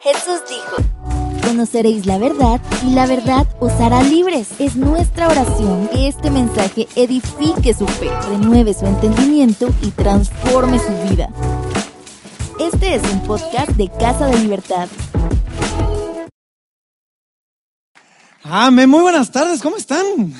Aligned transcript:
Jesús 0.00 0.40
dijo, 0.48 0.76
conoceréis 1.46 2.06
la 2.06 2.18
verdad 2.18 2.60
y 2.86 2.90
la 2.90 3.06
verdad 3.06 3.46
os 3.58 3.72
hará 3.80 4.02
libres. 4.02 4.48
Es 4.58 4.76
nuestra 4.76 5.28
oración 5.28 5.88
que 5.88 6.08
este 6.08 6.30
mensaje 6.30 6.86
edifique 6.94 7.74
su 7.74 7.86
fe, 7.86 8.10
renueve 8.28 8.74
su 8.74 8.86
entendimiento 8.86 9.68
y 9.82 9.90
transforme 9.90 10.78
su 10.78 10.92
vida. 11.08 11.30
Este 12.60 12.94
es 12.96 13.02
un 13.12 13.20
podcast 13.22 13.70
de 13.70 13.88
Casa 13.88 14.26
de 14.26 14.38
Libertad. 14.38 14.88
Amén, 18.42 18.90
muy 18.90 19.00
buenas 19.00 19.32
tardes, 19.32 19.62
¿cómo 19.62 19.76
están? 19.76 20.34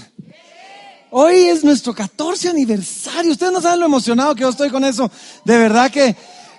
Hoy 1.10 1.36
es 1.36 1.64
nuestro 1.64 1.94
14 1.94 2.50
aniversario. 2.50 3.32
Ustedes 3.32 3.52
no 3.52 3.60
saben 3.60 3.80
lo 3.80 3.86
emocionado 3.86 4.34
que 4.34 4.42
yo 4.42 4.48
estoy 4.48 4.68
con 4.68 4.84
eso. 4.84 5.10
De 5.44 5.56
verdad 5.56 5.90
que 5.90 6.16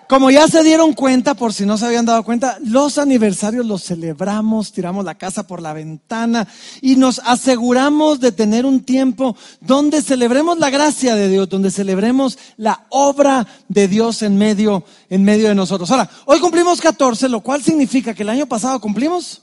como 0.08 0.30
ya 0.30 0.48
se 0.48 0.64
dieron 0.64 0.94
cuenta, 0.94 1.34
por 1.34 1.54
si 1.54 1.66
no 1.66 1.78
se 1.78 1.86
habían 1.86 2.05
dado 2.05 2.24
cuenta, 2.24 2.58
los 2.64 2.98
aniversarios 2.98 3.66
los 3.66 3.84
celebramos, 3.84 4.72
tiramos 4.72 5.04
la 5.04 5.16
casa 5.16 5.48
por 5.48 5.62
la 5.62 5.73
ventana 5.73 6.48
y 6.82 6.96
nos 6.96 7.20
aseguramos 7.20 8.20
de 8.20 8.32
tener 8.32 8.66
un 8.66 8.84
tiempo 8.84 9.36
donde 9.62 10.02
celebremos 10.02 10.60
la 10.60 10.70
gracia 10.70 11.16
de 11.16 11.30
Dios, 11.30 11.49
donde 11.49 11.72
celebremos 11.72 12.38
la 12.58 12.86
obra 12.90 13.48
de 13.68 13.88
Dios 13.88 14.22
en 14.22 14.38
medio, 14.38 14.84
en 15.10 15.23
medio 15.23 15.48
de 15.48 15.55
nosotros. 15.55 15.90
Ahora, 15.90 16.10
hoy 16.26 16.40
cumplimos 16.40 16.82
14, 16.82 17.30
lo 17.30 17.41
cual 17.41 17.63
significa 17.63 18.13
que 18.13 18.24
el 18.24 18.30
año 18.30 18.46
pasado 18.46 18.80
cumplimos. 18.80 19.41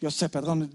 Yo 0.00 0.10
sé, 0.10 0.28
perdón, 0.28 0.70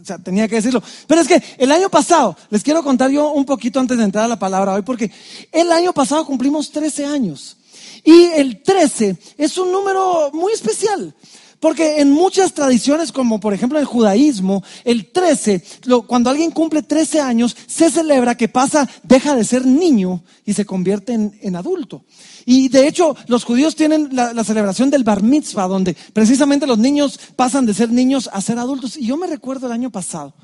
o 0.00 0.04
sea, 0.04 0.18
tenía 0.18 0.48
que 0.48 0.56
decirlo. 0.56 0.82
Pero 1.06 1.20
es 1.20 1.28
que 1.28 1.42
el 1.58 1.70
año 1.70 1.88
pasado, 1.88 2.36
les 2.50 2.62
quiero 2.62 2.82
contar 2.82 3.10
yo 3.10 3.32
un 3.32 3.44
poquito 3.44 3.78
antes 3.78 3.98
de 3.98 4.04
entrar 4.04 4.24
a 4.24 4.28
la 4.28 4.38
palabra 4.38 4.72
hoy, 4.72 4.82
porque 4.82 5.10
el 5.52 5.70
año 5.70 5.92
pasado 5.92 6.24
cumplimos 6.24 6.70
13 6.70 7.06
años. 7.06 7.58
Y 8.04 8.24
el 8.34 8.62
13 8.62 9.16
es 9.38 9.58
un 9.58 9.70
número 9.72 10.30
muy 10.32 10.52
especial. 10.52 11.14
Porque 11.62 12.00
en 12.00 12.10
muchas 12.10 12.54
tradiciones, 12.54 13.12
como 13.12 13.38
por 13.38 13.54
ejemplo 13.54 13.78
el 13.78 13.84
judaísmo, 13.84 14.64
el 14.82 15.12
13, 15.12 15.62
cuando 16.08 16.28
alguien 16.28 16.50
cumple 16.50 16.82
13 16.82 17.20
años, 17.20 17.56
se 17.68 17.88
celebra 17.88 18.36
que 18.36 18.48
pasa, 18.48 18.90
deja 19.04 19.36
de 19.36 19.44
ser 19.44 19.64
niño 19.64 20.24
y 20.44 20.54
se 20.54 20.64
convierte 20.64 21.12
en, 21.12 21.54
adulto. 21.54 22.04
Y 22.44 22.68
de 22.68 22.88
hecho, 22.88 23.14
los 23.28 23.44
judíos 23.44 23.76
tienen 23.76 24.08
la, 24.10 24.42
celebración 24.42 24.90
del 24.90 25.04
bar 25.04 25.22
mitzvah, 25.22 25.68
donde 25.68 25.96
precisamente 26.12 26.66
los 26.66 26.78
niños 26.78 27.20
pasan 27.36 27.64
de 27.64 27.74
ser 27.74 27.92
niños 27.92 28.28
a 28.32 28.40
ser 28.40 28.58
adultos. 28.58 28.96
Y 28.96 29.06
yo 29.06 29.16
me 29.16 29.28
recuerdo 29.28 29.66
el 29.66 29.72
año 29.72 29.90
pasado, 29.90 30.34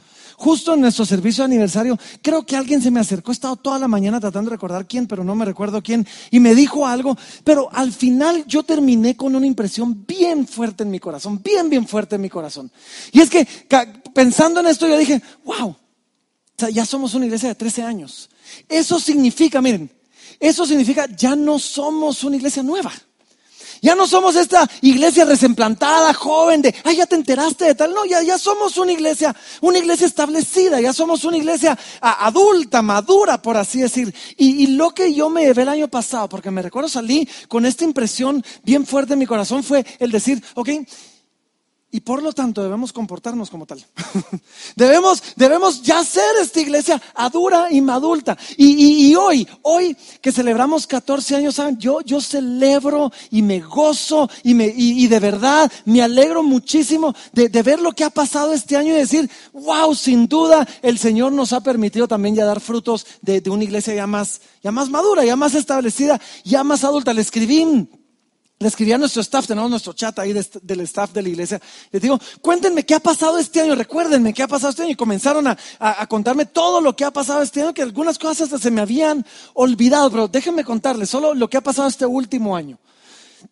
Justo 0.40 0.74
en 0.74 0.82
nuestro 0.82 1.04
servicio 1.04 1.42
de 1.42 1.46
aniversario, 1.46 1.98
creo 2.22 2.46
que 2.46 2.54
alguien 2.54 2.80
se 2.80 2.92
me 2.92 3.00
acercó, 3.00 3.32
he 3.32 3.34
estado 3.34 3.56
toda 3.56 3.76
la 3.80 3.88
mañana 3.88 4.20
tratando 4.20 4.50
de 4.50 4.54
recordar 4.54 4.86
quién, 4.86 5.08
pero 5.08 5.24
no 5.24 5.34
me 5.34 5.44
recuerdo 5.44 5.82
quién, 5.82 6.06
y 6.30 6.38
me 6.38 6.54
dijo 6.54 6.86
algo, 6.86 7.18
pero 7.42 7.68
al 7.72 7.92
final 7.92 8.44
yo 8.46 8.62
terminé 8.62 9.16
con 9.16 9.34
una 9.34 9.46
impresión 9.46 10.06
bien 10.06 10.46
fuerte 10.46 10.84
en 10.84 10.92
mi 10.92 11.00
corazón, 11.00 11.42
bien, 11.42 11.68
bien 11.68 11.88
fuerte 11.88 12.14
en 12.14 12.22
mi 12.22 12.28
corazón. 12.28 12.70
Y 13.10 13.20
es 13.20 13.28
que 13.28 13.48
pensando 14.14 14.60
en 14.60 14.68
esto 14.68 14.86
yo 14.86 14.96
dije, 14.96 15.20
wow, 15.44 15.74
ya 16.72 16.86
somos 16.86 17.14
una 17.14 17.26
iglesia 17.26 17.48
de 17.48 17.56
13 17.56 17.82
años. 17.82 18.30
Eso 18.68 19.00
significa, 19.00 19.60
miren, 19.60 19.90
eso 20.38 20.64
significa 20.66 21.06
ya 21.16 21.34
no 21.34 21.58
somos 21.58 22.22
una 22.22 22.36
iglesia 22.36 22.62
nueva. 22.62 22.92
Ya 23.80 23.94
no 23.94 24.06
somos 24.06 24.36
esta 24.36 24.68
iglesia 24.82 25.24
resemplantada, 25.24 26.12
joven, 26.14 26.62
de, 26.62 26.74
ay, 26.84 26.96
ya 26.96 27.06
te 27.06 27.16
enteraste 27.16 27.64
de 27.66 27.74
tal. 27.74 27.94
No, 27.94 28.04
ya, 28.04 28.22
ya 28.22 28.38
somos 28.38 28.76
una 28.76 28.92
iglesia, 28.92 29.34
una 29.60 29.78
iglesia 29.78 30.06
establecida, 30.06 30.80
ya 30.80 30.92
somos 30.92 31.24
una 31.24 31.36
iglesia 31.36 31.78
adulta, 32.00 32.82
madura, 32.82 33.40
por 33.40 33.56
así 33.56 33.80
decir. 33.80 34.14
Y, 34.36 34.64
y, 34.64 34.66
lo 34.68 34.90
que 34.90 35.12
yo 35.14 35.30
me 35.30 35.42
llevé 35.42 35.62
el 35.62 35.68
año 35.68 35.88
pasado, 35.88 36.28
porque 36.28 36.50
me 36.50 36.62
recuerdo 36.62 36.88
salí 36.88 37.28
con 37.48 37.66
esta 37.66 37.84
impresión 37.84 38.44
bien 38.64 38.86
fuerte 38.86 39.14
en 39.14 39.18
mi 39.18 39.26
corazón, 39.26 39.62
fue 39.62 39.84
el 39.98 40.10
decir, 40.10 40.42
ok, 40.54 40.70
y 41.90 42.00
por 42.00 42.22
lo 42.22 42.34
tanto 42.34 42.62
debemos 42.62 42.92
comportarnos 42.92 43.48
como 43.48 43.64
tal. 43.64 43.82
debemos, 44.76 45.22
debemos 45.36 45.80
ya 45.82 46.04
ser 46.04 46.36
esta 46.40 46.60
iglesia 46.60 47.00
adura 47.14 47.68
y 47.70 47.80
madulta. 47.80 48.36
Y, 48.58 49.14
hoy, 49.14 49.48
hoy 49.62 49.96
que 50.20 50.30
celebramos 50.30 50.86
14 50.86 51.36
años, 51.36 51.54
¿saben? 51.54 51.78
Yo, 51.78 52.02
yo 52.02 52.20
celebro 52.20 53.10
y 53.30 53.40
me 53.40 53.60
gozo 53.60 54.28
y, 54.42 54.52
me, 54.52 54.66
y, 54.76 55.06
de 55.06 55.18
verdad 55.18 55.72
me 55.86 56.02
alegro 56.02 56.42
muchísimo 56.42 57.14
de, 57.32 57.48
ver 57.62 57.80
lo 57.80 57.92
que 57.92 58.04
ha 58.04 58.10
pasado 58.10 58.52
este 58.52 58.76
año 58.76 58.92
y 58.92 58.98
decir, 58.98 59.30
wow, 59.54 59.94
sin 59.94 60.28
duda 60.28 60.68
el 60.82 60.98
Señor 60.98 61.32
nos 61.32 61.54
ha 61.54 61.62
permitido 61.62 62.06
también 62.06 62.34
ya 62.34 62.44
dar 62.44 62.60
frutos 62.60 63.06
de, 63.22 63.40
de 63.40 63.48
una 63.48 63.64
iglesia 63.64 63.94
ya 63.94 64.06
más, 64.06 64.42
ya 64.62 64.70
más 64.70 64.90
madura, 64.90 65.24
ya 65.24 65.36
más 65.36 65.54
establecida, 65.54 66.20
ya 66.44 66.62
más 66.64 66.84
adulta. 66.84 67.14
Le 67.14 67.22
escribí 67.22 67.88
le 68.60 68.66
escribí 68.66 68.92
a 68.92 68.98
nuestro 68.98 69.22
staff, 69.22 69.46
tenemos 69.46 69.70
nuestro 69.70 69.92
chat 69.92 70.18
ahí 70.18 70.32
del 70.32 70.80
staff 70.80 71.12
de 71.12 71.22
la 71.22 71.28
iglesia. 71.28 71.60
Les 71.92 72.02
digo, 72.02 72.18
cuéntenme 72.42 72.84
qué 72.84 72.96
ha 72.96 73.00
pasado 73.00 73.38
este 73.38 73.60
año, 73.60 73.76
recuérdenme 73.76 74.34
qué 74.34 74.42
ha 74.42 74.48
pasado 74.48 74.70
este 74.70 74.82
año. 74.82 74.92
Y 74.92 74.96
comenzaron 74.96 75.46
a, 75.46 76.06
contarme 76.08 76.44
todo 76.44 76.80
lo 76.80 76.96
que 76.96 77.04
ha 77.04 77.12
pasado 77.12 77.42
este 77.42 77.62
año, 77.62 77.72
que 77.72 77.82
algunas 77.82 78.18
cosas 78.18 78.42
hasta 78.42 78.58
se 78.58 78.72
me 78.72 78.80
habían 78.80 79.24
olvidado, 79.54 80.10
pero 80.10 80.26
déjenme 80.26 80.64
contarles 80.64 81.08
solo 81.08 81.34
lo 81.34 81.48
que 81.48 81.56
ha 81.56 81.60
pasado 81.60 81.86
este 81.86 82.04
último 82.04 82.56
año. 82.56 82.78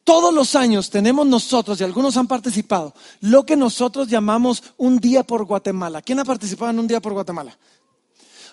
Todos 0.03 0.35
los 0.35 0.57
años 0.57 0.91
tenemos 0.91 1.25
nosotros, 1.25 1.81
y 1.81 1.85
algunos 1.85 2.17
han 2.17 2.27
participado, 2.27 2.93
lo 3.21 3.47
que 3.47 3.57
nosotros 3.57 4.09
llamamos 4.09 4.65
un 4.77 4.99
día 4.99 5.23
por 5.23 5.45
Guatemala. 5.45 6.03
¿Quién 6.03 6.19
ha 6.19 6.25
participado 6.25 6.73
en 6.73 6.81
un 6.81 6.89
día 6.89 7.01
por 7.01 7.13
Guatemala? 7.13 7.57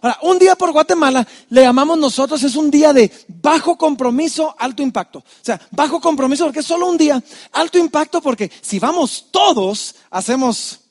Ahora, 0.03 0.19
un 0.21 0.37
día 0.37 0.57
por 0.57 0.73
Guatemala 0.73 1.25
le 1.49 1.61
llamamos 1.61 1.97
nosotros, 1.97 2.43
es 2.43 2.57
un 2.57 2.69
día 2.69 2.91
de 2.91 3.09
bajo 3.41 3.77
compromiso, 3.77 4.53
alto 4.59 4.83
impacto. 4.83 5.19
O 5.19 5.23
sea, 5.41 5.59
bajo 5.71 6.01
compromiso 6.01 6.43
porque 6.43 6.59
es 6.59 6.65
solo 6.65 6.89
un 6.89 6.97
día, 6.97 7.23
alto 7.53 7.77
impacto 7.77 8.21
porque 8.21 8.51
si 8.61 8.79
vamos 8.79 9.27
todos, 9.31 9.95
hacemos 10.11 10.81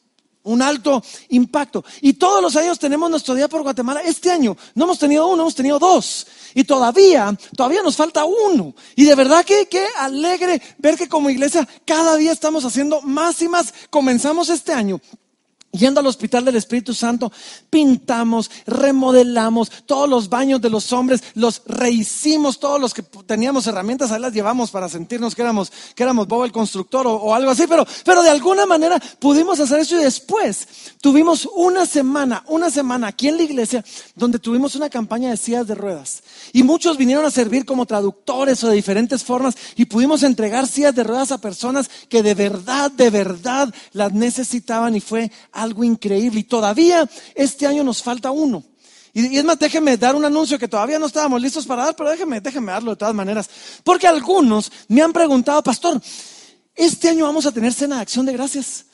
un 0.45 0.63
alto 0.63 1.05
impacto. 1.29 1.85
Y 2.01 2.15
todos 2.15 2.41
los 2.41 2.57
años 2.57 2.79
tenemos 2.79 3.11
nuestro 3.11 3.35
día 3.35 3.49
por 3.49 3.63
Guatemala. 3.63 4.01
Este 4.01 4.31
año 4.31 4.57
no 4.75 4.85
hemos 4.85 4.99
tenido 4.99 5.27
uno, 5.27 5.43
hemos 5.43 5.55
tenido 5.55 5.79
dos. 5.79 6.27
Y 6.55 6.65
todavía, 6.65 7.37
todavía 7.55 7.83
nos 7.83 7.97
falta 7.97 8.25
uno. 8.25 8.75
Y 8.97 9.05
de 9.05 9.15
verdad 9.15 9.45
que, 9.45 9.67
qué 9.67 9.85
alegre 9.99 10.63
ver 10.79 10.97
que 10.97 11.11
como 11.11 11.29
iglesia 11.29 11.69
cada 11.85 12.17
día 12.17 12.33
estamos 12.33 12.65
haciendo 12.65 13.03
más 13.03 13.43
y 13.43 13.49
más. 13.49 13.75
Comenzamos 13.91 14.49
este 14.49 14.73
año 14.73 15.03
Yendo 15.73 16.01
al 16.01 16.07
hospital 16.07 16.45
del 16.45 16.57
Espíritu 16.57 16.93
Santo, 16.93 17.33
pintamos, 17.71 18.51
remodelamos 18.67 19.71
todos 19.87 20.07
los 20.07 20.29
baños 20.29 20.61
de 20.61 20.69
los 20.69 20.93
hombres, 20.93 21.23
los 21.33 21.63
rehicimos, 21.65 22.61
todos 22.61 22.79
los 22.79 22.93
que 22.93 23.03
teníamos 23.03 23.67
herramientas, 23.67 24.13
ahí 24.13 24.21
las 24.21 24.35
llevamos 24.35 24.71
para 24.71 24.91
sentirnos 24.91 25.35
que 25.35 25.41
éramos, 25.41 25.73
que 25.95 26.03
éramos 26.03 26.29
Bob 26.29 26.45
el 26.45 26.53
constructor 26.53 27.07
o, 27.07 27.35
algo 27.35 27.51
así, 27.51 27.65
pero, 27.67 27.87
pero 28.05 28.23
de 28.23 28.29
alguna 28.29 28.67
manera 28.67 29.01
pudimos 29.19 29.61
hacer 29.61 29.81
eso 29.81 29.99
y 29.99 30.05
después 30.05 30.69
tuvimos 31.01 31.49
una 31.55 31.87
semana, 31.87 32.45
una 32.49 32.71
semana 32.71 33.07
aquí 33.07 33.29
en 33.29 33.39
la 33.39 33.45
iglesia 33.45 33.83
donde 34.15 34.39
tuvimos 34.39 34.75
una 34.75 34.91
campaña 34.91 35.31
de 35.31 35.39
sillas 35.39 35.67
de 35.67 35.75
ruedas. 35.75 36.23
Y 36.53 36.65
muchos 36.65 36.99
vinieron 36.99 37.25
a 37.25 37.31
servir 37.31 37.65
como 37.65 37.87
traductores 37.87 38.63
o 38.63 38.69
de 38.69 38.77
diferentes 38.77 39.25
formas 39.25 39.57
y 39.75 39.87
pudimos 39.87 40.23
entregar 40.23 40.67
sillas 40.67 40.95
de 40.95 41.05
ruedas 41.05 41.33
a 41.33 41.39
personas 41.39 41.89
que 42.11 42.23
de 42.23 42.35
verdad, 42.35 42.91
de 42.91 43.09
verdad 43.09 43.73
las 43.93 44.13
necesitaban 44.13 44.95
y 44.97 45.01
fue 45.01 45.33
algo 45.63 45.85
increíble. 45.85 46.41
Y 46.41 46.45
todavía 46.45 47.09
este 47.35 47.67
año 47.67 47.85
nos 47.85 48.03
falta 48.03 48.31
uno. 48.31 48.65
Y, 49.15 49.37
es 49.37 49.45
más, 49.45 49.59
déjenme 49.59 49.97
dar 49.97 50.15
un 50.15 50.25
anuncio 50.25 50.59
que 50.59 50.69
todavía 50.69 50.99
no 50.99 51.07
estábamos 51.07 51.41
listos 51.41 51.67
para 51.67 51.85
dar, 51.85 51.97
pero 51.97 52.11
déjenme, 52.11 52.41
déjenme 52.41 52.73
darlo 52.73 52.93
de 52.93 52.97
todas 52.97 53.15
maneras. 53.15 53.49
Porque 53.85 54.07
algunos 54.07 54.73
me 54.89 55.03
han 55.03 55.13
preguntado, 55.13 55.63
pastor, 55.63 56.01
este 56.75 57.09
año 57.11 57.27
vamos 57.27 57.45
a 57.47 57.53
tener 57.53 57.73
cena 57.73 57.97
de 57.97 58.03
acción 58.03 58.25
de 58.25 58.33
gracias. 58.33 58.87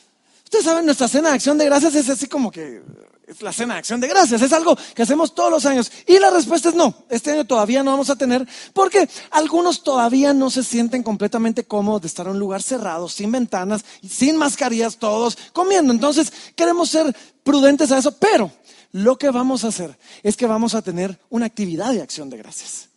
Ustedes 0.44 0.64
saben, 0.64 0.86
nuestra 0.86 1.08
cena 1.08 1.28
de 1.28 1.34
acción 1.36 1.58
de 1.58 1.66
gracias 1.66 1.94
es 1.94 2.08
así 2.08 2.26
como 2.26 2.50
que 2.50 2.82
es 3.28 3.42
la 3.42 3.52
cena 3.52 3.74
de 3.74 3.80
acción 3.80 4.00
de 4.00 4.08
gracias, 4.08 4.40
es 4.40 4.52
algo 4.54 4.76
que 4.94 5.02
hacemos 5.02 5.34
todos 5.34 5.50
los 5.50 5.66
años. 5.66 5.92
Y 6.06 6.18
la 6.18 6.30
respuesta 6.30 6.70
es 6.70 6.74
no, 6.74 6.94
este 7.10 7.32
año 7.32 7.44
todavía 7.44 7.82
no 7.82 7.90
vamos 7.90 8.08
a 8.08 8.16
tener, 8.16 8.46
porque 8.72 9.08
algunos 9.30 9.82
todavía 9.82 10.32
no 10.32 10.48
se 10.48 10.64
sienten 10.64 11.02
completamente 11.02 11.64
cómodos 11.64 12.02
de 12.02 12.08
estar 12.08 12.26
en 12.26 12.32
un 12.32 12.38
lugar 12.38 12.62
cerrado, 12.62 13.08
sin 13.08 13.30
ventanas, 13.30 13.84
sin 14.08 14.36
mascarillas, 14.36 14.96
todos 14.96 15.36
comiendo. 15.52 15.92
Entonces, 15.92 16.32
queremos 16.56 16.88
ser 16.88 17.14
prudentes 17.44 17.92
a 17.92 17.98
eso, 17.98 18.12
pero 18.12 18.50
lo 18.92 19.18
que 19.18 19.30
vamos 19.30 19.62
a 19.64 19.68
hacer 19.68 19.98
es 20.22 20.36
que 20.36 20.46
vamos 20.46 20.74
a 20.74 20.80
tener 20.80 21.18
una 21.28 21.46
actividad 21.46 21.92
de 21.92 22.00
acción 22.00 22.30
de 22.30 22.38
gracias 22.38 22.88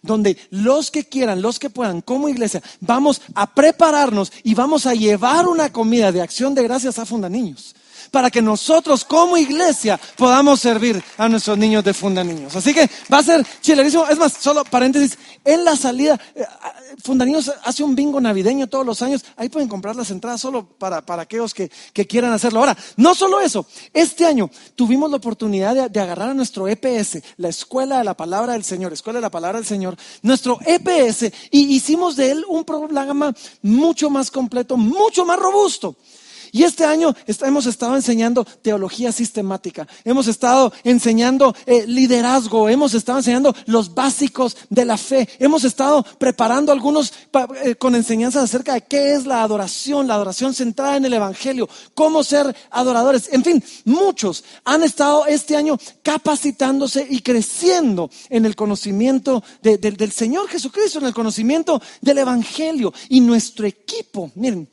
donde 0.00 0.36
los 0.50 0.92
que 0.92 1.04
quieran, 1.04 1.42
los 1.42 1.58
que 1.58 1.70
puedan, 1.70 2.02
como 2.02 2.28
iglesia, 2.28 2.62
vamos 2.78 3.20
a 3.34 3.52
prepararnos 3.52 4.32
y 4.44 4.54
vamos 4.54 4.86
a 4.86 4.94
llevar 4.94 5.48
una 5.48 5.72
comida 5.72 6.12
de 6.12 6.22
acción 6.22 6.54
de 6.54 6.62
gracias 6.62 7.00
a 7.00 7.06
Funda 7.06 7.28
Niños 7.28 7.74
para 8.10 8.30
que 8.30 8.42
nosotros 8.42 9.04
como 9.04 9.36
iglesia 9.36 9.98
podamos 10.16 10.60
servir 10.60 11.02
a 11.16 11.28
nuestros 11.28 11.58
niños 11.58 11.84
de 11.84 11.94
Funda 11.94 12.24
Niños. 12.24 12.54
Así 12.56 12.74
que 12.74 12.88
va 13.12 13.18
a 13.18 13.22
ser 13.22 13.46
chilerísimo. 13.60 14.06
Es 14.08 14.18
más, 14.18 14.32
solo 14.34 14.64
paréntesis, 14.64 15.18
en 15.44 15.64
la 15.64 15.76
salida, 15.76 16.18
eh, 16.34 16.44
Funda 17.02 17.24
Niños 17.24 17.52
hace 17.64 17.82
un 17.82 17.94
bingo 17.94 18.20
navideño 18.20 18.66
todos 18.66 18.84
los 18.84 19.02
años. 19.02 19.24
Ahí 19.36 19.48
pueden 19.48 19.68
comprar 19.68 19.96
las 19.96 20.10
entradas 20.10 20.40
solo 20.40 20.66
para, 20.66 21.04
para 21.04 21.22
aquellos 21.22 21.54
que, 21.54 21.70
que 21.92 22.06
quieran 22.06 22.32
hacerlo. 22.32 22.60
Ahora, 22.60 22.76
no 22.96 23.14
solo 23.14 23.40
eso, 23.40 23.66
este 23.92 24.26
año 24.26 24.50
tuvimos 24.74 25.10
la 25.10 25.16
oportunidad 25.16 25.74
de, 25.74 25.88
de 25.88 26.00
agarrar 26.00 26.30
a 26.30 26.34
nuestro 26.34 26.68
EPS, 26.68 27.20
la 27.36 27.48
Escuela 27.48 27.98
de 27.98 28.04
la 28.04 28.14
Palabra 28.14 28.54
del 28.54 28.64
Señor, 28.64 28.92
Escuela 28.92 29.18
de 29.18 29.22
la 29.22 29.30
Palabra 29.30 29.58
del 29.58 29.66
Señor, 29.66 29.96
nuestro 30.22 30.58
EPS, 30.64 31.32
y 31.50 31.74
hicimos 31.74 32.16
de 32.16 32.30
él 32.30 32.44
un 32.48 32.64
programa 32.64 33.34
mucho 33.62 34.10
más 34.10 34.30
completo, 34.30 34.76
mucho 34.76 35.24
más 35.24 35.38
robusto. 35.38 35.96
Y 36.52 36.62
este 36.64 36.84
año 36.84 37.14
hemos 37.42 37.66
estado 37.66 37.96
enseñando 37.96 38.44
teología 38.44 39.12
sistemática, 39.12 39.86
hemos 40.04 40.26
estado 40.28 40.72
enseñando 40.84 41.54
eh, 41.66 41.84
liderazgo, 41.86 42.68
hemos 42.68 42.94
estado 42.94 43.18
enseñando 43.18 43.54
los 43.66 43.94
básicos 43.94 44.56
de 44.70 44.84
la 44.84 44.96
fe, 44.96 45.28
hemos 45.38 45.64
estado 45.64 46.04
preparando 46.18 46.72
algunos 46.72 47.12
eh, 47.64 47.74
con 47.76 47.94
enseñanzas 47.94 48.44
acerca 48.44 48.74
de 48.74 48.82
qué 48.82 49.12
es 49.12 49.26
la 49.26 49.42
adoración, 49.42 50.06
la 50.06 50.14
adoración 50.14 50.54
centrada 50.54 50.96
en 50.96 51.04
el 51.04 51.14
Evangelio, 51.14 51.68
cómo 51.94 52.24
ser 52.24 52.54
adoradores. 52.70 53.28
En 53.32 53.44
fin, 53.44 53.62
muchos 53.84 54.44
han 54.64 54.82
estado 54.82 55.26
este 55.26 55.56
año 55.56 55.78
capacitándose 56.02 57.06
y 57.08 57.20
creciendo 57.20 58.10
en 58.28 58.46
el 58.46 58.56
conocimiento 58.56 59.42
del 59.62 60.12
Señor 60.12 60.48
Jesucristo, 60.48 60.98
en 60.98 61.06
el 61.06 61.14
conocimiento 61.14 61.80
del 62.00 62.18
Evangelio. 62.18 62.92
Y 63.08 63.20
nuestro 63.20 63.66
equipo, 63.66 64.30
miren, 64.34 64.68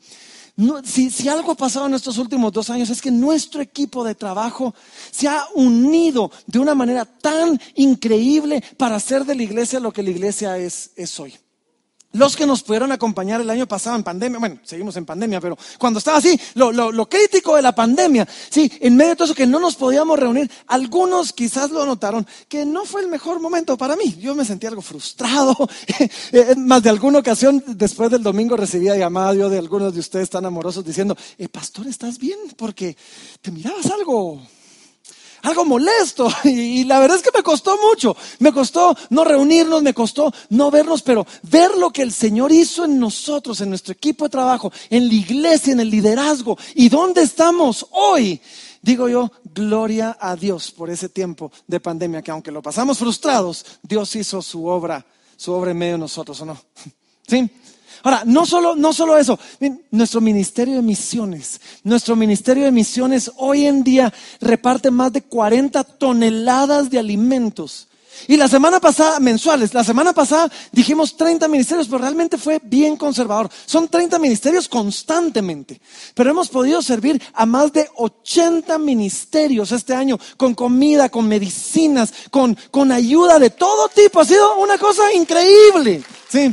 si, 0.84 1.28
algo 1.28 1.52
ha 1.52 1.56
pasado 1.56 1.86
en 1.86 1.94
estos 1.94 2.18
últimos 2.18 2.52
dos 2.52 2.70
años 2.70 2.88
es 2.90 3.02
que 3.02 3.10
nuestro 3.10 3.60
equipo 3.60 4.04
de 4.04 4.14
trabajo 4.14 4.74
se 5.10 5.28
ha 5.28 5.44
unido 5.54 6.30
de 6.46 6.58
una 6.58 6.74
manera 6.74 7.04
tan 7.04 7.60
increíble 7.74 8.62
para 8.76 8.96
hacer 8.96 9.24
de 9.24 9.34
la 9.34 9.42
iglesia 9.42 9.80
lo 9.80 9.92
que 9.92 10.02
la 10.02 10.10
iglesia 10.10 10.58
es 10.58 11.20
hoy. 11.20 11.34
Los 12.16 12.34
que 12.34 12.46
nos 12.46 12.62
pudieron 12.62 12.92
acompañar 12.92 13.42
el 13.42 13.50
año 13.50 13.68
pasado 13.68 13.94
en 13.94 14.02
pandemia, 14.02 14.38
bueno, 14.38 14.58
seguimos 14.62 14.96
en 14.96 15.04
pandemia, 15.04 15.38
pero 15.38 15.58
cuando 15.78 15.98
estaba 15.98 16.16
así, 16.16 16.38
lo, 16.54 16.72
lo, 16.72 17.08
crítico 17.08 17.56
de 17.56 17.62
la 17.62 17.74
pandemia, 17.74 18.26
sí, 18.48 18.72
en 18.80 18.96
medio 18.96 19.10
de 19.10 19.16
todo 19.16 19.24
eso 19.26 19.34
que 19.34 19.46
no 19.46 19.60
nos 19.60 19.76
podíamos 19.76 20.18
reunir, 20.18 20.50
algunos 20.66 21.34
quizás 21.34 21.70
lo 21.70 21.84
notaron, 21.84 22.26
que 22.48 22.64
no 22.64 22.86
fue 22.86 23.02
el 23.02 23.08
mejor 23.08 23.38
momento 23.38 23.76
para 23.76 23.96
mí. 23.96 24.16
Yo 24.18 24.34
me 24.34 24.46
sentí 24.46 24.66
algo 24.66 24.80
frustrado, 24.80 25.54
eh, 26.32 26.54
más 26.56 26.82
de 26.82 26.90
alguna 26.90 27.18
ocasión 27.18 27.62
después 27.66 28.10
del 28.10 28.22
domingo 28.22 28.56
recibía 28.56 28.96
llamadas 28.96 29.36
yo 29.36 29.50
de 29.50 29.58
algunos 29.58 29.92
de 29.92 30.00
ustedes 30.00 30.30
tan 30.30 30.46
amorosos 30.46 30.84
diciendo, 30.84 31.16
eh, 31.36 31.48
pastor, 31.48 31.86
¿estás 31.86 32.18
bien? 32.18 32.38
Porque 32.56 32.96
te 33.42 33.50
mirabas 33.50 33.86
algo 33.90 34.40
algo 35.46 35.64
molesto. 35.64 36.28
Y, 36.44 36.84
la 36.84 36.98
verdad 36.98 37.16
es 37.16 37.22
que 37.22 37.36
me 37.36 37.42
costó 37.42 37.78
mucho. 37.88 38.16
Me 38.38 38.52
costó 38.52 38.96
no 39.10 39.24
reunirnos, 39.24 39.82
me 39.82 39.94
costó 39.94 40.32
no 40.50 40.70
vernos, 40.70 41.02
pero 41.02 41.26
ver 41.42 41.76
lo 41.76 41.90
que 41.90 42.02
el 42.02 42.12
Señor 42.12 42.52
hizo 42.52 42.84
en 42.84 42.98
nosotros, 42.98 43.60
en 43.60 43.70
nuestro 43.70 43.92
equipo 43.92 44.24
de 44.24 44.30
trabajo, 44.30 44.72
en 44.90 45.08
la 45.08 45.14
iglesia, 45.14 45.72
en 45.72 45.80
el 45.80 45.90
liderazgo. 45.90 46.56
¿Y 46.74 46.88
dónde 46.88 47.22
estamos 47.22 47.86
hoy? 47.90 48.40
Digo 48.82 49.08
yo, 49.08 49.32
gloria 49.54 50.16
a 50.20 50.36
Dios 50.36 50.70
por 50.70 50.90
ese 50.90 51.08
tiempo 51.08 51.50
de 51.66 51.80
pandemia, 51.80 52.22
que 52.22 52.30
aunque 52.30 52.52
lo 52.52 52.62
pasamos 52.62 52.98
frustrados, 52.98 53.64
Dios 53.82 54.14
hizo 54.14 54.40
su 54.42 54.66
obra, 54.66 55.04
su 55.36 55.52
obra 55.52 55.72
en 55.72 55.78
medio 55.78 55.94
de 55.94 55.98
nosotros, 55.98 56.40
¿o 56.40 56.46
no? 56.46 56.60
¿Sí? 57.26 57.50
Ahora, 58.02 58.22
no 58.24 58.46
solo, 58.46 58.76
no 58.76 58.92
solo 58.92 59.18
eso, 59.18 59.38
nuestro 59.90 60.20
ministerio 60.20 60.76
de 60.76 60.82
misiones, 60.82 61.60
nuestro 61.84 62.16
ministerio 62.16 62.64
de 62.64 62.72
misiones 62.72 63.30
hoy 63.36 63.66
en 63.66 63.82
día 63.82 64.12
reparte 64.40 64.90
más 64.90 65.12
de 65.12 65.22
40 65.22 65.84
toneladas 65.84 66.90
de 66.90 66.98
alimentos. 66.98 67.88
Y 68.28 68.36
la 68.36 68.48
semana 68.48 68.80
pasada, 68.80 69.20
mensuales, 69.20 69.74
la 69.74 69.84
semana 69.84 70.12
pasada 70.12 70.50
dijimos 70.72 71.16
30 71.16 71.46
ministerios, 71.48 71.86
pero 71.86 71.98
realmente 71.98 72.38
fue 72.38 72.60
bien 72.62 72.96
conservador. 72.96 73.50
Son 73.66 73.88
30 73.88 74.18
ministerios 74.18 74.68
constantemente. 74.68 75.80
Pero 76.14 76.30
hemos 76.30 76.48
podido 76.48 76.82
servir 76.82 77.20
a 77.34 77.46
más 77.46 77.72
de 77.72 77.88
80 77.94 78.78
ministerios 78.78 79.70
este 79.72 79.94
año, 79.94 80.18
con 80.36 80.54
comida, 80.54 81.08
con 81.08 81.28
medicinas, 81.28 82.12
con, 82.30 82.56
con 82.70 82.90
ayuda 82.90 83.38
de 83.38 83.50
todo 83.50 83.88
tipo. 83.88 84.20
Ha 84.20 84.24
sido 84.24 84.56
una 84.56 84.78
cosa 84.78 85.12
increíble. 85.12 86.02
Sí. 86.28 86.52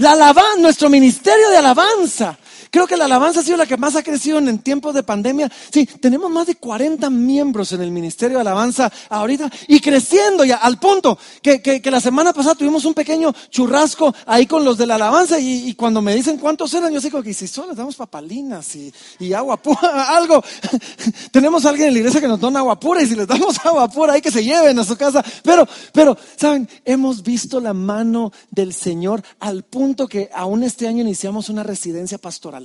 La 0.00 0.12
alabanza, 0.12 0.60
nuestro 0.60 0.88
ministerio 0.88 1.50
de 1.50 1.58
alabanza 1.58 2.38
Creo 2.70 2.86
que 2.86 2.96
la 2.96 3.06
alabanza 3.06 3.40
ha 3.40 3.42
sido 3.42 3.56
la 3.56 3.66
que 3.66 3.76
más 3.76 3.96
ha 3.96 4.02
crecido 4.02 4.38
en 4.38 4.58
tiempos 4.60 4.94
de 4.94 5.02
pandemia. 5.02 5.50
Sí, 5.72 5.86
tenemos 5.86 6.30
más 6.30 6.46
de 6.46 6.54
40 6.54 7.10
miembros 7.10 7.72
en 7.72 7.82
el 7.82 7.90
Ministerio 7.90 8.38
de 8.38 8.42
Alabanza 8.42 8.90
ahorita 9.08 9.50
y 9.66 9.80
creciendo 9.80 10.44
ya 10.44 10.56
al 10.56 10.78
punto 10.78 11.18
que, 11.42 11.60
que, 11.60 11.90
la 11.90 12.00
semana 12.00 12.32
pasada 12.32 12.54
tuvimos 12.54 12.84
un 12.84 12.94
pequeño 12.94 13.34
churrasco 13.50 14.14
ahí 14.26 14.46
con 14.46 14.64
los 14.64 14.78
de 14.78 14.86
la 14.86 14.94
alabanza 14.94 15.40
y, 15.40 15.74
cuando 15.74 16.00
me 16.00 16.14
dicen 16.14 16.38
cuántos 16.38 16.72
eran, 16.74 16.92
yo 16.92 17.00
digo 17.00 17.22
que 17.22 17.34
si 17.34 17.48
solo 17.48 17.68
les 17.68 17.76
damos 17.76 17.96
papalinas 17.96 18.76
y, 18.76 18.92
y 19.18 19.32
agua 19.32 19.56
pura, 19.56 20.16
algo. 20.16 20.42
tenemos 21.32 21.64
a 21.64 21.70
alguien 21.70 21.88
en 21.88 21.94
la 21.94 21.98
iglesia 22.00 22.20
que 22.20 22.28
nos 22.28 22.38
dona 22.38 22.60
agua 22.60 22.78
pura 22.78 23.02
y 23.02 23.06
si 23.06 23.16
les 23.16 23.26
damos 23.26 23.58
agua 23.64 23.88
pura 23.88 24.12
hay 24.12 24.20
que 24.20 24.30
se 24.30 24.44
lleven 24.44 24.78
a 24.78 24.84
su 24.84 24.96
casa. 24.96 25.24
Pero, 25.42 25.66
pero, 25.92 26.16
¿saben? 26.36 26.68
Hemos 26.84 27.22
visto 27.22 27.58
la 27.58 27.74
mano 27.74 28.32
del 28.50 28.72
Señor 28.72 29.22
al 29.40 29.64
punto 29.64 30.06
que 30.06 30.30
aún 30.32 30.62
este 30.62 30.86
año 30.86 31.02
iniciamos 31.02 31.48
una 31.48 31.64
residencia 31.64 32.18
pastoral. 32.18 32.59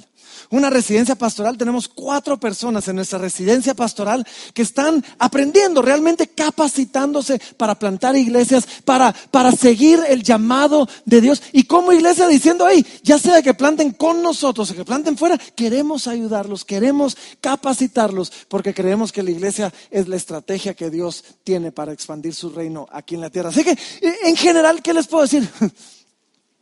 Una 0.50 0.70
residencia 0.70 1.16
pastoral, 1.16 1.58
tenemos 1.58 1.88
cuatro 1.88 2.40
personas 2.40 2.88
en 2.88 2.98
nuestra 2.98 3.20
residencia 3.20 3.74
pastoral 3.74 4.26
que 4.54 4.62
están 4.62 5.04
aprendiendo, 5.18 5.82
realmente 5.82 6.28
capacitándose 6.28 7.40
para 7.58 7.76
plantar 7.76 8.16
iglesias, 8.16 8.68
para, 8.84 9.14
para 9.32 9.52
seguir 9.52 10.00
el 10.08 10.24
llamado 10.24 10.88
de 11.06 11.22
Dios. 11.22 11.42
Y 11.52 11.64
como 11.64 11.94
iglesia 11.94 12.28
diciendo, 12.28 12.66
ahí, 12.66 12.86
ya 13.04 13.18
sea 13.18 13.42
que 13.42 13.54
planten 13.54 13.92
con 13.92 14.22
nosotros 14.22 14.72
o 14.72 14.76
que 14.76 14.86
planten 14.86 15.18
fuera, 15.18 15.38
queremos 15.38 16.08
ayudarlos, 16.08 16.66
queremos 16.66 17.18
capacitarlos, 17.42 18.32
porque 18.48 18.74
creemos 18.74 19.12
que 19.12 19.24
la 19.24 19.32
iglesia 19.32 19.74
es 19.90 20.08
la 20.08 20.16
estrategia 20.16 20.74
que 20.74 20.90
Dios 20.90 21.24
tiene 21.44 21.72
para 21.72 21.94
expandir 21.94 22.34
su 22.34 22.50
reino 22.50 22.88
aquí 22.92 23.16
en 23.16 23.22
la 23.22 23.30
tierra. 23.30 23.50
Así 23.50 23.64
que, 23.64 23.78
en 24.24 24.36
general, 24.36 24.82
¿qué 24.82 24.94
les 24.94 25.08
puedo 25.08 25.24
decir? 25.24 25.50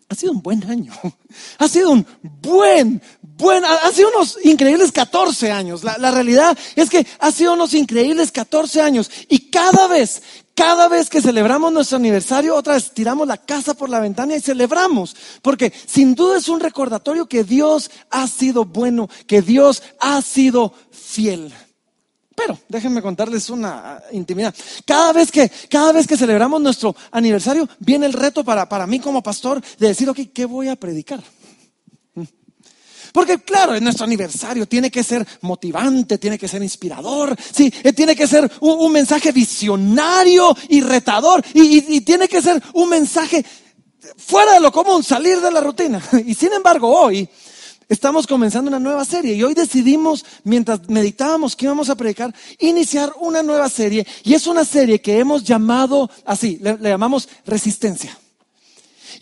Ha 0.10 0.16
sido 0.16 0.34
un 0.34 0.44
buen 0.44 0.64
año. 0.70 0.94
Ha 1.58 1.68
sido 1.68 1.90
un 1.90 2.06
buen, 2.22 3.02
buen, 3.44 3.64
ha 3.64 3.92
sido 3.92 4.10
unos 4.10 4.40
increíbles 4.44 4.92
14 4.92 5.52
años. 5.52 5.84
La, 5.84 5.98
la, 6.00 6.10
realidad 6.10 6.58
es 6.76 6.90
que 6.90 7.06
ha 7.20 7.32
sido 7.32 7.54
unos 7.54 7.76
increíbles 7.76 8.32
14 8.32 8.82
años. 8.82 9.12
Y 9.30 9.52
cada 9.52 9.88
vez, 9.88 10.24
cada 10.56 10.88
vez 10.88 11.10
que 11.10 11.22
celebramos 11.22 11.72
nuestro 11.72 11.98
aniversario, 11.98 12.56
otra 12.56 12.74
vez 12.74 12.92
tiramos 12.92 13.28
la 13.28 13.38
casa 13.38 13.76
por 13.76 13.90
la 13.90 14.00
ventana 14.00 14.36
y 14.36 14.42
celebramos. 14.42 15.16
Porque 15.44 15.72
sin 15.86 16.16
duda 16.16 16.38
es 16.38 16.48
un 16.48 16.60
recordatorio 16.60 17.28
que 17.28 17.44
Dios 17.44 17.92
ha 18.10 18.28
sido 18.28 18.66
bueno, 18.66 19.10
que 19.28 19.42
Dios 19.42 19.84
ha 20.00 20.22
sido 20.22 20.74
fiel. 20.92 21.54
Pero 22.36 22.58
déjenme 22.68 23.02
contarles 23.02 23.50
una 23.50 24.02
intimidad. 24.12 24.56
Cada 24.86 25.14
vez 25.14 25.32
que, 25.32 25.52
cada 25.70 25.92
vez 25.92 26.08
que 26.08 26.18
celebramos 26.18 26.62
nuestro 26.62 26.96
aniversario, 27.12 27.70
viene 27.80 28.06
el 28.06 28.14
reto 28.14 28.44
para, 28.44 28.68
para 28.68 28.88
mí 28.88 29.00
como 29.00 29.22
pastor 29.22 29.62
de 29.78 29.88
decir, 29.88 30.10
ok, 30.10 30.20
¿qué 30.34 30.46
voy 30.46 30.70
a 30.70 30.76
predicar? 30.76 31.22
Porque 33.14 33.38
claro, 33.38 33.76
en 33.76 33.84
nuestro 33.84 34.06
aniversario 34.06 34.68
tiene 34.68 34.90
que 34.90 35.04
ser 35.04 35.26
motivante, 35.42 36.18
tiene 36.18 36.40
que 36.40 36.48
ser 36.48 36.64
inspirador, 36.64 37.36
sí, 37.54 37.72
eh, 37.84 37.94
tiene 37.94 38.16
que 38.16 38.26
ser 38.26 38.52
un, 38.60 38.92
mensaje 38.92 39.32
visionario 39.32 40.58
y 40.68 40.82
retador, 40.82 41.46
y, 41.54 42.02
tiene 42.02 42.28
que 42.28 42.42
ser 42.42 42.62
un 42.74 42.90
mensaje 42.90 43.46
fuera 44.18 44.54
de 44.54 44.60
lo 44.60 44.72
común, 44.72 45.04
salir 45.04 45.40
de 45.40 45.52
la 45.52 45.62
rutina. 45.62 46.04
Y 46.26 46.34
sin 46.34 46.52
embargo, 46.54 46.90
hoy 46.90 47.30
Estamos 47.90 48.26
comenzando 48.26 48.70
una 48.70 48.80
nueva 48.80 49.06
serie 49.06 49.36
y 49.36 49.44
hoy 49.44 49.54
decidimos, 49.54 50.26
mientras 50.46 50.90
meditábamos 50.90 51.56
que 51.56 51.66
íbamos 51.66 51.90
a 51.90 51.96
predicar, 51.96 52.34
iniciar 52.58 53.14
una 53.20 53.44
nueva 53.44 53.70
serie 53.70 54.08
y 54.24 54.34
es 54.34 54.48
una 54.48 54.66
serie 54.66 55.02
que 55.02 55.20
hemos 55.20 55.44
llamado 55.44 56.10
así, 56.26 56.58
le, 56.62 56.78
llamamos 56.80 57.28
Resistencia. 57.46 58.18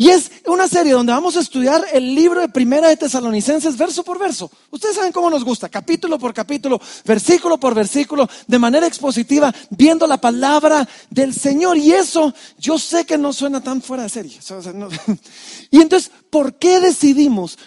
Y 0.01 0.09
es 0.09 0.31
una 0.47 0.67
serie 0.67 0.93
donde 0.93 1.13
vamos 1.13 1.37
a 1.37 1.41
estudiar 1.41 1.85
el 1.93 2.15
libro 2.15 2.41
de 2.41 2.49
Primera 2.49 2.87
de 2.87 2.97
Tesalonicenses 2.97 3.77
verso 3.77 4.03
por 4.03 4.17
verso. 4.17 4.49
Ustedes 4.71 4.95
saben 4.95 5.11
cómo 5.11 5.29
nos 5.29 5.45
gusta, 5.45 5.69
capítulo 5.69 6.17
por 6.17 6.33
capítulo, 6.33 6.81
versículo 7.05 7.59
por 7.59 7.75
versículo, 7.75 8.27
de 8.47 8.57
manera 8.57 8.87
expositiva, 8.87 9.53
viendo 9.69 10.07
la 10.07 10.17
palabra 10.17 10.89
del 11.11 11.35
Señor. 11.35 11.77
Y 11.77 11.91
eso 11.91 12.33
yo 12.57 12.79
sé 12.79 13.05
que 13.05 13.15
no 13.15 13.31
suena 13.31 13.61
tan 13.61 13.79
fuera 13.79 14.01
de 14.01 14.09
serie. 14.09 14.39
Y 15.69 15.79
entonces, 15.79 16.11
¿por 16.31 16.55
qué 16.55 16.79
decidimos 16.79 17.59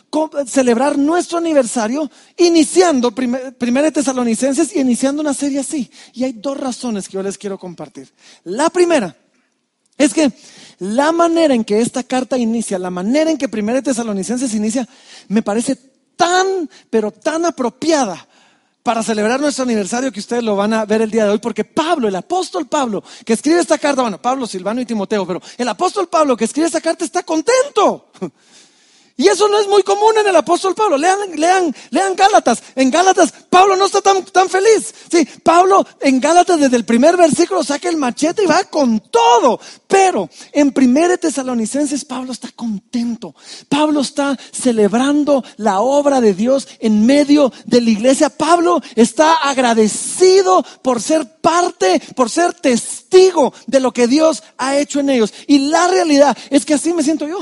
celebrar 0.47 0.99
nuestro 0.99 1.39
aniversario 1.39 2.11
iniciando 2.37 3.13
Primera 3.13 3.87
de 3.87 3.93
Tesalonicenses 3.93 4.75
y 4.75 4.81
iniciando 4.81 5.23
una 5.23 5.35
serie 5.35 5.61
así? 5.61 5.89
Y 6.13 6.25
hay 6.25 6.33
dos 6.33 6.59
razones 6.59 7.09
que 7.09 7.15
yo 7.15 7.23
les 7.23 7.39
quiero 7.39 7.59
compartir. 7.61 8.13
La 8.43 8.71
primera 8.71 9.17
es 9.99 10.15
que 10.15 10.33
la 10.79 11.13
manera 11.13 11.55
en 11.55 11.65
que 11.65 11.81
esta 11.81 12.03
carta 12.03 12.37
inicia, 12.37 12.79
la 12.79 12.91
manera 12.91 13.31
en 13.31 13.39
que 13.39 13.49
Primera 13.49 13.83
Tesalonicenses 13.83 14.55
inicia, 14.55 14.89
me 15.29 15.43
parece 15.43 15.77
tan, 16.17 16.69
pero 16.91 17.11
tan 17.11 17.45
apropiada 17.45 18.27
para 18.83 19.03
celebrar 19.03 19.41
nuestro 19.41 19.65
aniversario 19.65 20.13
que 20.13 20.21
ustedes 20.21 20.43
lo 20.43 20.57
van 20.57 20.75
a 20.75 20.85
ver 20.85 21.01
el 21.01 21.11
día 21.11 21.25
de 21.25 21.31
hoy, 21.31 21.39
porque 21.39 21.65
Pablo, 21.65 22.07
el 22.07 22.17
apóstol 22.17 22.67
Pablo, 22.67 23.03
que 23.25 23.33
escribe 23.33 23.59
esta 23.59 23.79
carta, 23.79 24.03
bueno, 24.03 24.21
Pablo, 24.21 24.47
Silvano 24.47 24.81
y 24.81 24.85
Timoteo, 24.85 25.27
pero 25.27 25.41
el 25.57 25.69
apóstol 25.69 26.09
Pablo 26.09 26.37
que 26.37 26.45
escribe 26.45 26.67
esta 26.67 26.83
carta 26.83 27.05
está 27.05 27.23
contento. 27.23 28.11
Y 29.17 29.29
eso 29.29 29.47
no 29.47 29.61
es 29.61 29.69
muy 29.69 29.85
común 29.85 30.13
en 30.19 30.27
el 30.27 30.35
apóstol 30.35 30.75
Pablo. 30.75 30.99
Lean, 30.99 31.19
lean, 31.37 31.75
lean 31.91 32.17
Gálatas. 32.17 32.61
En 32.75 32.91
Gálatas, 32.91 33.33
Pablo 33.49 33.77
no 33.77 33.87
está 33.87 34.01
tan, 34.01 34.25
tan 34.25 34.49
feliz. 34.49 34.93
Sí, 35.09 35.25
Pablo 35.43 35.87
en 36.01 36.19
Gálatas 36.19 36.59
desde 36.59 36.77
el 36.77 36.85
primer 36.85 37.17
versículo 37.17 37.63
saca 37.63 37.89
el 37.89 37.97
machete 37.97 38.43
y 38.43 38.47
va 38.47 38.65
con 38.65 38.99
todo. 38.99 39.61
Pero 39.87 40.29
en 40.53 40.73
primer 40.73 41.17
Tesalonicenses, 41.19 42.05
Pablo 42.05 42.33
está 42.33 42.49
contento. 42.57 43.37
Pablo 43.69 44.01
está 44.01 44.37
celebrando 44.51 45.45
la 45.59 45.81
obra 45.81 46.21
de 46.21 46.35
Dios 46.35 46.67
en 46.81 47.07
medio 47.07 47.53
de 47.67 47.81
la 47.81 47.91
iglesia. 47.91 48.31
Pablo 48.31 48.81
está 48.97 49.35
agradecido 49.35 50.65
por 50.83 51.01
ser 51.01 51.41
parte, 51.41 52.03
por 52.17 52.31
ser 52.31 52.53
testigo 52.55 53.53
de 53.69 53.79
lo 53.79 53.93
que 53.93 54.09
Dios 54.09 54.43
ha 54.59 54.77
hecho 54.77 54.99
en 54.99 55.11
ellos. 55.11 55.33
Y 55.47 55.59
la 55.59 55.87
realidad 55.87 56.37
es 56.51 56.65
que 56.65 56.75
así 56.75 56.93
me 56.93 57.05
siento 57.05 57.29
yo. 57.29 57.39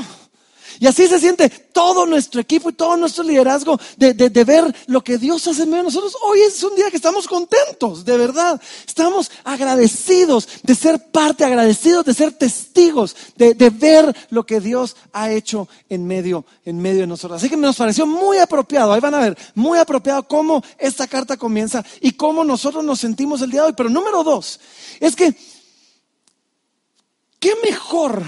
Y 0.83 0.87
así 0.87 1.07
se 1.07 1.17
siente 1.17 1.47
todo 1.47 2.05
nuestro 2.05 2.41
equipo 2.41 2.69
y 2.69 2.73
todo 2.73 2.97
nuestro 2.97 3.23
liderazgo 3.23 3.79
de, 3.95 4.43
ver 4.43 4.75
lo 4.87 5.01
que 5.01 5.17
Dios 5.17 5.47
hace 5.47 5.63
en 5.63 5.69
medio 5.69 5.83
de 5.83 5.87
nosotros. 5.87 6.17
Hoy 6.21 6.41
es 6.41 6.61
un 6.61 6.75
día 6.75 6.91
que 6.91 6.97
estamos 6.97 7.25
contentos, 7.25 8.03
de 8.03 8.17
verdad. 8.17 8.61
Estamos 8.85 9.31
agradecidos 9.45 10.45
de 10.61 10.75
ser 10.75 11.09
parte, 11.09 11.45
agradecidos 11.45 12.03
de 12.03 12.13
ser 12.13 12.33
testigos, 12.33 13.15
de, 13.37 13.53
ver 13.69 14.13
lo 14.29 14.45
que 14.45 14.59
Dios 14.59 14.97
ha 15.13 15.31
hecho 15.31 15.69
en 15.87 16.05
medio, 16.05 16.43
en 16.65 16.81
medio 16.81 16.99
de 16.99 17.07
nosotros. 17.07 17.41
Así 17.41 17.49
que 17.49 17.55
nos 17.55 17.77
pareció 17.77 18.05
muy 18.05 18.39
apropiado, 18.39 18.91
ahí 18.91 18.99
van 18.99 19.15
a 19.15 19.21
ver, 19.21 19.37
muy 19.55 19.79
apropiado 19.79 20.27
cómo 20.27 20.61
esta 20.77 21.07
carta 21.07 21.37
comienza 21.37 21.81
y 22.01 22.11
cómo 22.11 22.43
nosotros 22.43 22.83
nos 22.83 22.99
sentimos 22.99 23.41
el 23.41 23.51
día 23.51 23.61
de 23.61 23.67
hoy. 23.67 23.73
Pero 23.77 23.89
número 23.89 24.21
dos, 24.21 24.59
es 24.99 25.15
que, 25.15 25.33
¿qué 27.39 27.53
mejor? 27.63 28.21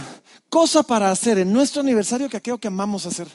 Cosa 0.55 0.83
para 0.83 1.11
hacer 1.11 1.37
en 1.37 1.51
nuestro 1.51 1.81
aniversario 1.81 2.29
que 2.29 2.37
aquello 2.37 2.57
que 2.57 2.69
amamos 2.69 3.05
hacer. 3.05 3.27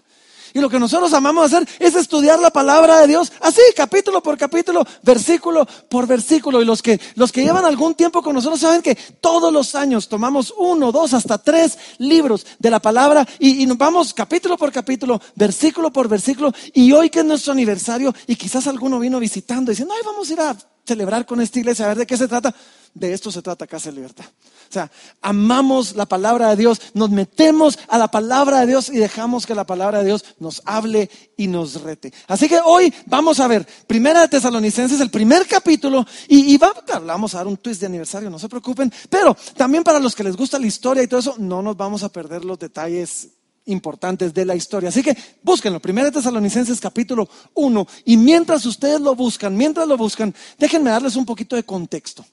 Y 0.55 0.59
lo 0.59 0.71
que 0.71 0.79
nosotros 0.79 1.13
amamos 1.13 1.53
hacer 1.53 1.69
es 1.79 1.95
estudiar 1.95 2.39
la 2.39 2.49
palabra 2.49 2.99
de 3.03 3.09
Dios, 3.09 3.31
así, 3.43 3.61
capítulo 3.77 4.23
por 4.23 4.39
capítulo, 4.39 4.87
versículo 5.03 5.69
por 5.91 6.07
versículo. 6.07 6.63
Y 6.63 6.65
los 6.65 6.81
que, 6.81 6.99
los 7.17 7.31
que 7.31 7.43
llevan 7.43 7.67
algún 7.67 7.95
tiempo 7.95 8.23
con 8.23 8.35
nosotros 8.35 8.59
saben 8.59 8.81
que 8.81 8.95
todos 8.95 9.53
los 9.53 9.75
años 9.75 10.09
tomamos 10.09 10.55
uno, 10.57 10.93
dos, 10.93 11.13
hasta 11.13 11.37
tres 11.37 11.77
libros 11.99 12.47
de 12.59 12.71
la 12.71 12.81
palabra 12.81 13.29
y, 13.39 13.67
nos 13.67 13.77
vamos 13.77 14.15
capítulo 14.15 14.57
por 14.57 14.73
capítulo, 14.73 15.21
versículo 15.35 15.93
por 15.93 16.09
versículo. 16.09 16.55
Y 16.73 16.91
hoy 16.93 17.11
que 17.11 17.19
es 17.19 17.27
nuestro 17.27 17.53
aniversario 17.53 18.15
y 18.29 18.35
quizás 18.35 18.67
alguno 18.67 18.99
vino 18.99 19.21
visitando 19.21 19.73
diciendo, 19.73 19.93
ay, 19.95 20.03
vamos 20.07 20.31
a 20.31 20.33
ir 20.33 20.41
a 20.41 20.57
celebrar 20.87 21.27
con 21.27 21.43
esta 21.43 21.59
iglesia, 21.59 21.85
a 21.85 21.89
ver 21.89 21.99
de 21.99 22.07
qué 22.07 22.17
se 22.17 22.29
trata. 22.29 22.55
De 22.95 23.13
esto 23.13 23.31
se 23.31 23.41
trata 23.41 23.67
Casa 23.67 23.91
de 23.91 23.97
Libertad. 23.97 24.25
O 24.69 24.73
sea, 24.73 24.91
amamos 25.21 25.97
la 25.97 26.07
palabra 26.07 26.51
de 26.51 26.57
Dios, 26.57 26.81
nos 26.95 27.11
metemos 27.11 27.79
a 27.89 27.99
la 27.99 28.09
palabra 28.09 28.61
de 28.61 28.69
Dios 28.69 28.89
y 28.89 28.99
dejamos 28.99 29.47
que 29.47 29.55
la 29.55 29.65
palabra 29.65 29.99
de 29.99 30.07
Dios 30.07 30.25
nos 30.39 30.63
hable 30.65 31.11
y 31.37 31.47
nos 31.47 31.83
rete. 31.83 32.13
Así 32.29 32.49
que 32.49 32.61
hoy 32.65 32.93
vamos 33.07 33.41
a 33.41 33.49
ver 33.49 33.67
Primera 33.87 34.21
de 34.21 34.29
Tesalonicenses, 34.29 35.01
el 35.01 35.11
primer 35.11 35.47
capítulo, 35.47 36.07
y, 36.29 36.57
vamos 36.59 37.35
a 37.35 37.39
dar 37.39 37.47
un 37.47 37.57
twist 37.57 37.81
de 37.81 37.87
aniversario, 37.87 38.31
no 38.31 38.39
se 38.39 38.49
preocupen, 38.49 38.93
pero 39.09 39.37
también 39.57 39.83
para 39.83 39.99
los 39.99 40.15
que 40.15 40.25
les 40.25 40.37
gusta 40.37 40.59
la 40.59 40.67
historia 40.67 41.03
y 41.03 41.09
todo 41.09 41.21
eso, 41.21 41.35
no 41.39 41.63
nos 41.63 41.77
vamos 41.77 42.03
a 42.03 42.09
perder 42.09 42.45
los 42.45 42.59
detalles 42.59 43.40
importantes 43.71 44.35
de 44.35 44.45
la 44.45 44.55
historia. 44.55 44.89
Así 44.89 45.03
que 45.03 45.17
búsquenlo, 45.43 45.81
Primera 45.81 46.07
de 46.07 46.13
Tesalonicenses 46.13 46.81
capítulo 46.81 47.29
1, 47.55 47.87
y 48.05 48.17
mientras 48.17 48.67
ustedes 48.67 49.01
lo 49.01 49.15
buscan, 49.15 49.57
mientras 49.57 49.87
lo 49.87 49.97
buscan, 49.97 50.35
déjenme 50.59 50.91
darles 50.91 51.17
un 51.17 51.25
poquito 51.25 51.57
de 51.57 51.63
contexto. 51.63 52.25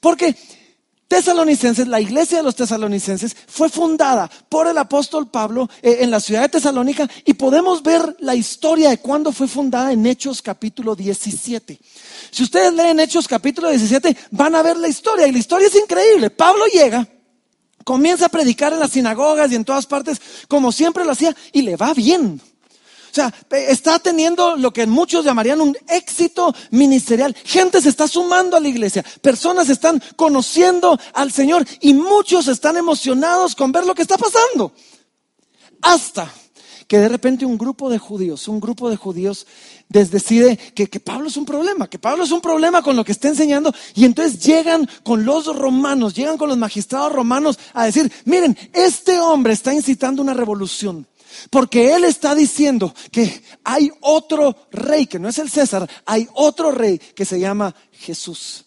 Porque 0.00 0.36
tesalonicenses, 1.12 1.86
la 1.88 2.00
iglesia 2.00 2.38
de 2.38 2.42
los 2.42 2.56
tesalonicenses 2.56 3.36
fue 3.46 3.68
fundada 3.68 4.30
por 4.48 4.66
el 4.66 4.78
apóstol 4.78 5.28
Pablo 5.28 5.68
eh, 5.82 5.98
en 6.00 6.10
la 6.10 6.20
ciudad 6.20 6.40
de 6.40 6.48
Tesalónica 6.48 7.06
y 7.26 7.34
podemos 7.34 7.82
ver 7.82 8.16
la 8.20 8.34
historia 8.34 8.88
de 8.88 8.96
cuándo 8.96 9.30
fue 9.30 9.46
fundada 9.46 9.92
en 9.92 10.06
Hechos 10.06 10.40
capítulo 10.40 10.96
17. 10.96 11.78
Si 12.30 12.42
ustedes 12.42 12.72
leen 12.72 12.98
Hechos 12.98 13.28
capítulo 13.28 13.68
17, 13.68 14.16
van 14.30 14.54
a 14.54 14.62
ver 14.62 14.78
la 14.78 14.88
historia 14.88 15.26
y 15.26 15.32
la 15.32 15.38
historia 15.38 15.68
es 15.68 15.76
increíble. 15.76 16.30
Pablo 16.30 16.64
llega, 16.72 17.06
comienza 17.84 18.26
a 18.26 18.28
predicar 18.28 18.72
en 18.72 18.80
las 18.80 18.92
sinagogas 18.92 19.50
y 19.52 19.56
en 19.56 19.64
todas 19.64 19.86
partes 19.86 20.20
como 20.48 20.72
siempre 20.72 21.04
lo 21.04 21.12
hacía 21.12 21.34
y 21.52 21.62
le 21.62 21.76
va 21.76 21.94
bien. 21.94 22.40
O 23.12 23.14
sea, 23.14 23.30
está 23.50 23.98
teniendo 23.98 24.56
lo 24.56 24.72
que 24.72 24.86
muchos 24.86 25.22
llamarían 25.22 25.60
un 25.60 25.76
éxito 25.86 26.54
ministerial. 26.70 27.36
Gente 27.44 27.82
se 27.82 27.90
está 27.90 28.08
sumando 28.08 28.56
a 28.56 28.60
la 28.60 28.68
iglesia. 28.68 29.04
Personas 29.20 29.68
están 29.68 30.02
conociendo 30.16 30.98
al 31.12 31.30
Señor 31.30 31.66
y 31.80 31.92
muchos 31.92 32.48
están 32.48 32.78
emocionados 32.78 33.54
con 33.54 33.70
ver 33.70 33.84
lo 33.84 33.94
que 33.94 34.00
está 34.00 34.16
pasando. 34.16 34.72
Hasta 35.82 36.32
que 36.86 36.98
de 36.98 37.08
repente 37.08 37.44
un 37.44 37.58
grupo 37.58 37.90
de 37.90 37.98
judíos, 37.98 38.48
un 38.48 38.60
grupo 38.60 38.90
de 38.90 38.96
judíos 38.96 39.46
decide 39.88 40.56
que, 40.56 40.86
que, 40.86 41.00
Pablo 41.00 41.28
es 41.28 41.36
un 41.36 41.44
problema, 41.44 41.88
que 41.88 41.98
Pablo 41.98 42.24
es 42.24 42.30
un 42.30 42.40
problema 42.40 42.82
con 42.82 42.96
lo 42.96 43.04
que 43.04 43.12
está 43.12 43.28
enseñando 43.28 43.74
y 43.94 44.04
entonces 44.04 44.42
llegan 44.42 44.88
con 45.02 45.24
los 45.24 45.46
romanos, 45.54 46.14
llegan 46.14 46.38
con 46.38 46.48
los 46.48 46.58
magistrados 46.58 47.12
romanos 47.12 47.58
a 47.74 47.84
decir, 47.84 48.10
miren, 48.24 48.56
este 48.72 49.18
hombre 49.18 49.52
está 49.52 49.74
incitando 49.74 50.22
una 50.22 50.34
revolución. 50.34 51.06
Porque 51.50 51.94
Él 51.94 52.04
está 52.04 52.34
diciendo 52.34 52.94
que 53.10 53.42
hay 53.64 53.90
otro 54.00 54.54
rey, 54.70 55.06
que 55.06 55.18
no 55.18 55.28
es 55.28 55.38
el 55.38 55.50
César, 55.50 55.88
hay 56.04 56.28
otro 56.34 56.70
rey 56.70 56.98
que 56.98 57.24
se 57.24 57.40
llama 57.40 57.74
Jesús. 57.90 58.66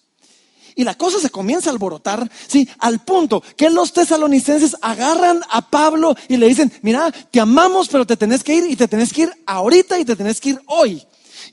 Y 0.76 0.84
la 0.84 0.96
cosa 0.96 1.20
se 1.20 1.30
comienza 1.30 1.70
a 1.70 1.74
alborotar, 1.74 2.30
sí, 2.48 2.68
al 2.80 3.00
punto 3.00 3.42
que 3.56 3.70
los 3.70 3.94
tesalonicenses 3.94 4.76
agarran 4.82 5.42
a 5.50 5.70
Pablo 5.70 6.16
y 6.28 6.36
le 6.38 6.48
dicen, 6.48 6.72
mira, 6.82 7.12
te 7.32 7.40
amamos, 7.40 7.88
pero 7.88 8.06
te 8.06 8.18
tenés 8.18 8.44
que 8.44 8.56
ir 8.56 8.66
y 8.70 8.76
te 8.76 8.88
tenés 8.88 9.14
que 9.14 9.24
ir 9.24 9.32
ahorita 9.46 9.98
y 10.00 10.06
te 10.06 10.16
tenés 10.16 10.42
que 10.42 10.50
ir 10.50 10.62
hoy 10.68 11.02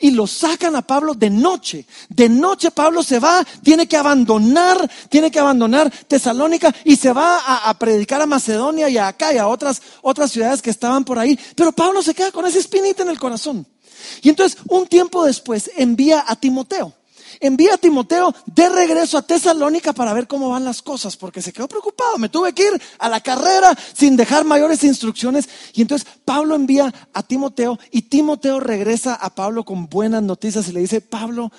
y 0.00 0.10
lo 0.10 0.26
sacan 0.26 0.76
a 0.76 0.82
Pablo 0.82 1.14
de 1.14 1.30
noche. 1.30 1.86
De 2.08 2.28
noche 2.28 2.70
Pablo 2.70 3.02
se 3.02 3.18
va, 3.18 3.44
tiene 3.62 3.86
que 3.86 3.96
abandonar, 3.96 4.90
tiene 5.08 5.30
que 5.30 5.38
abandonar 5.38 5.90
Tesalónica 6.08 6.74
y 6.84 6.96
se 6.96 7.12
va 7.12 7.68
a, 7.68 7.78
predicar 7.78 8.20
a 8.20 8.26
Macedonia 8.26 8.88
y 8.88 8.98
a 8.98 9.08
acá 9.08 9.32
y 9.32 9.38
a 9.38 9.46
otras, 9.46 9.80
otras 10.02 10.30
ciudades 10.30 10.60
que 10.60 10.70
estaban 10.70 11.04
por 11.04 11.18
ahí. 11.18 11.38
Pero 11.54 11.72
Pablo 11.72 12.02
se 12.02 12.14
queda 12.14 12.32
con 12.32 12.46
esa 12.46 12.58
espinita 12.58 13.02
en 13.02 13.10
el 13.10 13.18
corazón. 13.18 13.66
Y 14.20 14.28
entonces 14.28 14.58
un 14.68 14.86
tiempo 14.86 15.24
después 15.24 15.70
envía 15.76 16.24
a 16.26 16.36
Timoteo 16.36 16.92
envía 17.42 17.74
a 17.74 17.78
Timoteo 17.78 18.34
de 18.46 18.68
regreso 18.70 19.18
a 19.18 19.22
Tesalónica 19.22 19.92
para 19.92 20.14
ver 20.14 20.26
cómo 20.26 20.48
van 20.48 20.64
las 20.64 20.80
cosas, 20.80 21.16
porque 21.16 21.42
se 21.42 21.52
quedó 21.52 21.68
preocupado. 21.68 22.16
Me 22.16 22.28
tuve 22.28 22.54
que 22.54 22.62
ir 22.62 22.82
a 22.98 23.08
la 23.08 23.20
carrera 23.20 23.76
sin 23.92 24.16
dejar 24.16 24.44
mayores 24.44 24.82
instrucciones. 24.84 25.48
Y 25.74 25.82
entonces 25.82 26.08
Pablo 26.24 26.54
envía 26.54 26.92
a 27.12 27.22
Timoteo 27.22 27.78
y 27.90 28.02
Timoteo 28.02 28.60
regresa 28.60 29.14
a 29.14 29.34
Pablo 29.34 29.64
con 29.64 29.88
buenas 29.88 30.22
noticias 30.22 30.68
y 30.68 30.72
le 30.72 30.80
dice, 30.80 31.00
Pablo, 31.00 31.52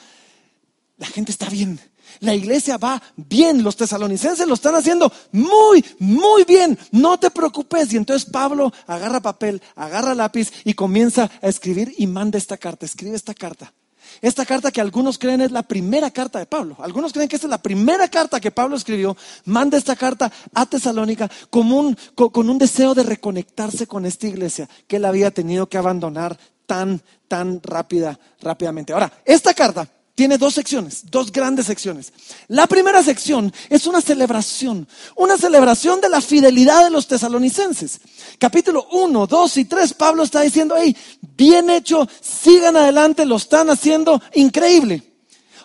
la 0.98 1.08
gente 1.08 1.32
está 1.32 1.50
bien. 1.50 1.80
La 2.20 2.36
iglesia 2.36 2.78
va 2.78 3.02
bien, 3.16 3.64
los 3.64 3.76
tesalonicenses 3.76 4.48
lo 4.48 4.54
están 4.54 4.76
haciendo 4.76 5.12
muy, 5.32 5.84
muy 6.00 6.44
bien, 6.44 6.78
no 6.92 7.20
te 7.20 7.32
preocupes. 7.32 7.92
Y 7.92 7.98
entonces 7.98 8.30
Pablo 8.30 8.72
agarra 8.88 9.20
papel, 9.20 9.62
agarra 9.76 10.16
lápiz 10.16 10.52
y 10.64 10.74
comienza 10.74 11.30
a 11.42 11.48
escribir 11.48 11.94
y 11.98 12.08
manda 12.08 12.38
esta 12.38 12.58
carta, 12.58 12.86
escribe 12.86 13.16
esta 13.16 13.34
carta. 13.34 13.74
Esta 14.22 14.46
carta 14.46 14.72
que 14.72 14.82
algunos 14.82 15.18
creen 15.18 15.42
es 15.42 15.52
la 15.52 15.64
primera 15.64 16.12
carta 16.12 16.40
de 16.40 16.46
Pablo. 16.46 16.76
Algunos 16.80 17.14
creen 17.14 17.28
que 17.28 17.36
esta 17.36 17.48
es 17.48 17.52
la 17.52 17.62
primera 17.62 18.08
carta 18.08 18.40
que 18.40 18.52
Pablo 18.52 18.76
escribió. 18.76 19.16
Manda 19.46 19.78
esta 19.78 19.96
carta 19.96 20.32
a 20.54 20.66
Tesalónica 20.66 21.30
con 21.50 21.72
un, 21.72 21.98
con 22.16 22.50
un 22.50 22.58
deseo 22.58 22.94
de 22.94 23.04
reconectarse 23.04 23.88
con 23.88 24.06
esta 24.06 24.28
iglesia 24.28 24.70
que 24.88 24.98
él 24.98 25.06
había 25.06 25.32
tenido 25.32 25.68
que 25.68 25.78
abandonar 25.78 26.38
tan, 26.66 27.02
tan 27.28 27.62
rápida, 27.62 28.20
rápidamente. 28.42 28.94
Ahora, 28.94 29.12
esta 29.26 29.54
carta 29.54 29.88
tiene 30.16 30.38
dos 30.38 30.54
secciones, 30.54 31.10
dos 31.10 31.32
grandes 31.32 31.66
secciones. 31.66 32.14
La 32.48 32.68
primera 32.68 33.02
sección 33.02 33.52
es 33.70 33.88
una 33.88 34.00
celebración, 34.00 34.88
una 35.16 35.38
celebración 35.38 36.02
de 36.02 36.10
la 36.10 36.22
fidelidad 36.22 36.84
de 36.84 36.92
los 36.92 37.08
tesalonicenses. 37.08 38.00
Capítulo 38.38 38.88
1, 38.92 39.26
2 39.26 39.58
y 39.58 39.66
3, 39.66 39.94
Pablo 39.96 40.24
está 40.24 40.42
diciendo, 40.42 40.76
hey, 40.78 40.96
bien 41.36 41.70
hecho, 41.70 42.08
sigan 42.22 42.78
adelante, 42.78 43.26
lo 43.26 43.38
están 43.38 43.70
haciendo 43.72 44.22
increíble. 44.36 45.02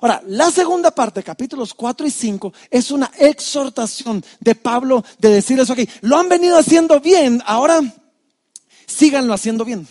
Ahora, 0.00 0.22
la 0.26 0.50
segunda 0.50 0.92
parte, 0.92 1.22
capítulos 1.22 1.74
4 1.74 2.06
y 2.06 2.10
5, 2.10 2.52
es 2.70 2.90
una 2.90 3.10
exhortación 3.18 4.24
de 4.40 4.54
Pablo 4.54 5.04
de 5.18 5.28
decirles, 5.28 5.68
ok, 5.68 5.80
lo 6.02 6.16
han 6.16 6.28
venido 6.28 6.56
haciendo 6.56 7.00
bien, 7.00 7.42
ahora 7.44 7.80
síganlo 8.86 9.34
haciendo 9.34 9.64
bien. 9.64 9.86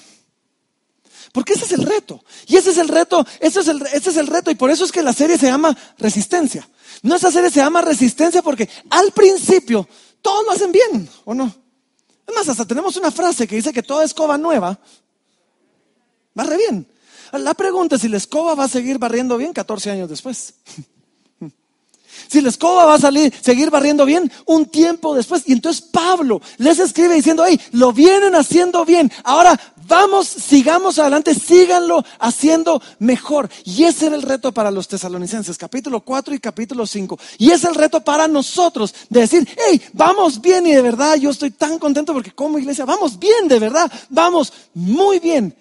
Porque 1.37 1.53
ese 1.53 1.65
es 1.65 1.71
el 1.73 1.83
reto. 1.83 2.23
Y 2.47 2.55
ese 2.55 2.71
es 2.71 2.79
el 2.79 2.87
reto, 2.87 3.23
ese 3.39 3.59
es 3.59 3.67
el, 3.67 3.79
ese 3.93 4.09
es 4.09 4.17
el 4.17 4.25
reto. 4.25 4.49
Y 4.49 4.55
por 4.55 4.71
eso 4.71 4.83
es 4.83 4.91
que 4.91 5.03
la 5.03 5.13
serie 5.13 5.37
se 5.37 5.45
llama 5.45 5.77
Resistencia. 5.99 6.67
Nuestra 7.03 7.29
serie 7.29 7.51
se 7.51 7.59
llama 7.59 7.79
Resistencia 7.81 8.41
porque 8.41 8.67
al 8.89 9.11
principio 9.11 9.87
todos 10.23 10.43
lo 10.47 10.51
hacen 10.53 10.71
bien, 10.71 11.07
¿o 11.25 11.35
no? 11.35 11.45
Es 12.25 12.33
más, 12.33 12.49
hasta 12.49 12.65
tenemos 12.65 12.97
una 12.97 13.11
frase 13.11 13.47
que 13.47 13.55
dice 13.55 13.71
que 13.71 13.83
toda 13.83 14.03
escoba 14.03 14.35
nueva 14.39 14.79
va 16.39 16.43
re 16.43 16.57
bien. 16.57 16.91
La 17.33 17.53
pregunta 17.53 17.97
es 17.97 18.01
si 18.01 18.07
la 18.07 18.17
escoba 18.17 18.55
va 18.55 18.63
a 18.63 18.67
seguir 18.67 18.97
barriendo 18.97 19.37
bien 19.37 19.53
14 19.53 19.91
años 19.91 20.09
después. 20.09 20.55
Si 22.27 22.41
la 22.41 22.49
escoba 22.49 22.85
va 22.85 22.95
a 22.95 22.99
salir, 22.99 23.33
seguir 23.41 23.69
barriendo 23.69 24.05
bien 24.05 24.31
un 24.45 24.65
tiempo 24.65 25.15
después. 25.15 25.43
Y 25.45 25.53
entonces 25.53 25.81
Pablo 25.81 26.41
les 26.57 26.79
escribe 26.79 27.15
diciendo, 27.15 27.43
hey, 27.47 27.59
lo 27.71 27.93
vienen 27.93 28.35
haciendo 28.35 28.85
bien. 28.85 29.11
Ahora 29.23 29.59
vamos, 29.87 30.27
sigamos 30.27 30.99
adelante, 30.99 31.33
síganlo 31.33 32.03
haciendo 32.19 32.81
mejor. 32.99 33.49
Y 33.63 33.83
ese 33.83 34.07
era 34.07 34.15
el 34.15 34.21
reto 34.21 34.51
para 34.51 34.71
los 34.71 34.87
tesalonicenses, 34.87 35.57
capítulo 35.57 36.01
4 36.01 36.35
y 36.35 36.39
capítulo 36.39 36.85
5. 36.85 37.17
Y 37.37 37.51
es 37.51 37.63
el 37.63 37.75
reto 37.75 38.03
para 38.03 38.27
nosotros 38.27 38.93
de 39.09 39.21
decir, 39.21 39.47
hey, 39.67 39.81
vamos 39.93 40.41
bien 40.41 40.67
y 40.67 40.73
de 40.73 40.81
verdad 40.81 41.15
yo 41.15 41.29
estoy 41.29 41.51
tan 41.51 41.79
contento 41.79 42.13
porque 42.13 42.31
como 42.31 42.59
iglesia, 42.59 42.85
vamos 42.85 43.17
bien, 43.17 43.47
de 43.47 43.59
verdad, 43.59 43.91
vamos 44.09 44.53
muy 44.73 45.19
bien. 45.19 45.55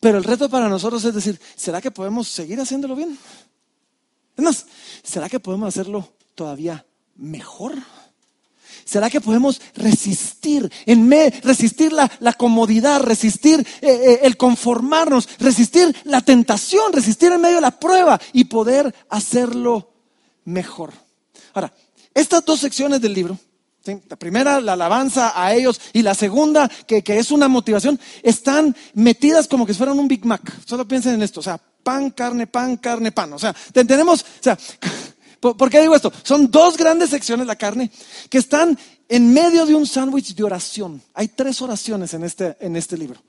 Pero 0.00 0.16
el 0.16 0.24
reto 0.24 0.48
para 0.48 0.68
nosotros 0.68 1.04
es 1.04 1.14
decir, 1.14 1.38
¿será 1.56 1.80
que 1.80 1.90
podemos 1.90 2.26
seguir 2.26 2.58
haciéndolo 2.58 2.96
bien? 2.96 3.18
Es 4.48 4.66
¿será 5.02 5.28
que 5.28 5.40
podemos 5.40 5.68
hacerlo 5.68 6.08
todavía 6.34 6.86
mejor? 7.16 7.74
¿Será 8.84 9.10
que 9.10 9.20
podemos 9.20 9.60
resistir, 9.74 10.70
en 10.86 11.06
me, 11.06 11.30
resistir 11.44 11.92
la, 11.92 12.32
comodidad, 12.32 13.00
resistir 13.00 13.60
eh, 13.80 13.88
eh, 13.88 14.20
el 14.22 14.36
conformarnos, 14.36 15.28
resistir 15.38 15.94
la 16.04 16.20
tentación, 16.22 16.92
resistir 16.92 17.30
en 17.30 17.40
medio 17.40 17.56
de 17.56 17.60
la 17.60 17.78
prueba 17.78 18.20
y 18.32 18.44
poder 18.44 18.92
hacerlo 19.08 19.92
mejor? 20.44 20.92
Ahora, 21.54 21.72
estas 22.14 22.44
dos 22.44 22.58
secciones 22.58 23.00
del 23.00 23.14
libro, 23.14 23.38
la 24.08 24.16
primera, 24.16 24.60
la 24.60 24.72
alabanza 24.72 25.32
a 25.40 25.54
ellos, 25.54 25.80
y 25.92 26.02
la 26.02 26.14
segunda, 26.14 26.68
que, 26.86 27.02
que, 27.02 27.18
es 27.18 27.30
una 27.30 27.48
motivación, 27.48 27.98
están 28.22 28.74
metidas 28.94 29.46
como 29.46 29.66
que 29.66 29.74
fueran 29.74 29.98
un 29.98 30.08
Big 30.08 30.24
Mac. 30.24 30.42
Solo 30.66 30.86
piensen 30.88 31.14
en 31.14 31.22
esto, 31.22 31.40
o 31.40 31.42
sea, 31.42 31.60
pan, 31.82 32.10
carne, 32.10 32.46
pan, 32.46 32.76
carne, 32.76 33.12
pan. 33.12 33.32
O 33.32 33.38
sea, 33.38 33.54
tenemos, 33.72 34.22
o 34.22 34.42
sea, 34.42 34.58
¿por 35.40 35.70
qué 35.70 35.80
digo 35.80 35.96
esto? 35.96 36.12
Son 36.22 36.50
dos 36.50 36.76
grandes 36.76 37.10
secciones 37.10 37.46
la 37.46 37.56
carne 37.56 37.90
que 38.28 38.38
están 38.38 38.78
en 39.10 39.32
medio 39.32 39.66
de 39.66 39.74
un 39.74 39.86
sándwich 39.86 40.36
de 40.36 40.44
oración. 40.44 41.02
Hay 41.14 41.28
tres 41.28 41.60
oraciones 41.60 42.14
en 42.14 42.22
este, 42.22 42.56
en 42.60 42.76
este 42.76 42.96
libro. 42.96 43.20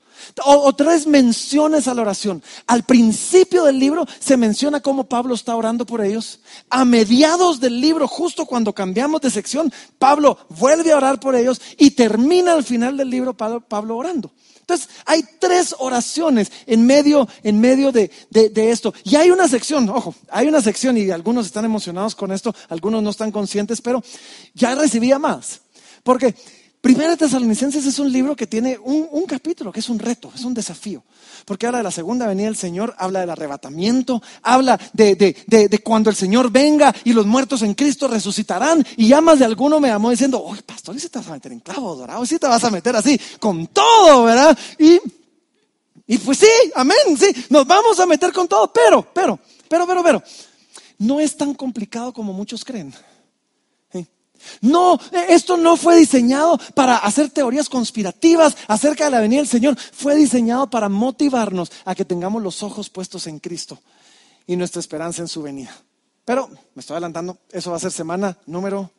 O, 0.44 0.72
tres 0.74 1.08
menciones 1.08 1.88
a 1.88 1.94
la 1.94 2.02
oración. 2.02 2.40
Al 2.68 2.84
principio 2.84 3.64
del 3.64 3.80
libro 3.80 4.06
se 4.20 4.36
menciona 4.36 4.80
cómo 4.80 5.04
Pablo 5.04 5.34
está 5.34 5.56
orando 5.56 5.84
por 5.84 6.00
ellos. 6.00 6.38
A 6.70 6.84
mediados 6.84 7.58
del 7.58 7.80
libro, 7.80 8.06
justo 8.06 8.46
cuando 8.46 8.72
cambiamos 8.72 9.20
de 9.22 9.30
sección, 9.30 9.72
Pablo 9.98 10.38
vuelve 10.50 10.92
a 10.92 10.98
orar 10.98 11.18
por 11.18 11.34
ellos 11.34 11.60
y 11.76 11.90
termina 11.90 12.52
al 12.52 12.62
final 12.62 12.96
del 12.96 13.10
libro 13.10 13.34
Pablo 13.34 13.96
orando. 13.96 14.30
Entonces, 14.72 15.02
hay 15.04 15.22
tres 15.38 15.74
oraciones 15.78 16.50
en 16.66 16.86
medio, 16.86 17.28
en 17.42 17.60
medio 17.60 17.92
de, 17.92 18.10
esto. 18.54 18.94
Y 19.04 19.16
hay 19.16 19.30
una 19.30 19.46
sección, 19.46 19.88
ojo, 19.90 20.14
hay 20.30 20.48
una 20.48 20.62
sección 20.62 20.96
y 20.96 21.10
algunos 21.10 21.44
están 21.44 21.66
emocionados 21.66 22.14
con 22.14 22.32
esto, 22.32 22.54
algunos 22.70 23.02
no 23.02 23.10
están 23.10 23.30
conscientes, 23.30 23.82
pero 23.82 24.02
ya 24.54 24.74
recibía 24.74 25.18
más. 25.18 25.60
Porque 26.02 26.34
Primera 26.82 27.16
Tesalonicenses 27.16 27.86
es 27.86 28.00
un 28.00 28.10
libro 28.10 28.34
que 28.34 28.48
tiene 28.48 28.76
un, 28.76 29.24
capítulo, 29.24 29.70
que 29.70 29.78
es 29.78 29.88
un 29.88 30.00
reto, 30.00 30.32
es 30.34 30.42
un 30.42 30.52
desafío. 30.52 31.04
Porque 31.44 31.64
habla 31.64 31.78
de 31.78 31.84
la 31.84 31.92
segunda 31.92 32.26
venida 32.26 32.46
del 32.46 32.56
Señor, 32.56 32.92
habla 32.98 33.20
del 33.20 33.30
arrebatamiento, 33.30 34.20
habla 34.42 34.80
de, 34.92 35.80
cuando 35.84 36.10
el 36.10 36.16
Señor 36.16 36.50
venga 36.50 36.92
y 37.04 37.12
los 37.12 37.24
muertos 37.24 37.62
en 37.62 37.74
Cristo 37.74 38.08
resucitarán. 38.08 38.84
Y 38.96 39.06
ya 39.06 39.20
más 39.20 39.38
de 39.38 39.44
alguno 39.44 39.78
me 39.78 39.90
llamó 39.90 40.10
diciendo, 40.10 40.42
oye, 40.42 40.62
pastor, 40.62 40.96
¿y 40.96 40.98
si 40.98 41.08
te 41.08 41.20
vas 41.20 41.28
a 41.28 41.34
meter 41.34 41.52
en 41.52 41.60
clavo 41.60 41.94
dorado? 41.94 42.24
¿Y 42.24 42.26
si 42.26 42.40
te 42.40 42.48
vas 42.48 42.64
a 42.64 42.70
meter 42.70 42.96
así 42.96 43.16
con 43.38 43.68
todo, 43.68 44.24
verdad? 44.24 44.58
Y, 44.76 44.98
y 46.08 46.18
pues 46.18 46.38
sí, 46.38 46.50
amén, 46.74 47.16
sí, 47.16 47.32
nos 47.48 47.64
vamos 47.64 48.00
a 48.00 48.06
meter 48.06 48.32
con 48.32 48.48
todo, 48.48 48.72
pero, 48.72 49.06
pero, 49.14 49.38
pero, 49.68 49.86
pero, 49.86 50.02
pero, 50.02 50.22
no 50.98 51.20
es 51.20 51.36
tan 51.36 51.54
complicado 51.54 52.12
como 52.12 52.32
muchos 52.32 52.64
creen. 52.64 52.92
No, 54.60 54.98
esto 55.28 55.56
no 55.56 55.76
fue 55.76 55.96
diseñado 55.96 56.58
para 56.74 56.96
hacer 56.96 57.30
teorías 57.30 57.68
conspirativas 57.68 58.56
acerca 58.68 59.04
de 59.04 59.10
la 59.10 59.20
venida 59.20 59.40
del 59.40 59.48
Señor. 59.48 59.76
Fue 59.76 60.14
diseñado 60.16 60.68
para 60.70 60.88
motivarnos 60.88 61.70
a 61.84 61.94
que 61.94 62.04
tengamos 62.04 62.42
los 62.42 62.62
ojos 62.62 62.90
puestos 62.90 63.26
en 63.26 63.38
Cristo 63.38 63.78
y 64.46 64.56
nuestra 64.56 64.80
esperanza 64.80 65.22
en 65.22 65.28
su 65.28 65.42
venida. 65.42 65.76
Pero, 66.24 66.48
me 66.74 66.80
estoy 66.80 66.94
adelantando, 66.94 67.38
eso 67.50 67.70
va 67.70 67.76
a 67.76 67.80
ser 67.80 67.90
semana 67.90 68.36
número 68.46 68.90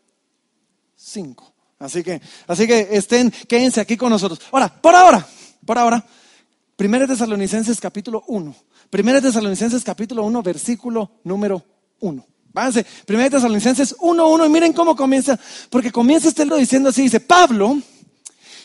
5. 0.96 1.54
Así 1.80 2.04
que, 2.04 2.22
así 2.48 2.68
que 2.68 2.90
estén, 2.92 3.32
quédense 3.48 3.82
aquí 3.82 3.98
con 3.98 4.10
nosotros. 4.10 4.40
Ahora, 4.52 4.70
por 4.70 4.96
ahora, 4.96 5.26
por 5.66 5.78
ahora, 5.78 6.06
1 6.78 7.08
Tesalonicenses 7.08 7.80
capítulo 7.80 8.24
1. 8.28 8.56
1 8.92 9.22
Tesalonicenses 9.22 9.84
capítulo 9.84 10.24
1, 10.24 10.44
versículo 10.44 11.12
número 11.24 11.64
1. 12.00 12.26
Váyanse, 12.54 12.86
1 13.08 13.30
Tesalonicenses 13.32 13.98
1.1 13.98 14.46
y 14.46 14.50
miren 14.50 14.74
cómo 14.74 14.96
comienza, 14.96 15.40
porque 15.72 15.92
comienza 15.92 16.28
este 16.28 16.44
libro 16.44 16.58
diciendo 16.58 16.90
así, 16.90 17.02
dice, 17.02 17.20
Pablo, 17.20 17.80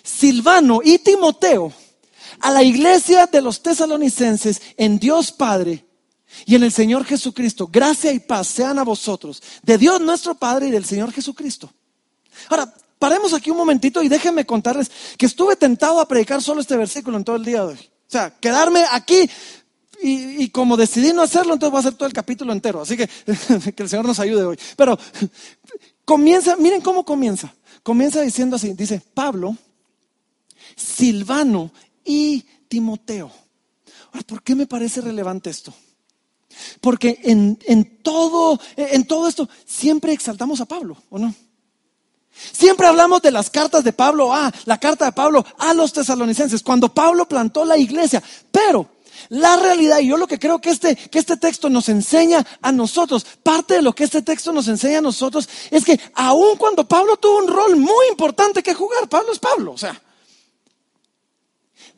Silvano 0.03 0.81
y 0.85 0.98
Timoteo, 0.98 1.72
a 2.40 2.51
la 2.51 2.62
iglesia 2.62 3.27
de 3.27 3.40
los 3.40 3.62
tesalonicenses 3.62 4.61
en 4.77 4.98
Dios 4.98 5.33
Padre 5.33 5.85
y 6.44 6.55
en 6.55 6.64
el 6.64 6.72
Señor 6.72 7.05
Jesucristo, 7.07 7.68
gracia 7.72 8.12
y 8.12 8.20
paz 8.20 8.48
sean 8.48 8.79
a 8.79 8.85
vosotros, 8.85 9.42
de 9.62 9.79
Dios 9.79 10.01
nuestro 10.03 10.35
Padre 10.35 10.68
y 10.68 10.70
del 10.70 10.85
Señor 10.85 11.11
Jesucristo. 11.11 11.72
Ahora, 12.51 12.72
paremos 12.98 13.33
aquí 13.33 13.51
un 13.51 13.57
momentito 13.57 14.03
y 14.03 14.09
déjenme 14.09 14.44
contarles 14.44 14.90
que 15.16 15.27
estuve 15.27 15.57
tentado 15.57 15.98
a 15.98 16.07
predicar 16.07 16.42
solo 16.42 16.61
este 16.61 16.77
versículo 16.77 17.16
en 17.16 17.24
todo 17.24 17.37
el 17.37 17.44
día 17.44 17.62
de 17.62 17.68
hoy. 17.68 17.79
O 18.09 18.11
sea, 18.11 18.31
quedarme 18.38 18.85
aquí 18.90 19.29
y, 20.01 20.49
como 20.51 20.77
decidí 20.77 21.13
no 21.13 21.23
hacerlo, 21.23 21.55
entonces 21.55 21.73
voy 21.73 21.79
a 21.79 21.81
hacer 21.81 21.95
todo 21.95 22.07
el 22.07 22.13
capítulo 22.13 22.53
entero. 22.53 22.81
Así 22.81 22.97
que 22.97 23.09
que 23.75 23.83
el 23.83 23.89
Señor 23.89 24.07
nos 24.07 24.21
ayude 24.21 24.45
hoy. 24.45 24.59
Pero 24.77 24.99
comienza, 26.05 26.57
miren 26.57 26.81
cómo 26.81 27.05
comienza. 27.05 27.53
Comienza 27.83 28.21
diciendo 28.21 28.57
así, 28.57 28.75
dice 28.75 29.03
Pablo, 29.15 29.57
Silvano 30.77 31.73
y 32.05 32.45
Timoteo. 32.69 33.31
Ahora, 34.13 34.27
¿por 34.27 34.43
qué 34.43 34.55
me 34.55 34.67
parece 34.67 35.01
relevante 35.01 35.51
esto? 35.51 35.75
Porque 36.81 37.21
en, 37.25 37.59
en, 37.67 38.03
todo, 38.03 38.59
en 38.77 39.07
todo 39.07 39.29
esto 39.29 39.49
siempre 39.65 40.13
exaltamos 40.13 40.61
a 40.61 40.67
Pablo, 40.67 40.97
¿o 41.11 41.19
no? 41.19 41.35
Siempre 42.53 42.87
hablamos 42.87 43.21
de 43.21 43.33
las 43.33 43.51
cartas 43.51 43.83
de 43.83 43.93
Pablo, 43.93 44.33
ah, 44.33 44.53
la 44.65 44.79
carta 44.79 45.07
de 45.07 45.13
Pablo 45.13 45.45
a 45.59 45.75
los 45.75 45.93
tesalonicenses, 45.93 46.63
cuando 46.63 46.93
Pablo 46.93 47.27
plantó 47.27 47.65
la 47.65 47.77
iglesia. 47.77 48.23
Pero 48.53 48.89
la 49.29 49.57
realidad, 49.57 49.99
y 49.99 50.09
yo 50.09 50.17
lo 50.17 50.27
que 50.27 50.39
creo 50.39 50.61
que 50.61 50.71
este, 50.71 50.97
que 50.97 51.19
este 51.19 51.37
texto 51.37 51.69
nos 51.69 51.89
enseña 51.89 52.47
a 52.63 52.73
nosotros, 52.73 53.25
parte 53.43 53.75
de 53.75 53.83
lo 53.83 53.95
que 53.95 54.05
este 54.05 54.23
texto 54.23 54.53
nos 54.53 54.69
enseña 54.69 54.99
a 54.99 55.03
nosotros, 55.03 55.49
es 55.71 55.85
que 55.85 55.99
aun 56.15 56.57
cuando 56.57 56.87
Pablo 56.87 57.17
tuvo 57.17 57.39
un 57.39 57.49
rol 57.49 57.77
muy 57.77 58.09
importante 58.11 58.63
que 58.63 58.75
jugar, 58.75 59.09
Pablo 59.09 59.33
es 59.33 59.39
Pablo, 59.39 59.73
o 59.73 59.79
sea, 59.79 60.01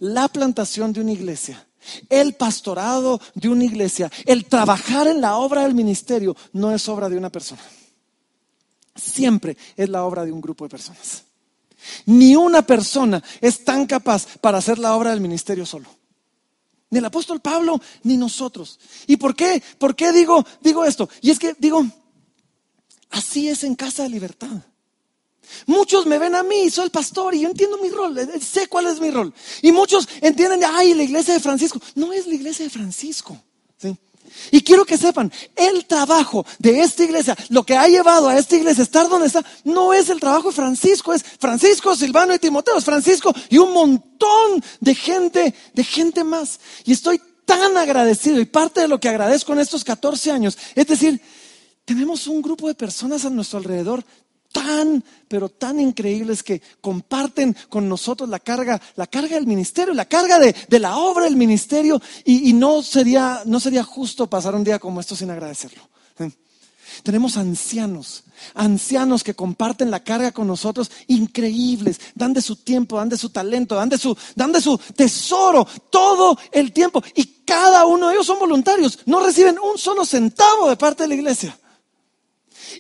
la 0.00 0.28
plantación 0.28 0.92
de 0.92 1.00
una 1.00 1.12
iglesia, 1.12 1.66
el 2.08 2.34
pastorado 2.34 3.20
de 3.34 3.48
una 3.48 3.64
iglesia, 3.64 4.10
el 4.26 4.46
trabajar 4.46 5.08
en 5.08 5.20
la 5.20 5.36
obra 5.36 5.62
del 5.62 5.74
ministerio, 5.74 6.36
no 6.52 6.72
es 6.72 6.88
obra 6.88 7.08
de 7.08 7.16
una 7.16 7.30
persona. 7.30 7.62
Siempre 8.94 9.56
es 9.76 9.88
la 9.88 10.04
obra 10.04 10.24
de 10.24 10.32
un 10.32 10.40
grupo 10.40 10.64
de 10.64 10.70
personas. 10.70 11.24
Ni 12.06 12.36
una 12.36 12.62
persona 12.62 13.22
es 13.40 13.64
tan 13.64 13.86
capaz 13.86 14.26
para 14.40 14.58
hacer 14.58 14.78
la 14.78 14.94
obra 14.94 15.10
del 15.10 15.20
ministerio 15.20 15.64
solo. 15.64 15.99
Ni 16.90 16.98
el 16.98 17.04
apóstol 17.04 17.40
Pablo, 17.40 17.80
ni 18.02 18.16
nosotros. 18.16 18.78
¿Y 19.06 19.16
por 19.16 19.34
qué? 19.36 19.62
¿Por 19.78 19.94
qué 19.94 20.12
digo, 20.12 20.44
digo 20.60 20.84
esto? 20.84 21.08
Y 21.20 21.30
es 21.30 21.38
que 21.38 21.54
digo, 21.58 21.86
así 23.10 23.48
es 23.48 23.64
en 23.64 23.76
Casa 23.76 24.02
de 24.02 24.08
Libertad. 24.08 24.62
Muchos 25.66 26.06
me 26.06 26.18
ven 26.18 26.34
a 26.34 26.42
mí, 26.42 26.70
soy 26.70 26.84
el 26.86 26.90
pastor 26.90 27.34
y 27.34 27.40
yo 27.40 27.48
entiendo 27.48 27.78
mi 27.78 27.90
rol, 27.90 28.16
eh, 28.18 28.40
sé 28.40 28.68
cuál 28.68 28.86
es 28.86 29.00
mi 29.00 29.10
rol. 29.10 29.32
Y 29.62 29.72
muchos 29.72 30.08
entienden, 30.20 30.62
ay, 30.64 30.94
la 30.94 31.02
iglesia 31.02 31.34
de 31.34 31.40
Francisco. 31.40 31.80
No 31.94 32.12
es 32.12 32.26
la 32.26 32.34
iglesia 32.34 32.64
de 32.64 32.70
Francisco. 32.70 33.40
¿sí? 33.76 33.96
Y 34.50 34.62
quiero 34.62 34.84
que 34.84 34.98
sepan, 34.98 35.32
el 35.56 35.86
trabajo 35.86 36.44
de 36.58 36.80
esta 36.80 37.04
iglesia, 37.04 37.36
lo 37.48 37.64
que 37.64 37.76
ha 37.76 37.88
llevado 37.88 38.28
a 38.28 38.38
esta 38.38 38.56
iglesia 38.56 38.82
a 38.82 38.84
estar 38.84 39.08
donde 39.08 39.26
está, 39.26 39.44
no 39.64 39.92
es 39.92 40.08
el 40.08 40.20
trabajo 40.20 40.48
de 40.48 40.54
Francisco, 40.54 41.12
es 41.12 41.22
Francisco, 41.22 41.94
Silvano 41.94 42.34
y 42.34 42.38
Timoteo, 42.38 42.78
es 42.78 42.84
Francisco 42.84 43.32
y 43.48 43.58
un 43.58 43.72
montón 43.72 44.62
de 44.80 44.94
gente, 44.94 45.54
de 45.74 45.84
gente 45.84 46.24
más. 46.24 46.60
Y 46.84 46.92
estoy 46.92 47.20
tan 47.44 47.76
agradecido 47.76 48.40
y 48.40 48.44
parte 48.44 48.80
de 48.80 48.88
lo 48.88 49.00
que 49.00 49.08
agradezco 49.08 49.52
en 49.52 49.60
estos 49.60 49.84
14 49.84 50.30
años, 50.30 50.56
es 50.74 50.86
decir, 50.86 51.20
tenemos 51.84 52.28
un 52.28 52.40
grupo 52.40 52.68
de 52.68 52.74
personas 52.74 53.24
a 53.24 53.30
nuestro 53.30 53.58
alrededor 53.58 54.04
tan, 54.52 55.04
pero 55.28 55.48
tan 55.48 55.80
increíbles 55.80 56.42
que 56.42 56.60
comparten 56.80 57.56
con 57.68 57.88
nosotros 57.88 58.28
la 58.28 58.38
carga, 58.38 58.80
la 58.96 59.06
carga 59.06 59.36
del 59.36 59.46
ministerio, 59.46 59.94
la 59.94 60.06
carga 60.06 60.38
de, 60.38 60.78
la 60.78 60.96
obra 60.96 61.24
del 61.24 61.36
ministerio, 61.36 62.00
y, 62.24 62.52
no, 62.52 62.82
sería, 62.82 63.42
no 63.46 63.60
sería 63.60 63.84
justo 63.84 64.26
pasar 64.26 64.54
un 64.54 64.64
día 64.64 64.78
como 64.78 65.00
esto 65.00 65.16
sin 65.16 65.30
agradecerlo. 65.30 65.88
Tenemos 67.04 67.36
ancianos, 67.36 68.24
ancianos 68.52 69.22
que 69.22 69.34
comparten 69.34 69.92
la 69.92 70.02
carga 70.02 70.32
con 70.32 70.48
nosotros, 70.48 70.90
increíbles, 71.06 72.00
dan 72.16 72.32
de 72.32 72.42
su 72.42 72.56
tiempo, 72.56 72.96
dan 72.96 73.08
de 73.08 73.16
su 73.16 73.30
talento, 73.30 73.76
dan 73.76 73.88
de 73.88 73.96
su, 73.96 74.16
dan 74.34 74.50
de 74.50 74.60
su 74.60 74.76
tesoro 74.96 75.66
todo 75.88 76.36
el 76.50 76.72
tiempo. 76.72 77.02
Y 77.14 77.40
Cada 77.50 77.84
uno 77.84 78.06
de 78.06 78.14
ellos 78.14 78.26
son 78.26 78.38
voluntarios, 78.38 79.00
no 79.06 79.18
reciben 79.18 79.58
un 79.58 79.76
solo 79.76 80.04
centavo 80.04 80.70
de 80.70 80.76
parte 80.76 81.02
de 81.02 81.08
la 81.08 81.16
iglesia. 81.16 81.58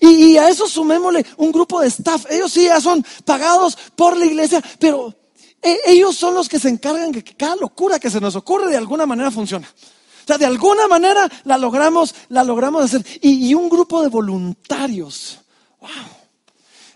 Y, 0.00 0.38
a 0.38 0.48
eso 0.48 0.66
sumémosle 0.66 1.24
un 1.36 1.52
grupo 1.52 1.80
de 1.80 1.88
staff. 1.88 2.24
Ellos 2.30 2.52
sí 2.52 2.64
ya 2.64 2.80
son 2.80 3.04
pagados 3.24 3.76
por 3.94 4.16
la 4.16 4.24
iglesia, 4.24 4.62
pero 4.78 5.14
e, 5.60 5.78
ellos 5.86 6.16
son 6.16 6.34
los 6.34 6.48
que 6.48 6.58
se 6.58 6.70
encargan 6.70 7.12
de 7.12 7.22
que 7.22 7.36
cada 7.36 7.56
locura 7.56 7.98
que 7.98 8.10
se 8.10 8.20
nos 8.20 8.34
ocurre 8.34 8.70
de 8.70 8.78
alguna 8.78 9.04
manera 9.04 9.30
funcione. 9.30 9.66
O 9.66 10.26
sea, 10.26 10.38
de 10.38 10.46
alguna 10.46 10.88
manera 10.88 11.30
la 11.44 11.58
logramos, 11.58 12.14
la 12.28 12.44
logramos 12.44 12.84
hacer. 12.84 13.04
Y, 13.20 13.52
un 13.54 13.68
grupo 13.68 14.02
de 14.02 14.08
voluntarios. 14.08 15.38
Wow. 15.80 15.90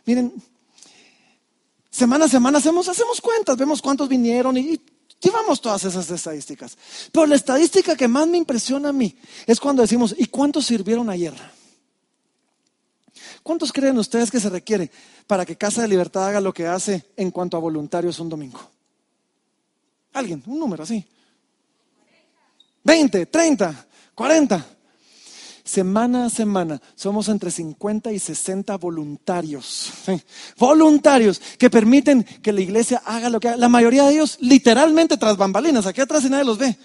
Miren, 0.07 0.33
semana 1.91 2.25
a 2.25 2.29
semana 2.29 2.59
hacemos, 2.59 2.89
hacemos 2.89 3.21
cuentas, 3.21 3.57
vemos 3.57 3.83
cuántos 3.83 4.09
vinieron 4.09 4.57
y, 4.57 4.81
llevamos 5.21 5.61
todas 5.61 5.85
esas 5.85 6.11
estadísticas. 6.11 6.77
Pero 7.13 7.27
la 7.27 7.37
estadística 7.37 7.97
que 7.97 8.09
más 8.09 8.27
me 8.29 8.39
impresiona 8.39 8.91
a 8.91 8.93
mí 8.93 9.17
es 9.47 9.59
cuando 9.59 9.83
decimos, 9.83 10.15
¿y 10.17 10.27
cuántos 10.27 10.67
sirvieron 10.67 11.09
ayer? 11.11 11.35
¿Cuántos 13.45 13.75
creen 13.75 13.99
ustedes 13.99 14.31
que 14.31 14.41
se 14.41 14.49
requiere 14.49 14.91
para 15.27 15.45
que 15.45 15.55
Casa 15.55 15.83
de 15.83 15.89
Libertad 15.89 16.27
haga 16.27 16.41
lo 16.41 16.55
que 16.55 16.67
hace 16.67 17.05
en 17.15 17.31
cuanto 17.31 17.59
a 17.59 17.61
voluntarios 17.61 18.19
un 18.19 18.31
domingo? 18.31 18.59
Alguien, 20.15 20.43
un 20.47 20.59
número 20.59 20.83
así. 20.83 21.05
20, 22.83 23.27
30, 23.27 23.87
40. 24.15 24.67
Semana 25.63 26.25
a 26.25 26.31
semana 26.31 26.81
somos 26.95 27.29
entre 27.29 27.51
50 27.51 28.13
y 28.13 28.19
60 28.19 28.79
voluntarios. 28.79 29.93
Voluntarios 30.57 31.39
que 31.59 31.69
permiten 31.69 32.25
que 32.25 32.53
la 32.53 32.63
iglesia 32.63 33.03
haga 33.05 33.29
lo 33.29 33.41
que 33.41 33.49
haga. 33.49 33.57
La 33.59 33.69
mayoría 33.69 34.05
de 34.05 34.15
ellos 34.15 34.39
literalmente 34.41 35.19
tras 35.19 35.37
bambalinas. 35.37 35.87
Aquí 35.87 36.01
atrás 36.01 36.25
y 36.25 36.31
nadie 36.31 36.45
los 36.45 36.57
ve. 36.57 36.79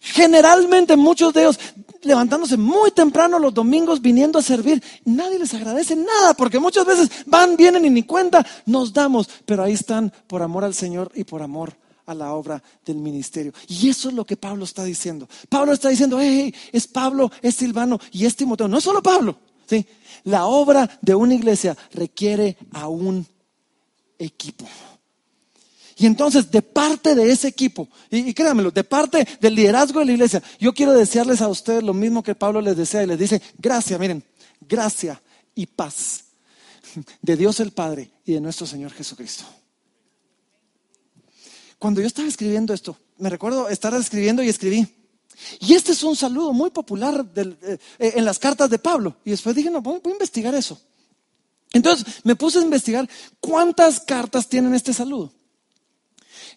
Generalmente 0.00 0.96
muchos 0.96 1.34
de 1.34 1.42
ellos 1.42 1.58
levantándose 2.02 2.56
muy 2.56 2.90
temprano 2.90 3.38
los 3.38 3.54
domingos 3.54 4.00
viniendo 4.00 4.38
a 4.38 4.42
servir. 4.42 4.82
Nadie 5.04 5.38
les 5.38 5.54
agradece 5.54 5.96
nada 5.96 6.34
porque 6.34 6.58
muchas 6.58 6.86
veces 6.86 7.10
van, 7.26 7.56
vienen 7.56 7.84
y 7.84 7.90
ni 7.90 8.02
cuenta 8.02 8.44
nos 8.66 8.92
damos. 8.92 9.28
Pero 9.46 9.62
ahí 9.62 9.72
están 9.72 10.12
por 10.26 10.42
amor 10.42 10.64
al 10.64 10.74
Señor 10.74 11.10
y 11.14 11.24
por 11.24 11.42
amor 11.42 11.76
a 12.06 12.14
la 12.14 12.32
obra 12.32 12.62
del 12.84 12.96
ministerio. 12.96 13.52
Y 13.68 13.88
eso 13.88 14.08
es 14.08 14.14
lo 14.14 14.24
que 14.24 14.36
Pablo 14.36 14.64
está 14.64 14.84
diciendo. 14.84 15.28
Pablo 15.48 15.72
está 15.72 15.88
diciendo, 15.88 16.18
hey, 16.20 16.52
es 16.72 16.86
Pablo, 16.88 17.30
es 17.40 17.54
Silvano 17.54 18.00
y 18.10 18.26
es 18.26 18.34
Timoteo. 18.34 18.68
No 18.68 18.78
es 18.78 18.84
solo 18.84 19.02
Pablo. 19.02 19.36
¿sí? 19.66 19.86
La 20.24 20.46
obra 20.46 20.90
de 21.00 21.14
una 21.14 21.34
iglesia 21.34 21.76
requiere 21.92 22.56
a 22.72 22.88
un 22.88 23.26
equipo. 24.18 24.66
Y 26.00 26.06
entonces, 26.06 26.50
de 26.50 26.62
parte 26.62 27.14
de 27.14 27.30
ese 27.30 27.46
equipo, 27.46 27.86
y, 28.10 28.32
créanmelo, 28.32 28.70
de 28.70 28.84
parte 28.84 29.28
del 29.38 29.54
liderazgo 29.54 30.00
de 30.00 30.06
la 30.06 30.12
iglesia, 30.12 30.42
yo 30.58 30.72
quiero 30.72 30.94
desearles 30.94 31.42
a 31.42 31.48
ustedes 31.48 31.82
lo 31.82 31.92
mismo 31.92 32.22
que 32.22 32.34
Pablo 32.34 32.62
les 32.62 32.74
desea 32.74 33.02
y 33.02 33.06
les 33.06 33.18
dice, 33.18 33.42
gracia, 33.58 33.98
miren, 33.98 34.24
gracia 34.62 35.20
y 35.54 35.66
paz 35.66 36.24
de 37.20 37.36
Dios 37.36 37.60
el 37.60 37.72
Padre 37.72 38.10
y 38.24 38.32
de 38.32 38.40
nuestro 38.40 38.66
Señor 38.66 38.92
Jesucristo. 38.92 39.44
Cuando 41.78 42.00
yo 42.00 42.06
estaba 42.06 42.28
escribiendo 42.28 42.72
esto, 42.72 42.96
me 43.18 43.28
recuerdo 43.28 43.68
estar 43.68 43.92
escribiendo 43.92 44.42
y 44.42 44.48
escribí. 44.48 44.88
Y 45.60 45.74
este 45.74 45.92
es 45.92 46.02
un 46.02 46.16
saludo 46.16 46.54
muy 46.54 46.70
popular 46.70 47.26
eh, 47.36 47.78
en 47.98 48.24
las 48.24 48.38
cartas 48.38 48.70
de 48.70 48.78
Pablo. 48.78 49.18
Y 49.22 49.32
después 49.32 49.54
dije, 49.54 49.68
no, 49.68 49.82
voy 49.82 50.00
a 50.02 50.08
investigar 50.08 50.54
eso. 50.54 50.80
Entonces 51.74 52.06
me 52.24 52.36
puse 52.36 52.58
a 52.58 52.62
investigar 52.62 53.06
cuántas 53.38 54.00
cartas 54.00 54.48
tienen 54.48 54.74
este 54.74 54.94
saludo. 54.94 55.30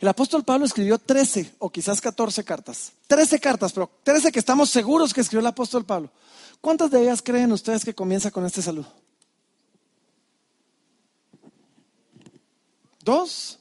El 0.04 0.10
apóstol 0.10 0.44
Pablo 0.44 0.66
escribió 0.66 0.98
13 0.98 1.56
o 1.60 1.70
quizás 1.70 2.02
14 2.02 2.44
cartas. 2.44 2.92
13 3.08 3.40
cartas, 3.40 3.72
pero 3.72 3.90
13 4.04 4.34
que 4.34 4.40
estamos 4.40 4.70
seguros 4.70 5.14
que 5.14 5.22
escribió 5.22 5.40
el 5.40 5.48
apóstol 5.48 5.86
Pablo. 5.86 6.12
¿Cuántas 6.60 6.92
de 6.92 7.04
ellas 7.04 7.22
creen 7.22 7.54
ustedes 7.54 7.86
que 7.86 7.96
comienza 7.96 8.30
con 8.30 8.46
este 8.46 8.62
saludo? 8.62 8.92
¿Dos? 13.00 13.60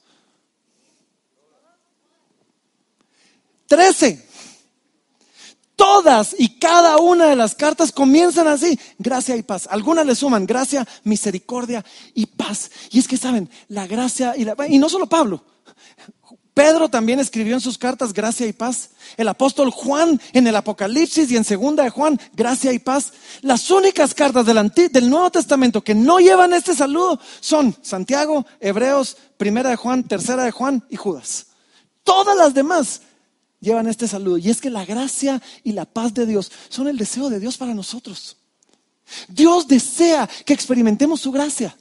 Trece. 3.69 4.29
Todas 5.77 6.35
y 6.37 6.59
cada 6.59 6.97
una 6.97 7.27
de 7.27 7.37
las 7.37 7.55
cartas 7.55 7.93
comienzan 7.93 8.49
así, 8.49 8.77
gracia 8.99 9.37
y 9.37 9.45
paz. 9.45 9.69
Algunas 9.71 10.05
le 10.05 10.17
suman 10.17 10.45
gracia, 10.45 10.89
misericordia 11.05 11.85
y 12.15 12.27
paz. 12.27 12.69
Y 12.91 12.99
es 12.99 13.07
que 13.07 13.17
saben, 13.17 13.49
la 13.69 13.87
gracia 13.87 14.35
y 14.37 14.45
la... 14.45 14.57
Y 14.69 14.81
no 14.81 14.89
solo 14.89 15.07
Pablo, 15.09 15.45
Pedro 16.55 16.91
también 16.91 17.19
escribió 17.19 17.55
en 17.55 17.61
sus 17.61 17.79
cartas 17.79 18.13
gracia 18.13 18.47
y 18.47 18.53
paz. 18.53 18.91
El 19.17 19.29
apóstol 19.29 19.71
Juan 19.71 20.21
en 20.35 20.47
el 20.47 20.55
Apocalipsis 20.55 21.31
y 21.31 21.37
en 21.37 21.45
segunda 21.45 21.83
de 21.83 21.91
Juan, 21.91 22.21
gracia 22.35 22.73
y 22.73 22.79
paz. 22.79 23.13
Las 23.41 23.71
únicas 23.71 24.13
cartas 24.13 24.45
del, 24.45 24.71
del 24.93 25.11
Nuevo 25.11 25.31
Testamento 25.31 25.83
que 25.83 25.95
no 25.95 26.19
llevan 26.19 26.53
este 26.53 26.75
saludo 26.75 27.19
son 27.41 27.75
Santiago, 27.81 28.45
Hebreos, 28.61 29.17
primera 29.39 29.71
de 29.71 29.77
Juan, 29.77 30.05
tercera 30.05 30.45
de 30.45 30.51
Juan 30.51 30.85
y 30.91 30.97
Judas. 30.97 31.47
Todas 32.05 32.37
las 32.37 32.53
demás 32.53 33.01
llevan 33.61 33.87
este 33.87 34.07
saludo. 34.07 34.37
Y 34.37 34.51
es 34.51 34.61
que 34.61 34.69
la 34.69 34.85
gracia 34.85 35.41
y 35.65 35.73
la 35.73 35.87
paz 35.87 36.13
de 36.13 36.27
Dios 36.27 36.53
son 36.69 36.87
el 36.89 36.99
deseo 36.99 37.31
de 37.31 37.41
Dios 37.41 37.57
para 37.57 37.73
nosotros. 37.73 38.37
Dios 39.29 39.67
desea 39.69 40.29
que 40.45 40.53
experimentemos 40.53 41.21
su 41.21 41.33
gracia. 41.33 41.75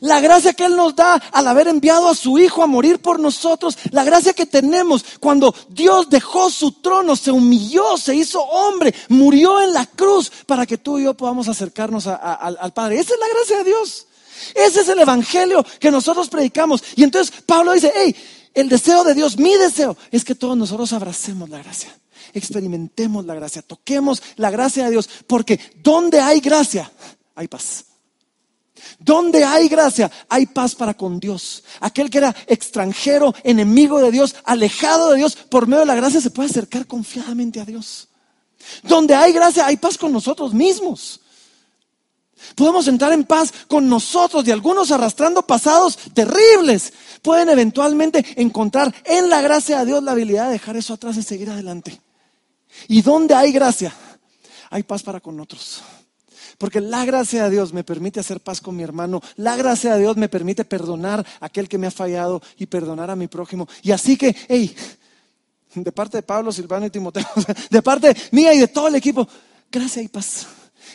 La 0.00 0.20
gracia 0.20 0.52
que 0.52 0.64
Él 0.64 0.76
nos 0.76 0.94
da 0.94 1.14
al 1.14 1.46
haber 1.46 1.68
enviado 1.68 2.08
a 2.08 2.14
su 2.14 2.38
Hijo 2.38 2.62
a 2.62 2.66
morir 2.66 3.00
por 3.00 3.18
nosotros, 3.18 3.76
la 3.90 4.04
gracia 4.04 4.32
que 4.32 4.46
tenemos 4.46 5.04
cuando 5.20 5.54
Dios 5.68 6.08
dejó 6.08 6.50
su 6.50 6.72
trono, 6.72 7.16
se 7.16 7.30
humilló, 7.30 7.96
se 7.96 8.14
hizo 8.14 8.40
hombre, 8.42 8.94
murió 9.08 9.60
en 9.60 9.72
la 9.72 9.86
cruz 9.86 10.30
para 10.46 10.66
que 10.66 10.78
tú 10.78 10.98
y 10.98 11.04
yo 11.04 11.14
podamos 11.14 11.48
acercarnos 11.48 12.06
al 12.06 12.72
Padre. 12.72 13.00
Esa 13.00 13.14
es 13.14 13.20
la 13.20 13.28
gracia 13.28 13.58
de 13.58 13.64
Dios. 13.64 14.06
Ese 14.54 14.80
es 14.80 14.88
el 14.88 15.00
Evangelio 15.00 15.64
que 15.78 15.90
nosotros 15.90 16.28
predicamos. 16.28 16.82
Y 16.96 17.02
entonces 17.02 17.34
Pablo 17.46 17.72
dice, 17.72 17.92
hey, 17.94 18.14
el 18.54 18.68
deseo 18.68 19.04
de 19.04 19.14
Dios, 19.14 19.38
mi 19.38 19.54
deseo, 19.54 19.96
es 20.10 20.24
que 20.24 20.34
todos 20.34 20.56
nosotros 20.56 20.92
abracemos 20.92 21.48
la 21.48 21.58
gracia, 21.58 21.96
experimentemos 22.32 23.24
la 23.24 23.34
gracia, 23.34 23.62
toquemos 23.62 24.22
la 24.36 24.50
gracia 24.50 24.84
de 24.84 24.90
Dios, 24.90 25.08
porque 25.26 25.60
donde 25.82 26.20
hay 26.20 26.40
gracia, 26.40 26.90
hay 27.34 27.48
paz. 27.48 27.84
Donde 28.98 29.44
hay 29.44 29.68
gracia, 29.68 30.10
hay 30.28 30.46
paz 30.46 30.74
para 30.74 30.94
con 30.94 31.18
Dios. 31.18 31.64
Aquel 31.80 32.10
que 32.10 32.18
era 32.18 32.34
extranjero, 32.46 33.34
enemigo 33.42 34.00
de 34.00 34.10
Dios, 34.10 34.36
alejado 34.44 35.10
de 35.10 35.18
Dios, 35.18 35.36
por 35.36 35.66
medio 35.66 35.80
de 35.80 35.86
la 35.86 35.94
gracia 35.94 36.20
se 36.20 36.30
puede 36.30 36.50
acercar 36.50 36.86
confiadamente 36.86 37.60
a 37.60 37.64
Dios. 37.64 38.08
Donde 38.82 39.14
hay 39.14 39.32
gracia, 39.32 39.66
hay 39.66 39.76
paz 39.76 39.96
con 39.96 40.12
nosotros 40.12 40.52
mismos. 40.52 41.20
Podemos 42.54 42.88
entrar 42.88 43.12
en 43.12 43.24
paz 43.24 43.52
con 43.68 43.88
nosotros 43.88 44.46
y 44.46 44.50
algunos 44.50 44.90
arrastrando 44.90 45.42
pasados 45.46 45.98
terribles. 46.14 46.92
Pueden 47.22 47.48
eventualmente 47.50 48.24
encontrar 48.36 48.94
en 49.04 49.28
la 49.28 49.42
gracia 49.42 49.80
de 49.80 49.86
Dios 49.86 50.02
la 50.02 50.12
habilidad 50.12 50.46
de 50.46 50.52
dejar 50.52 50.76
eso 50.76 50.94
atrás 50.94 51.16
y 51.16 51.22
seguir 51.22 51.50
adelante. 51.50 52.00
Y 52.88 53.02
donde 53.02 53.34
hay 53.34 53.52
gracia, 53.52 53.92
hay 54.70 54.82
paz 54.82 55.02
para 55.02 55.20
con 55.20 55.38
otros. 55.38 55.82
Porque 56.60 56.82
la 56.82 57.06
gracia 57.06 57.44
de 57.44 57.50
Dios 57.52 57.72
me 57.72 57.84
permite 57.84 58.20
hacer 58.20 58.38
paz 58.38 58.60
con 58.60 58.76
mi 58.76 58.82
hermano. 58.82 59.22
La 59.36 59.56
gracia 59.56 59.94
de 59.94 60.00
Dios 60.00 60.18
me 60.18 60.28
permite 60.28 60.66
perdonar 60.66 61.24
a 61.40 61.46
aquel 61.46 61.70
que 61.70 61.78
me 61.78 61.86
ha 61.86 61.90
fallado 61.90 62.42
y 62.58 62.66
perdonar 62.66 63.08
a 63.08 63.16
mi 63.16 63.28
prójimo. 63.28 63.66
Y 63.82 63.92
así 63.92 64.14
que, 64.18 64.36
hey, 64.46 64.76
de 65.74 65.90
parte 65.90 66.18
de 66.18 66.22
Pablo, 66.22 66.52
Silvano 66.52 66.84
y 66.84 66.90
Timoteo, 66.90 67.24
de 67.70 67.80
parte 67.80 68.14
mía 68.32 68.52
y 68.52 68.58
de 68.58 68.68
todo 68.68 68.88
el 68.88 68.94
equipo, 68.94 69.26
gracia 69.72 70.02
y 70.02 70.08
paz. 70.08 70.48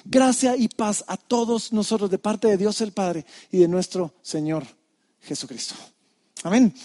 Gracia 0.04 0.56
y 0.56 0.68
paz 0.68 1.04
a 1.08 1.18
todos 1.18 1.74
nosotros 1.74 2.12
de 2.12 2.20
parte 2.20 2.48
de 2.48 2.58
Dios 2.58 2.80
el 2.82 2.92
Padre 2.92 3.26
y 3.50 3.58
de 3.58 3.68
nuestro 3.68 4.14
Señor 4.22 4.68
Jesucristo. 5.22 5.74
Amén. 6.44 6.76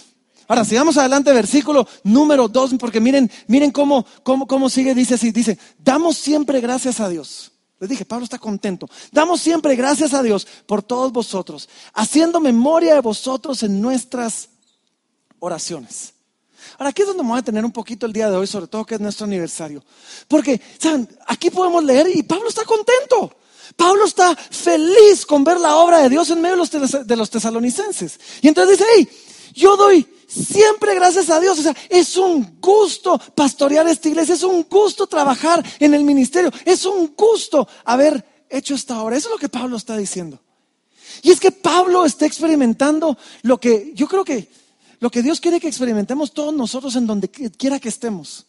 Ahora, 0.49 0.65
sigamos 0.65 0.97
adelante, 0.97 1.31
versículo 1.35 1.87
número 2.03 2.49
dos, 2.49 2.73
porque 2.81 2.99
miren, 2.99 3.31
miren 3.47 3.73
cómo, 3.73 4.07
cómo, 4.23 4.47
cómo 4.47 4.71
sigue, 4.71 4.95
dice 4.95 5.17
así, 5.17 5.33
dice, 5.33 5.59
damos 5.79 6.17
siempre 6.17 6.63
gracias 6.63 6.99
a 6.99 7.11
Dios 7.11 7.53
les 7.81 7.89
dije, 7.89 8.05
Pablo 8.05 8.25
está 8.25 8.39
contento. 8.39 8.89
Damos 9.11 9.41
siempre 9.41 9.75
gracias 9.75 10.13
a 10.13 10.23
Dios 10.23 10.47
por 10.67 10.83
todos 10.83 11.11
vosotros, 11.13 11.69
haciendo 11.95 12.39
memoria 12.39 12.95
de 12.95 13.01
vosotros 13.01 13.63
en 13.63 13.81
nuestras 13.81 14.51
oraciones. 15.39 16.13
Ahora, 16.79 16.91
aquí 16.91 17.03
es 17.03 17.09
donde 17.09 17.23
me 17.23 17.31
voy 17.31 17.39
a 17.39 17.43
tener 17.43 17.65
un 17.65 17.73
poquito 17.73 18.05
el 18.05 18.13
día 18.13 18.31
de 18.31 18.37
hoy, 18.37 18.47
sobre 18.47 18.67
todo 18.67 18.85
que 18.85 18.97
es 18.97 19.01
nuestro 19.01 19.25
aniversario. 19.25 19.83
Porque, 20.29 20.61
¿saben? 20.79 21.09
Aquí 21.27 21.49
podemos 21.49 21.83
leer 21.83 22.07
y 22.15 22.23
Pablo 22.23 22.51
está 22.51 22.65
contento. 22.65 23.35
Pablo 23.77 24.05
está 24.05 24.37
feliz 24.37 25.25
con 25.25 25.43
ver 25.43 25.59
la 25.59 25.77
obra 25.77 26.03
de 26.03 26.11
Dios 26.11 26.29
en 26.29 26.43
medio 26.43 26.57
de 26.57 26.79
los, 26.79 27.07
de 27.07 27.17
los 27.17 27.31
tesalonicenses. 27.31 28.21
Y 28.43 28.49
entonces 28.49 28.79
dice, 28.79 28.91
hey, 28.95 29.09
yo 29.55 29.77
doy 29.77 30.07
Siempre 30.31 30.95
gracias 30.95 31.29
a 31.29 31.41
Dios. 31.41 31.59
O 31.59 31.63
sea, 31.63 31.75
es 31.89 32.17
un 32.17 32.61
gusto 32.61 33.19
pastorear 33.35 33.89
esta 33.89 34.09
iglesia, 34.09 34.35
es 34.35 34.45
un 34.45 34.65
gusto 34.71 35.07
trabajar 35.09 35.65
en 35.81 35.93
el 35.93 36.05
ministerio, 36.05 36.53
es 36.65 36.85
un 36.85 37.15
gusto 37.17 37.67
haber 37.85 38.45
hecho 38.49 38.75
esta 38.75 39.03
obra. 39.03 39.17
Eso 39.17 39.29
es 39.29 39.33
lo 39.33 39.39
que 39.39 39.49
Pablo 39.49 39.77
está 39.77 39.97
diciendo. 39.97 40.39
Y 41.23 41.33
es 41.33 41.41
que 41.41 41.51
Pablo 41.51 42.05
está 42.05 42.27
experimentando 42.27 43.19
lo 43.43 43.59
que 43.59 43.91
yo 43.95 44.07
creo 44.07 44.25
que 44.25 44.49
lo 45.01 45.11
que 45.11 45.23
Dios 45.23 45.41
quiere 45.41 45.59
que 45.59 45.69
experimentemos 45.69 46.33
todos 46.33 46.55
nosotros 46.55 46.95
en 46.95 47.07
donde 47.07 47.29
quiera 47.29 47.81
que 47.81 47.89
estemos. 47.89 48.47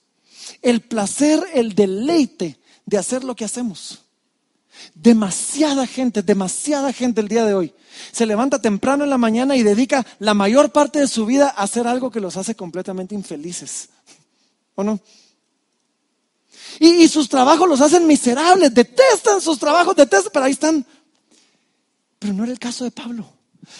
el 0.61 0.81
placer, 0.81 1.41
el 1.53 1.73
deleite 1.75 2.59
de 2.85 2.97
hacer 2.97 3.23
lo 3.23 3.35
que 3.35 3.45
hacemos. 3.45 4.01
Demasiada 4.95 5.85
gente, 5.87 6.21
demasiada 6.21 6.93
gente 6.93 7.21
el 7.21 7.27
día 7.27 7.45
de 7.45 7.53
hoy 7.53 7.73
se 8.11 8.25
levanta 8.25 8.61
temprano 8.61 9.03
en 9.03 9.09
la 9.09 9.17
mañana 9.17 9.55
y 9.55 9.63
dedica 9.63 10.05
la 10.19 10.33
mayor 10.33 10.71
parte 10.71 10.99
de 10.99 11.07
su 11.07 11.25
vida 11.25 11.49
a 11.49 11.63
hacer 11.63 11.87
algo 11.87 12.11
que 12.11 12.19
los 12.19 12.37
hace 12.37 12.55
completamente 12.55 13.15
infelices. 13.15 13.89
¿O 14.75 14.83
no? 14.83 14.99
Y, 16.79 17.07
sus 17.09 17.27
trabajos 17.27 17.67
los 17.67 17.81
hacen 17.81 18.07
miserables, 18.07 18.73
detestan 18.73 19.41
sus 19.41 19.59
trabajos, 19.59 19.95
detestan, 19.95 20.31
pero 20.33 20.45
ahí 20.45 20.53
están. 20.53 20.85
Pero 22.17 22.33
no 22.33 22.43
era 22.43 22.53
el 22.53 22.59
caso 22.59 22.85
de 22.85 22.91
Pablo. 22.91 23.29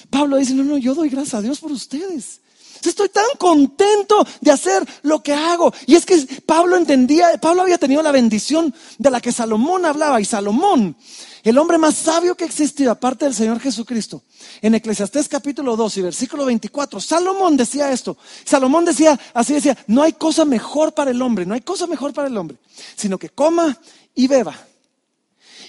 Pablo 0.10 0.38
dice, 0.38 0.54
no, 0.54 0.64
no, 0.64 0.78
yo 0.78 0.94
doy 0.94 1.10
gracias 1.10 1.36
a 1.36 1.42
Dios 1.42 1.60
por 1.60 1.72
ustedes. 1.72 2.42
Estoy 2.90 3.10
tan 3.10 3.26
contento 3.38 4.26
de 4.40 4.52
hacer 4.52 4.84
lo 5.04 5.22
que 5.22 5.34
hago. 5.34 5.74
Y 5.86 5.96
es 5.96 6.06
que 6.06 6.18
Pablo 6.46 6.78
entendía, 6.78 7.38
Pablo 7.40 7.62
había 7.62 7.78
tenido 7.78 8.02
la 8.02 8.12
bendición 8.12 8.74
de 8.98 9.12
la 9.12 9.22
que 9.22 9.32
Salomón 9.32 9.86
hablaba. 9.86 10.20
Y 10.20 10.26
Salomón, 10.26 10.96
el 11.44 11.58
hombre 11.58 11.78
más 11.78 11.96
sabio 11.96 12.36
que 12.36 12.46
existió, 12.46 12.92
aparte 12.92 13.26
del 13.26 13.36
Señor 13.36 13.60
Jesucristo, 13.60 14.24
en 14.62 14.76
Eclesiastés 14.76 15.28
capítulo 15.28 15.76
2 15.76 15.98
y 15.98 16.02
versículo 16.02 16.46
24, 16.46 17.00
Salomón 17.00 17.56
decía 17.56 17.92
esto. 17.92 18.18
Salomón 18.44 18.86
decía, 18.86 19.20
así 19.34 19.54
decía, 19.54 19.78
no 19.88 20.04
hay 20.04 20.14
cosa 20.14 20.46
mejor 20.46 20.94
para 20.94 21.12
el 21.12 21.22
hombre, 21.22 21.46
no 21.46 21.54
hay 21.54 21.62
cosa 21.62 21.88
mejor 21.88 22.14
para 22.14 22.28
el 22.28 22.38
hombre, 22.38 22.58
sino 22.96 23.18
que 23.18 23.30
coma 23.30 23.78
y 24.16 24.28
beba. 24.28 24.56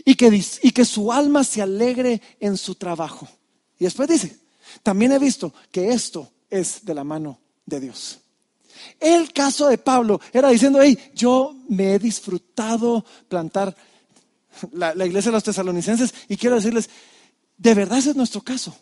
Y 0.04 0.14
que, 0.16 0.42
y 0.62 0.72
que 0.72 0.84
su 0.84 1.12
alma 1.12 1.44
se 1.44 1.62
alegre 1.62 2.20
en 2.40 2.56
su 2.56 2.74
trabajo. 2.74 3.28
Y 3.78 3.84
después 3.84 4.08
dice, 4.08 4.36
también 4.82 5.12
he 5.12 5.18
visto 5.18 5.52
que 5.70 5.90
esto 5.90 6.31
es 6.52 6.84
de 6.84 6.94
la 6.94 7.02
mano 7.02 7.40
de 7.64 7.80
Dios. 7.80 8.18
El 9.00 9.32
caso 9.32 9.68
de 9.68 9.78
Pablo 9.78 10.20
era 10.32 10.50
diciendo, 10.50 10.80
hey, 10.82 10.98
yo 11.14 11.56
me 11.68 11.94
he 11.94 11.98
disfrutado 11.98 13.04
plantar 13.28 13.74
la, 14.72 14.92
iglesia 15.06 15.30
de 15.30 15.36
los 15.36 15.44
tesalonicenses 15.44 16.12
y 16.28 16.36
quiero 16.36 16.56
decirles, 16.56 16.90
de 17.56 17.74
verdad 17.74 17.98
ese 17.98 18.10
es 18.10 18.16
nuestro 18.16 18.42
caso. 18.42 18.76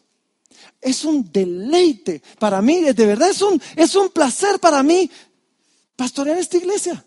Es 0.80 1.04
un 1.04 1.30
deleite 1.30 2.22
para 2.38 2.60
mí, 2.60 2.80
de 2.80 3.06
verdad 3.06 3.30
es 3.30 3.40
un, 3.40 3.62
es 3.76 3.94
un 3.94 4.08
placer 4.08 4.58
para 4.58 4.82
mí 4.82 5.08
pastorear 5.94 6.38
esta 6.38 6.56
iglesia. 6.56 7.04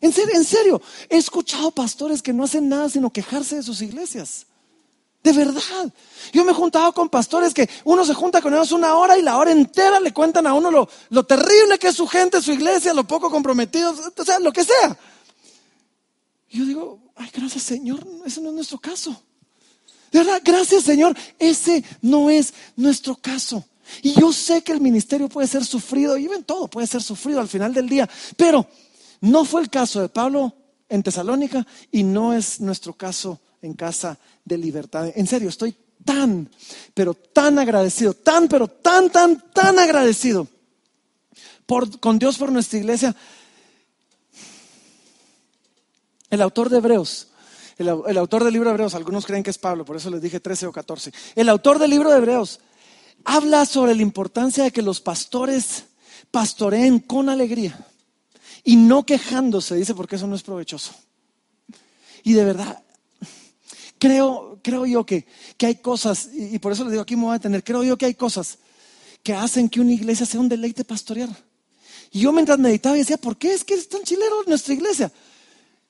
En 0.00 0.12
serio, 0.12 0.34
en 0.36 0.44
serio, 0.44 0.82
he 1.08 1.16
escuchado 1.16 1.72
pastores 1.72 2.22
que 2.22 2.32
no 2.32 2.44
hacen 2.44 2.68
nada 2.68 2.88
sino 2.88 3.12
quejarse 3.12 3.56
de 3.56 3.62
sus 3.64 3.82
iglesias. 3.82 4.46
De 5.22 5.32
verdad. 5.32 5.92
Yo 6.32 6.44
me 6.44 6.52
he 6.52 6.54
juntado 6.54 6.92
con 6.92 7.08
pastores 7.08 7.52
que 7.52 7.68
uno 7.84 8.04
se 8.04 8.14
junta 8.14 8.40
con 8.40 8.54
ellos 8.54 8.72
una 8.72 8.94
hora 8.94 9.18
y 9.18 9.22
la 9.22 9.36
hora 9.36 9.50
entera 9.50 9.98
le 10.00 10.12
cuentan 10.12 10.46
a 10.46 10.54
uno 10.54 10.70
lo, 10.70 11.24
terrible 11.24 11.78
que 11.78 11.88
es 11.88 11.96
su 11.96 12.06
gente, 12.06 12.40
su 12.40 12.52
iglesia, 12.52 12.94
lo 12.94 13.04
poco 13.04 13.30
comprometidos, 13.30 13.98
o 14.16 14.24
sea, 14.24 14.38
lo 14.38 14.52
que 14.52 14.64
sea. 14.64 14.96
yo 16.50 16.64
digo, 16.64 17.00
ay, 17.16 17.30
gracias 17.32 17.64
Señor, 17.64 18.06
ese 18.24 18.40
no 18.40 18.50
es 18.50 18.54
nuestro 18.54 18.78
caso. 18.78 19.20
De 20.12 20.20
verdad, 20.20 20.40
gracias 20.44 20.84
Señor, 20.84 21.16
ese 21.38 21.84
no 22.02 22.30
es 22.30 22.54
nuestro 22.76 23.16
caso. 23.16 23.64
Y 24.02 24.18
yo 24.18 24.32
sé 24.32 24.62
que 24.62 24.72
el 24.72 24.80
ministerio 24.80 25.28
puede 25.28 25.48
ser 25.48 25.64
sufrido, 25.64 26.16
y 26.16 26.28
ven 26.28 26.44
todo 26.44 26.68
puede 26.68 26.86
ser 26.86 27.02
sufrido 27.02 27.40
al 27.40 27.48
final 27.48 27.72
del 27.74 27.88
día, 27.88 28.08
pero 28.36 28.66
no 29.20 29.44
fue 29.44 29.60
el 29.62 29.70
caso 29.70 30.00
de 30.00 30.08
Pablo 30.08 30.54
en 30.88 31.02
Tesalónica 31.02 31.66
y 31.90 32.02
no 32.02 32.32
es 32.32 32.60
nuestro 32.60 32.94
caso 32.94 33.40
en 33.66 33.74
casa 33.74 34.18
de 34.44 34.56
libertad. 34.56 35.10
En 35.14 35.26
serio, 35.26 35.48
estoy 35.48 35.76
tan, 36.04 36.48
pero 36.94 37.14
tan 37.14 37.58
agradecido, 37.58 38.14
tan, 38.14 38.48
pero 38.48 38.68
tan, 38.68 39.10
tan, 39.10 39.42
tan 39.52 39.78
agradecido 39.78 40.46
por, 41.66 42.00
con 42.00 42.18
Dios 42.18 42.38
por 42.38 42.52
nuestra 42.52 42.78
iglesia. 42.78 43.14
El 46.30 46.42
autor 46.42 46.70
de 46.70 46.78
Hebreos, 46.78 47.28
el, 47.78 47.88
el, 48.06 48.18
autor 48.18 48.44
del 48.44 48.52
libro 48.52 48.70
de 48.70 48.74
Hebreos, 48.74 48.94
algunos 48.94 49.26
creen 49.26 49.42
que 49.42 49.50
es 49.50 49.58
Pablo, 49.58 49.84
por 49.84 49.96
eso 49.96 50.10
les 50.10 50.22
dije 50.22 50.40
13 50.40 50.66
o 50.66 50.72
14. 50.72 51.12
El 51.34 51.48
autor 51.48 51.78
del 51.78 51.90
libro 51.90 52.10
de 52.10 52.18
Hebreos 52.18 52.60
habla 53.24 53.66
sobre 53.66 53.94
la 53.94 54.02
importancia 54.02 54.64
de 54.64 54.70
que 54.70 54.82
los 54.82 55.00
pastores 55.00 55.84
pastoreen 56.30 57.00
con 57.00 57.28
alegría 57.28 57.86
y 58.64 58.76
no 58.76 59.06
quejándose, 59.06 59.76
dice, 59.76 59.94
porque 59.94 60.16
eso 60.16 60.26
no 60.26 60.34
es 60.34 60.42
provechoso. 60.42 60.92
Y 62.24 62.32
de 62.32 62.44
verdad, 62.44 62.82
Creo, 63.98 64.58
creo 64.62 64.84
yo 64.86 65.06
que, 65.06 65.26
que 65.56 65.66
hay 65.66 65.76
cosas, 65.76 66.28
y, 66.32 66.58
por 66.58 66.72
eso 66.72 66.84
les 66.84 66.92
digo 66.92 67.02
aquí 67.02 67.16
me 67.16 67.22
voy 67.22 67.30
a 67.30 67.38
detener, 67.38 67.64
creo 67.64 67.82
yo 67.82 67.96
que 67.96 68.06
hay 68.06 68.14
cosas 68.14 68.58
que 69.22 69.32
hacen 69.32 69.68
que 69.68 69.80
una 69.80 69.92
iglesia 69.92 70.26
sea 70.26 70.40
un 70.40 70.48
deleite 70.48 70.84
pastorear. 70.84 71.30
Y 72.12 72.20
yo 72.20 72.32
mientras 72.32 72.58
meditaba 72.58 72.94
decía, 72.94 73.16
¿por 73.16 73.36
qué 73.36 73.52
es 73.54 73.64
que 73.64 73.74
es 73.74 73.88
tan 73.88 74.02
chilero 74.02 74.42
nuestra 74.46 74.74
iglesia? 74.74 75.10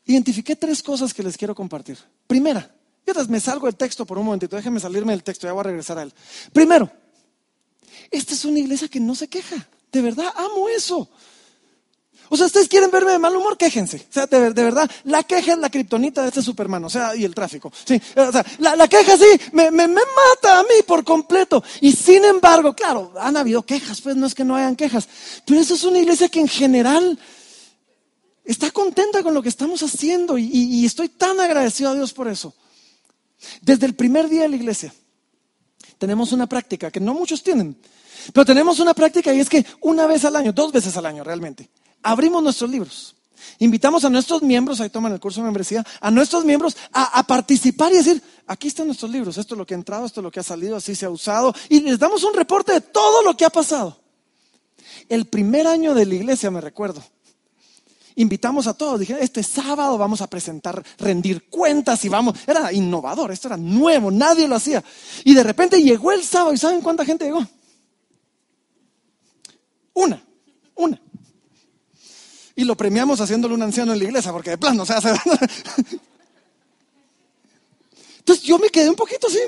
Identifiqué 0.04 0.56
tres 0.56 0.82
cosas 0.82 1.12
que 1.12 1.22
les 1.22 1.36
quiero 1.36 1.54
compartir. 1.54 1.98
Primera, 2.26 2.74
y 3.06 3.28
me 3.28 3.40
salgo 3.40 3.66
del 3.66 3.76
texto 3.76 4.04
por 4.04 4.18
un 4.18 4.24
momentito, 4.26 4.56
déjenme 4.56 4.80
salirme 4.80 5.12
del 5.12 5.22
texto, 5.22 5.46
ya 5.46 5.52
voy 5.52 5.60
a 5.60 5.64
regresar 5.64 5.98
a 5.98 6.02
él. 6.02 6.12
Primero, 6.52 6.90
esta 8.10 8.34
es 8.34 8.44
una 8.44 8.58
iglesia 8.58 8.88
que 8.88 9.00
no 9.00 9.14
se 9.14 9.28
queja. 9.28 9.68
De 9.92 10.02
verdad, 10.02 10.32
amo 10.36 10.68
eso. 10.68 11.08
O 12.28 12.36
sea, 12.36 12.46
ustedes 12.46 12.68
quieren 12.68 12.90
verme 12.90 13.12
de 13.12 13.18
mal 13.18 13.34
humor, 13.34 13.56
quéjense. 13.56 14.06
O 14.08 14.12
sea, 14.12 14.26
de, 14.26 14.50
verdad, 14.50 14.90
la 15.04 15.22
queja 15.22 15.52
es 15.52 15.58
la 15.58 15.70
kriptonita 15.70 16.22
de 16.22 16.28
este 16.28 16.42
Superman, 16.42 16.84
o 16.84 16.90
sea, 16.90 17.14
y 17.14 17.24
el 17.24 17.34
tráfico. 17.34 17.72
Sí, 17.84 18.00
o 18.16 18.32
sea, 18.32 18.44
la, 18.58 18.88
queja 18.88 19.16
sí, 19.16 19.40
me, 19.52 19.70
me, 19.70 19.88
mata 19.88 20.60
a 20.60 20.62
mí 20.62 20.82
por 20.86 21.04
completo. 21.04 21.62
Y 21.80 21.92
sin 21.92 22.24
embargo, 22.24 22.74
claro, 22.74 23.12
han 23.18 23.36
habido 23.36 23.62
quejas, 23.62 24.00
pues 24.00 24.16
no 24.16 24.26
es 24.26 24.34
que 24.34 24.44
no 24.44 24.56
hayan 24.56 24.76
quejas. 24.76 25.08
Pero 25.44 25.60
eso 25.60 25.74
es 25.74 25.84
una 25.84 25.98
iglesia 25.98 26.28
que 26.28 26.40
en 26.40 26.48
general 26.48 27.18
está 28.44 28.70
contenta 28.70 29.22
con 29.22 29.34
lo 29.34 29.42
que 29.42 29.48
estamos 29.48 29.82
haciendo 29.82 30.38
y 30.38 30.84
estoy 30.84 31.08
tan 31.08 31.40
agradecido 31.40 31.90
a 31.90 31.94
Dios 31.94 32.12
por 32.12 32.28
eso. 32.28 32.54
Desde 33.60 33.86
el 33.86 33.94
primer 33.94 34.28
día 34.28 34.42
de 34.42 34.48
la 34.48 34.56
iglesia, 34.56 34.94
tenemos 35.98 36.32
una 36.32 36.46
práctica 36.46 36.90
que 36.90 37.00
no 37.00 37.14
muchos 37.14 37.42
tienen. 37.42 37.76
Pero 38.32 38.44
tenemos 38.44 38.80
una 38.80 38.94
práctica 38.94 39.32
y 39.32 39.40
es 39.40 39.48
que 39.48 39.64
una 39.80 40.06
vez 40.06 40.24
al 40.24 40.36
año, 40.36 40.52
dos 40.52 40.72
veces 40.72 40.96
al 40.96 41.06
año 41.06 41.22
realmente, 41.22 41.68
abrimos 42.06 42.42
nuestros 42.42 42.70
libros. 42.70 43.16
Invitamos 43.58 44.04
a 44.04 44.10
nuestros 44.10 44.42
miembros, 44.42 44.80
ahí 44.80 44.90
toman 44.90 45.12
el 45.12 45.20
curso 45.20 45.40
de 45.40 45.44
membresía, 45.44 45.84
a 46.00 46.10
nuestros 46.10 46.44
miembros 46.44 46.76
a, 46.92 47.22
participar 47.26 47.92
y 47.92 47.96
decir, 47.96 48.22
aquí 48.46 48.68
están 48.68 48.86
nuestros 48.86 49.10
libros, 49.10 49.38
esto 49.38 49.54
es 49.54 49.58
lo 49.58 49.66
que 49.66 49.74
ha 49.74 49.76
entrado, 49.76 50.06
esto 50.06 50.20
es 50.20 50.24
lo 50.24 50.30
que 50.30 50.40
ha 50.40 50.44
salido, 50.44 50.76
así 50.76 50.94
se 50.94 51.06
ha 51.06 51.10
usado, 51.10 51.54
y 51.68 51.80
les 51.80 51.98
damos 51.98 52.22
un 52.24 52.34
reporte 52.34 52.72
de 52.72 52.80
todo 52.80 53.22
lo 53.22 53.36
que 53.36 53.44
ha 53.44 53.50
pasado. 53.50 53.98
El 55.08 55.26
primer 55.26 55.66
año 55.66 55.94
de 55.94 56.06
la 56.06 56.14
iglesia, 56.14 56.50
me 56.50 56.60
recuerdo, 56.60 57.02
invitamos 58.14 58.66
a 58.66 58.74
todos, 58.74 59.00
dije, 59.00 59.16
este 59.20 59.42
sábado 59.42 59.96
vamos 59.96 60.20
a 60.20 60.26
presentar, 60.26 60.82
rendir 60.98 61.48
cuentas 61.48 62.04
y 62.04 62.08
vamos, 62.08 62.38
era 62.46 62.72
innovador, 62.72 63.32
esto 63.32 63.48
era 63.48 63.56
nuevo, 63.56 64.10
nadie 64.10 64.48
lo 64.48 64.56
hacía. 64.56 64.82
Y 65.24 65.34
de 65.34 65.42
repente 65.42 65.82
llegó 65.82 66.12
el 66.12 66.24
sábado 66.24 66.52
y 66.52 66.58
¿saben 66.58 66.80
cuánta 66.80 67.04
gente 67.04 67.24
llegó? 67.24 67.46
Una, 69.94 70.20
una 70.20 70.25
y 72.56 72.64
lo 72.64 72.74
premiamos 72.76 73.20
haciéndole 73.20 73.54
un 73.54 73.62
anciano 73.62 73.92
en 73.92 73.98
la 73.98 74.04
iglesia, 74.06 74.32
porque 74.32 74.50
de 74.50 74.58
plano, 74.58 74.82
o 74.82 74.86
sea, 74.86 74.98
Entonces 78.18 78.44
yo 78.44 78.58
me 78.58 78.70
quedé 78.70 78.88
un 78.88 78.96
poquito 78.96 79.28
así, 79.28 79.38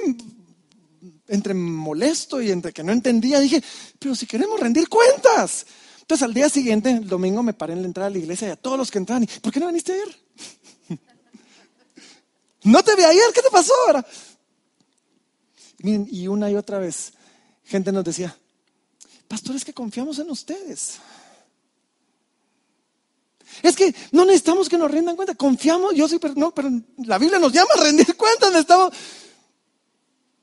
entre 1.27 1.55
molesto 1.55 2.41
y 2.41 2.51
entre 2.51 2.73
que 2.73 2.85
no 2.85 2.93
entendía, 2.93 3.41
dije, 3.41 3.61
pero 3.99 4.15
si 4.15 4.27
queremos 4.27 4.61
rendir 4.61 4.89
cuentas. 4.89 5.67
Entonces 6.03 6.23
al 6.23 6.33
día 6.33 6.49
siguiente, 6.49 6.91
el 6.91 7.09
domingo, 7.09 7.43
me 7.43 7.55
paré 7.55 7.73
en 7.73 7.81
la 7.83 7.89
entrada 7.89 8.09
de 8.09 8.17
la 8.17 8.21
iglesia 8.21 8.49
y 8.49 8.51
a 8.53 8.57
todos 8.57 8.79
los 8.79 8.91
que 8.91 8.99
entraban, 8.99 9.27
¿por 9.43 9.53
qué 9.53 9.59
no 9.59 9.67
viniste 9.67 9.93
ayer? 9.93 10.17
no 12.65 12.83
te 12.85 12.95
vi 12.95 13.03
ayer, 13.03 13.25
¿qué 13.35 13.43
te 13.43 13.51
pasó 13.51 13.73
ahora? 13.87 14.07
y 15.81 16.27
una 16.27 16.51
y 16.51 16.57
otra 16.57 16.79
vez, 16.79 17.13
gente 17.65 17.93
nos 17.93 18.05
decía, 18.05 18.37
pastores 19.29 19.65
que 19.65 19.73
confiamos 19.73 20.19
en 20.19 20.29
ustedes. 20.31 20.99
Es 23.63 23.77
que 23.77 23.95
no 24.13 24.25
necesitamos 24.25 24.69
que 24.69 24.79
nos 24.79 24.91
rindan 24.91 25.17
cuenta, 25.17 25.35
confiamos, 25.35 25.95
yo 25.95 26.09
sí, 26.09 26.19
pero 26.19 26.35
no, 26.35 26.53
pero 26.53 26.71
la 26.99 27.19
Biblia 27.19 27.39
nos 27.39 27.53
llama 27.53 27.71
a 27.77 27.83
rendir 27.83 28.15
cuentas, 28.17 28.51
necesitamos. 28.51 28.93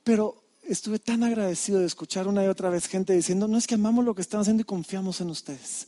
Pero 0.04 0.44
estuve 0.64 1.00
tan 1.00 1.24
agradecido 1.24 1.80
de 1.80 1.86
escuchar 1.86 2.28
una 2.28 2.44
y 2.44 2.48
otra 2.48 2.70
vez 2.70 2.88
gente 2.88 3.14
diciendo, 3.14 3.48
no 3.48 3.58
es 3.58 3.68
que 3.68 3.76
amamos 3.76 4.06
lo 4.06 4.16
que 4.16 4.22
están 4.22 4.42
haciendo 4.42 4.62
y 4.62 4.66
confiamos 4.66 5.22
en 5.22 5.30
ustedes. 5.30 5.88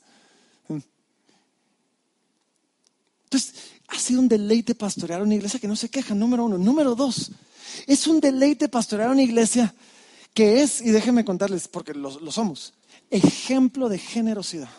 Entonces, 3.25 3.55
ha 3.89 3.99
sido 3.99 4.21
un 4.21 4.29
deleite 4.29 4.73
pastorear 4.73 5.21
una 5.21 5.35
iglesia 5.35 5.59
que 5.59 5.67
no 5.67 5.75
se 5.75 5.89
queja, 5.89 6.15
número 6.15 6.45
uno. 6.45 6.57
Número 6.57 6.95
dos, 6.95 7.31
es 7.85 8.07
un 8.07 8.21
deleite 8.21 8.69
pastorear 8.69 9.09
una 9.09 9.21
iglesia 9.21 9.75
que 10.33 10.61
es, 10.61 10.81
y 10.81 10.91
déjenme 10.91 11.25
contarles, 11.25 11.67
porque 11.67 11.93
lo 11.93 12.31
somos, 12.31 12.73
ejemplo 13.09 13.89
de 13.89 13.97
generosidad. 13.97 14.69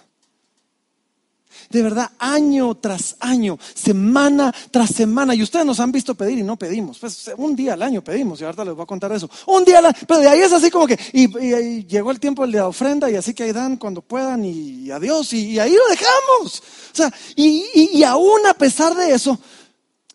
De 1.70 1.82
verdad, 1.82 2.10
año 2.18 2.74
tras 2.76 3.16
año, 3.20 3.58
semana 3.74 4.54
tras 4.70 4.90
semana. 4.90 5.34
Y 5.34 5.42
ustedes 5.42 5.66
nos 5.66 5.80
han 5.80 5.92
visto 5.92 6.14
pedir 6.14 6.38
y 6.38 6.42
no 6.42 6.56
pedimos. 6.56 6.98
Pues 6.98 7.30
un 7.36 7.54
día 7.54 7.74
al 7.74 7.82
año 7.82 8.02
pedimos, 8.02 8.40
y 8.40 8.44
ahorita 8.44 8.64
les 8.64 8.74
voy 8.74 8.82
a 8.82 8.86
contar 8.86 9.12
eso. 9.12 9.28
Un 9.46 9.64
día 9.64 9.78
al 9.78 9.86
año, 9.86 9.96
pero 10.06 10.20
de 10.20 10.28
ahí 10.28 10.40
es 10.40 10.52
así 10.52 10.70
como 10.70 10.86
que, 10.86 10.98
y, 11.12 11.84
llegó 11.86 12.10
el 12.10 12.20
tiempo 12.20 12.46
de 12.46 12.52
la 12.52 12.68
ofrenda, 12.68 13.10
y 13.10 13.16
así 13.16 13.34
que 13.34 13.44
ahí 13.44 13.52
dan 13.52 13.76
cuando 13.76 14.00
puedan, 14.00 14.44
y, 14.44 14.90
adiós, 14.90 15.32
y, 15.32 15.58
ahí 15.58 15.72
lo 15.72 15.88
dejamos. 15.88 16.62
O 16.92 16.96
sea, 16.96 17.12
y, 17.36 17.90
y 17.92 18.02
aún 18.02 18.46
a 18.48 18.54
pesar 18.54 18.94
de 18.94 19.12
eso, 19.12 19.38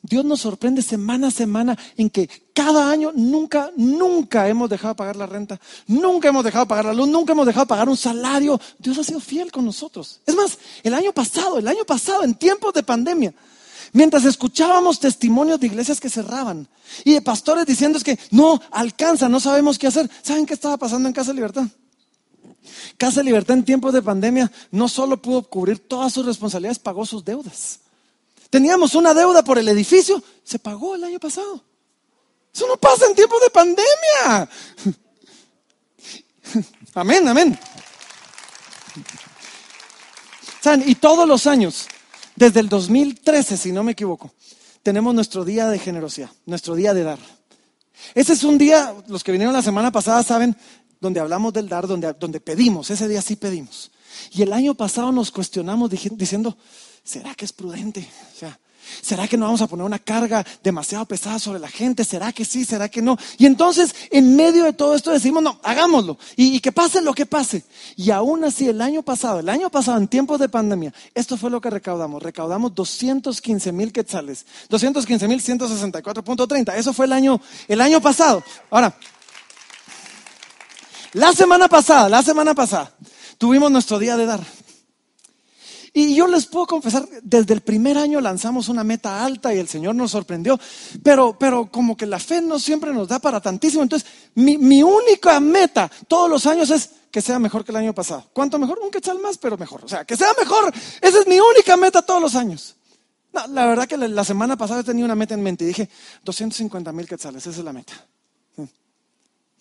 Dios 0.06 0.26
nos 0.26 0.42
sorprende 0.42 0.82
semana 0.82 1.30
a 1.30 1.32
semana 1.32 1.78
en 1.96 2.10
que 2.10 2.30
cada 2.54 2.92
año 2.92 3.14
nunca, 3.16 3.72
nunca 3.78 4.50
hemos 4.50 4.70
dejado 4.70 4.94
de 4.94 4.98
pagar 4.98 5.16
la 5.16 5.26
renta, 5.26 5.62
nunca 5.88 6.28
hemos 6.28 6.44
dejado 6.44 6.66
de 6.66 6.70
pagar 6.70 6.86
la 6.86 6.94
luz, 6.94 7.08
nunca 7.08 7.32
hemos 7.32 7.46
dejado 7.46 7.64
de 7.64 7.70
pagar 7.70 7.88
un 7.88 7.96
salario. 7.96 8.60
Dios 8.78 8.98
ha 8.98 9.04
sido 9.06 9.22
fiel 9.22 9.50
con 9.50 9.64
nosotros. 9.64 10.20
Es 10.26 10.36
más, 10.36 10.60
el 10.84 10.94
año 10.94 11.14
pasado, 11.14 11.58
el 11.58 11.70
año 11.70 11.86
pasado, 11.86 12.26
en 12.26 12.36
tiempos 12.36 12.74
de 12.74 12.84
pandemia, 12.84 13.34
mientras 13.94 14.26
escuchábamos 14.26 15.00
testimonios 15.00 15.58
de 15.62 15.68
iglesias 15.68 16.02
que 16.02 16.10
cerraban 16.10 16.68
y 17.06 17.14
de 17.14 17.22
pastores 17.22 17.66
diciendo 17.66 17.98
que 18.04 18.20
no 18.30 18.62
alcanza, 18.72 19.30
no 19.30 19.40
sabemos 19.40 19.80
qué 19.80 19.88
hacer. 19.88 20.12
¿Saben 20.22 20.46
qué 20.46 20.54
estaba 20.54 20.76
pasando 20.76 21.08
en 21.08 21.14
Casa 21.14 21.32
de 21.32 21.36
Libertad? 21.36 21.68
Casa 22.98 23.22
de 23.22 23.24
Libertad 23.24 23.56
en 23.56 23.64
tiempos 23.64 23.94
de 23.94 24.02
pandemia 24.02 24.52
no 24.70 24.90
solo 24.90 25.22
pudo 25.22 25.44
cubrir 25.44 25.80
todas 25.80 26.12
sus 26.12 26.26
responsabilidades, 26.26 26.80
pagó 26.80 27.06
sus 27.06 27.24
deudas. 27.24 27.80
Teníamos 28.54 28.94
una 28.94 29.16
deuda 29.16 29.44
por 29.44 29.58
el 29.58 29.68
edificio, 29.68 30.22
se 30.44 30.60
pagó 30.60 30.94
el 30.94 31.04
año 31.04 31.20
pasado. 31.20 31.64
Eso 32.54 32.68
no 32.68 32.78
pasa 32.78 33.08
en 33.08 33.16
tiempos 33.16 33.42
de 33.42 33.50
pandemia. 33.50 34.48
Amén, 36.94 37.28
amén. 37.28 37.60
Y 40.86 40.94
todos 40.94 41.28
los 41.28 41.48
años, 41.48 41.88
desde 42.36 42.60
el 42.60 42.70
2013, 42.70 43.58
si 43.58 43.72
no 43.72 43.84
me 43.84 43.94
equivoco, 43.94 44.32
tenemos 44.84 45.16
nuestro 45.16 45.44
día 45.44 45.68
de 45.68 45.80
generosidad, 45.80 46.30
nuestro 46.46 46.76
día 46.76 46.94
de 46.94 47.02
dar. 47.02 47.20
Ese 48.14 48.34
es 48.34 48.44
un 48.44 48.60
día, 48.60 48.94
los 49.08 49.24
que 49.24 49.32
vinieron 49.32 49.56
la 49.56 49.64
semana 49.64 49.92
pasada 49.92 50.22
saben, 50.22 50.56
donde 51.02 51.20
hablamos 51.20 51.54
del 51.54 51.68
dar, 51.68 51.88
donde, 51.88 52.14
donde 52.14 52.40
pedimos, 52.40 52.92
ese 52.92 53.08
día 53.08 53.24
sí 53.24 53.36
pedimos. 53.36 53.90
Y 54.32 54.44
el 54.44 54.54
año 54.54 54.76
pasado 54.76 55.12
nos 55.12 55.32
cuestionamos 55.32 55.90
diciendo, 55.90 56.56
¿será 57.04 57.36
que 57.36 57.46
es 57.46 57.54
prudente? 57.54 58.08
O 58.34 58.40
sea, 58.40 58.60
¿será 59.02 59.28
que 59.28 59.38
no 59.38 59.46
vamos 59.46 59.62
a 59.62 59.68
poner 59.68 59.86
una 59.86 60.00
carga 60.00 60.46
demasiado 60.64 61.06
pesada 61.06 61.40
sobre 61.40 61.60
la 61.60 61.68
gente? 61.68 62.04
¿Será 62.04 62.32
que 62.32 62.46
sí? 62.46 62.66
¿Será 62.66 62.90
que 62.90 63.02
no? 63.02 63.18
Y 63.38 63.46
entonces, 63.46 63.94
en 64.12 64.36
medio 64.36 64.64
de 64.64 64.74
todo 64.74 64.96
esto 64.96 65.12
decimos, 65.12 65.44
no, 65.44 65.60
hagámoslo. 65.64 66.18
Y, 66.36 66.60
que 66.60 66.72
pase 66.72 67.02
lo 67.02 67.14
que 67.14 67.26
pase. 67.26 67.64
Y 67.96 68.12
aún 68.12 68.44
así, 68.44 68.68
el 68.68 68.82
año 68.82 69.04
pasado, 69.04 69.40
el 69.40 69.50
año 69.50 69.70
pasado, 69.70 69.98
en 69.98 70.08
tiempos 70.08 70.40
de 70.40 70.50
pandemia, 70.50 70.94
esto 71.14 71.38
fue 71.38 71.50
lo 71.50 71.62
que 71.62 71.70
recaudamos. 71.70 72.24
Recaudamos 72.24 72.74
215 72.74 73.72
mil 73.72 73.92
quetzales. 73.92 74.46
215 74.70 75.28
mil 75.28 75.42
164.30. 75.42 76.76
Eso 76.76 76.94
fue 76.94 77.06
el 77.06 77.14
año, 77.14 77.42
el 77.68 77.82
año 77.82 78.02
pasado. 78.02 78.44
Ahora, 78.70 78.96
la 81.14 81.32
semana 81.34 81.68
pasada, 81.68 82.10
la 82.10 82.24
semana 82.24 82.56
pasada, 82.56 82.92
tuvimos 83.38 83.72
nuestro 83.72 84.00
día 84.00 84.18
de 84.18 84.26
dar. 84.26 84.63
Y 85.96 86.16
yo 86.16 86.26
les 86.26 86.48
puedo 86.48 86.66
confesar, 86.66 87.08
desde 87.22 87.54
el 87.54 87.62
primer 87.62 88.00
año 88.00 88.20
lanzamos 88.20 88.68
una 88.68 88.84
meta 88.84 89.24
alta 89.24 89.54
y 89.54 89.60
el 89.60 89.68
Señor 89.68 89.94
nos 89.94 90.10
sorprendió, 90.10 90.60
pero, 91.04 91.38
pero 91.38 91.70
como 91.70 91.96
que 91.96 92.08
la 92.08 92.18
fe 92.18 92.42
no 92.42 92.58
siempre 92.58 92.92
nos 92.92 93.08
da 93.08 93.20
para 93.20 93.40
tantísimo. 93.40 93.84
Entonces, 93.84 94.10
mi, 94.34 94.58
mi 94.58 94.82
única 94.82 95.40
meta 95.40 95.92
todos 96.08 96.28
los 96.28 96.48
años 96.48 96.72
es 96.72 96.90
que 97.12 97.22
sea 97.22 97.38
mejor 97.38 97.64
que 97.64 97.72
el 97.72 97.76
año 97.76 97.94
pasado. 97.94 98.28
¿Cuánto 98.34 98.58
mejor? 98.58 98.80
Un 98.80 98.90
quetzal 98.90 99.20
más, 99.20 99.38
pero 99.38 99.56
mejor. 99.56 99.86
O 99.86 99.88
sea, 99.88 100.04
que 100.04 100.18
sea 100.18 100.30
mejor. 100.40 100.74
Esa 101.00 101.20
es 101.20 101.28
mi 101.28 101.40
única 101.40 101.78
meta 101.78 102.02
todos 102.02 102.20
los 102.20 102.34
años. 102.34 102.76
la 103.32 103.68
verdad 103.68 103.88
que 103.88 103.96
la, 103.96 104.24
semana 104.24 104.58
pasada 104.58 104.82
tenía 104.82 105.06
una 105.06 105.14
meta 105.14 105.36
en 105.36 105.44
mente 105.44 105.64
y 105.64 105.68
dije, 105.68 105.90
250 106.24 106.92
mil 106.92 107.08
quetzales, 107.08 107.46
esa 107.46 107.60
es 107.60 107.64
la 107.64 107.72
meta. 107.72 107.94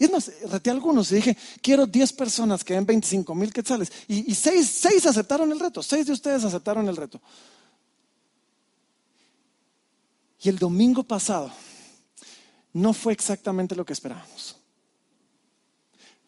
Y 0.03 0.07
es 0.07 0.11
más, 0.11 0.33
reté 0.51 0.69
algunos 0.69 1.13
y 1.13 1.15
dije, 1.15 1.37
quiero 1.61 1.87
10 1.87 2.15
personas 2.15 2.65
que 2.65 2.75
den 2.75 2.85
25 2.85 3.37
mil 3.37 3.53
quetzales. 3.53 3.93
Y, 4.09 4.33
y 4.33 4.35
seis, 4.35 4.69
seis 4.69 5.07
aceptaron 5.07 5.53
el 5.53 5.61
reto, 5.61 5.81
seis 5.81 6.07
de 6.07 6.13
ustedes 6.13 6.43
aceptaron 6.43 6.89
el 6.89 6.97
reto. 6.97 7.21
Y 10.41 10.49
el 10.49 10.59
domingo 10.59 11.05
pasado 11.05 11.53
no 12.73 12.93
fue 12.93 13.13
exactamente 13.13 13.77
lo 13.77 13.85
que 13.85 13.93
esperábamos. 13.93 14.57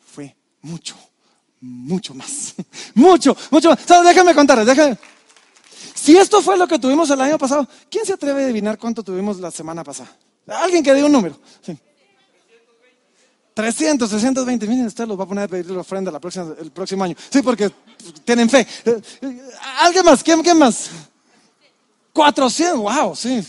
Fue 0.07 0.37
mucho, 0.63 0.95
mucho 1.61 2.15
más. 2.15 2.55
mucho, 2.95 3.37
mucho 3.51 3.71
más. 3.71 4.05
déjame 4.05 4.37
contarles, 4.37 4.69
déjame. 4.69 4.97
Si 5.97 6.17
esto 6.17 6.41
fue 6.43 6.57
lo 6.57 6.69
que 6.69 6.79
tuvimos 6.79 7.11
el 7.11 7.21
año 7.21 7.39
pasado, 7.39 7.69
¿quién 7.91 8.07
se 8.07 8.13
atreve 8.13 8.43
a 8.43 8.45
adivinar 8.45 8.79
cuánto 8.79 9.03
tuvimos 9.03 9.41
la 9.41 9.51
semana 9.51 9.83
pasada? 9.83 10.17
Alguien 10.47 10.85
que 10.85 10.95
diga 10.95 11.07
un 11.07 11.13
número. 11.13 11.41
Sí. 11.61 11.77
300, 13.55 14.11
320 14.11 14.67
mil, 14.67 14.87
usted 14.87 15.07
los 15.07 15.19
va 15.19 15.23
a 15.23 15.29
poner 15.29 15.45
a 15.45 15.49
pedir 15.49 15.71
la 15.71 15.81
ofrenda 15.81 16.11
el 16.11 16.73
próximo 16.73 17.05
año. 17.05 17.15
Sí, 17.31 17.41
porque 17.41 17.71
tienen 18.25 18.51
fe. 18.51 18.67
¿Alguien 19.81 20.05
más? 20.05 20.25
¿Quién, 20.25 20.43
quién 20.43 20.59
más? 20.59 20.91
400, 22.13 22.79
wow, 22.79 23.15
sí. 23.15 23.47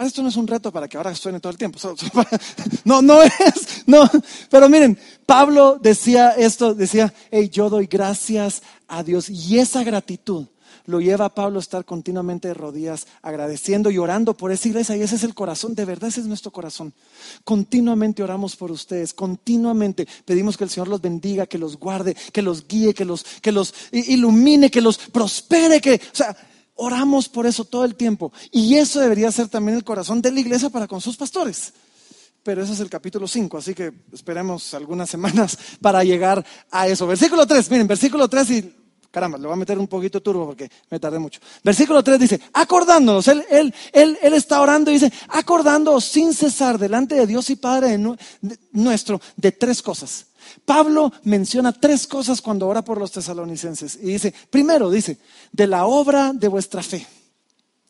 esto 0.00 0.22
no 0.22 0.28
es 0.28 0.36
un 0.36 0.46
reto 0.46 0.70
para 0.70 0.86
que 0.86 0.96
ahora 0.96 1.14
suene 1.14 1.40
todo 1.40 1.52
el 1.52 1.58
tiempo. 1.58 1.78
No, 2.84 3.02
no 3.02 3.22
es, 3.22 3.84
no. 3.86 4.08
Pero 4.50 4.68
miren, 4.68 4.98
Pablo 5.26 5.78
decía 5.80 6.30
esto, 6.30 6.74
decía, 6.74 7.12
hey, 7.30 7.50
yo 7.50 7.68
doy 7.68 7.86
gracias 7.86 8.62
a 8.86 9.02
Dios 9.02 9.28
y 9.28 9.58
esa 9.58 9.82
gratitud 9.82 10.46
lo 10.88 11.02
lleva 11.02 11.26
a 11.26 11.34
Pablo 11.34 11.58
a 11.58 11.60
estar 11.60 11.84
continuamente 11.84 12.48
de 12.48 12.54
rodillas, 12.54 13.06
agradeciendo 13.20 13.90
y 13.90 13.98
orando 13.98 14.34
por 14.34 14.50
esa 14.52 14.68
iglesia. 14.68 14.96
Y 14.96 15.02
ese 15.02 15.16
es 15.16 15.22
el 15.22 15.34
corazón, 15.34 15.74
de 15.74 15.84
verdad 15.84 16.08
ese 16.08 16.20
es 16.20 16.26
nuestro 16.26 16.50
corazón. 16.50 16.94
Continuamente 17.44 18.22
oramos 18.22 18.56
por 18.56 18.70
ustedes, 18.70 19.12
continuamente 19.12 20.08
pedimos 20.24 20.56
que 20.56 20.64
el 20.64 20.70
Señor 20.70 20.88
los 20.88 21.02
bendiga, 21.02 21.46
que 21.46 21.58
los 21.58 21.76
guarde, 21.78 22.16
que 22.32 22.40
los 22.40 22.66
guíe, 22.66 22.94
que 22.94 23.04
los, 23.04 23.22
que 23.42 23.52
los 23.52 23.74
ilumine, 23.92 24.70
que 24.70 24.80
los 24.80 24.96
prospere, 24.96 25.78
que, 25.82 25.96
o 25.96 26.16
sea, 26.16 26.34
oramos 26.76 27.28
por 27.28 27.44
eso 27.44 27.66
todo 27.66 27.84
el 27.84 27.94
tiempo. 27.94 28.32
Y 28.50 28.76
eso 28.76 28.98
debería 28.98 29.30
ser 29.30 29.48
también 29.48 29.76
el 29.76 29.84
corazón 29.84 30.22
de 30.22 30.32
la 30.32 30.40
iglesia 30.40 30.70
para 30.70 30.86
con 30.86 31.02
sus 31.02 31.18
pastores. 31.18 31.74
Pero 32.42 32.62
ese 32.62 32.72
es 32.72 32.80
el 32.80 32.88
capítulo 32.88 33.28
5, 33.28 33.58
así 33.58 33.74
que 33.74 33.92
esperemos 34.10 34.72
algunas 34.72 35.10
semanas 35.10 35.58
para 35.82 36.02
llegar 36.02 36.42
a 36.70 36.88
eso. 36.88 37.06
Versículo 37.06 37.46
3, 37.46 37.70
miren, 37.70 37.86
versículo 37.86 38.26
3 38.26 38.50
y 38.52 38.74
caramba, 39.10 39.38
le 39.38 39.46
voy 39.46 39.54
a 39.54 39.56
meter 39.56 39.78
un 39.78 39.88
poquito 39.88 40.20
turbo 40.20 40.46
porque 40.46 40.70
me 40.90 41.00
tardé 41.00 41.18
mucho. 41.18 41.40
Versículo 41.62 42.02
3 42.02 42.20
dice, 42.20 42.40
acordándonos, 42.52 43.26
él, 43.28 43.74
está 43.92 44.60
orando 44.60 44.90
y 44.90 44.94
dice, 44.94 45.12
acordándonos 45.28 46.04
sin 46.04 46.34
cesar 46.34 46.78
delante 46.78 47.14
de 47.14 47.26
Dios 47.26 47.50
y 47.50 47.56
Padre 47.56 47.98
nuestro 48.72 49.20
de 49.36 49.52
tres 49.52 49.82
cosas. 49.82 50.26
Pablo 50.64 51.12
menciona 51.24 51.72
tres 51.72 52.06
cosas 52.06 52.40
cuando 52.40 52.68
ora 52.68 52.82
por 52.82 52.98
los 52.98 53.12
tesalonicenses. 53.12 53.96
Y 53.96 54.12
dice, 54.12 54.32
primero, 54.50 54.90
dice, 54.90 55.18
de 55.52 55.66
la 55.66 55.86
obra 55.86 56.32
de 56.32 56.48
vuestra 56.48 56.82
fe. 56.82 57.06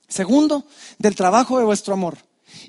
Segundo, 0.09 0.64
del 0.99 1.14
trabajo 1.14 1.59
de 1.59 1.64
vuestro 1.64 1.95
amor. 1.95 2.16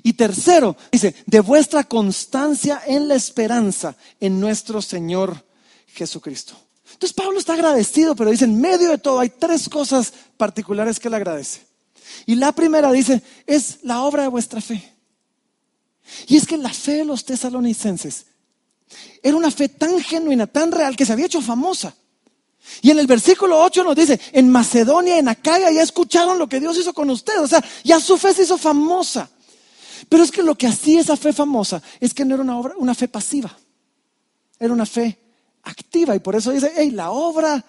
Y 0.02 0.12
tercero, 0.12 0.76
dice, 0.92 1.14
de 1.26 1.40
vuestra 1.40 1.84
constancia 1.84 2.82
en 2.86 3.08
la 3.08 3.14
esperanza 3.14 3.96
en 4.20 4.38
nuestro 4.38 4.82
Señor 4.82 5.44
Jesucristo. 5.86 6.54
Entonces 7.00 7.14
Pablo 7.14 7.38
está 7.38 7.54
agradecido, 7.54 8.14
pero 8.14 8.30
dice, 8.30 8.44
en 8.44 8.60
medio 8.60 8.90
de 8.90 8.98
todo 8.98 9.20
hay 9.20 9.30
tres 9.30 9.70
cosas 9.70 10.12
particulares 10.36 11.00
que 11.00 11.08
le 11.08 11.16
agradece. 11.16 11.62
Y 12.26 12.34
la 12.34 12.52
primera 12.52 12.92
dice, 12.92 13.22
es 13.46 13.78
la 13.84 14.02
obra 14.02 14.24
de 14.24 14.28
vuestra 14.28 14.60
fe. 14.60 14.92
Y 16.26 16.36
es 16.36 16.46
que 16.46 16.58
la 16.58 16.68
fe 16.68 16.96
de 16.96 17.04
los 17.06 17.24
tesalonicenses 17.24 18.26
era 19.22 19.34
una 19.34 19.50
fe 19.50 19.70
tan 19.70 19.98
genuina, 20.02 20.46
tan 20.46 20.70
real, 20.70 20.94
que 20.94 21.06
se 21.06 21.14
había 21.14 21.24
hecho 21.24 21.40
famosa. 21.40 21.94
Y 22.82 22.90
en 22.90 22.98
el 22.98 23.06
versículo 23.06 23.58
8 23.62 23.82
nos 23.82 23.96
dice, 23.96 24.20
en 24.32 24.50
Macedonia, 24.50 25.16
en 25.16 25.28
Acaya, 25.28 25.70
ya 25.70 25.80
escucharon 25.80 26.38
lo 26.38 26.50
que 26.50 26.60
Dios 26.60 26.76
hizo 26.76 26.92
con 26.92 27.08
ustedes. 27.08 27.40
O 27.40 27.48
sea, 27.48 27.64
ya 27.82 27.98
su 27.98 28.18
fe 28.18 28.34
se 28.34 28.42
hizo 28.42 28.58
famosa. 28.58 29.30
Pero 30.06 30.22
es 30.22 30.30
que 30.30 30.42
lo 30.42 30.54
que 30.54 30.66
hacía 30.66 31.00
esa 31.00 31.16
fe 31.16 31.32
famosa 31.32 31.82
es 31.98 32.12
que 32.12 32.26
no 32.26 32.34
era 32.34 32.42
una, 32.42 32.58
obra, 32.58 32.74
una 32.76 32.94
fe 32.94 33.08
pasiva, 33.08 33.56
era 34.58 34.74
una 34.74 34.84
fe 34.84 35.18
activa. 35.62 36.14
Y 36.14 36.20
por 36.20 36.36
eso 36.36 36.52
dice, 36.52 36.72
hey, 36.76 36.90
la 36.90 37.10
obra, 37.10 37.64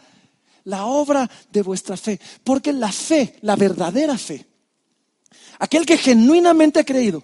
la 0.65 0.85
obra 0.85 1.29
de 1.51 1.61
vuestra 1.61 1.97
fe. 1.97 2.19
Porque 2.43 2.73
la 2.73 2.91
fe, 2.91 3.37
la 3.41 3.55
verdadera 3.55 4.17
fe, 4.17 4.45
aquel 5.59 5.85
que 5.85 5.97
genuinamente 5.97 6.79
ha 6.79 6.85
creído, 6.85 7.23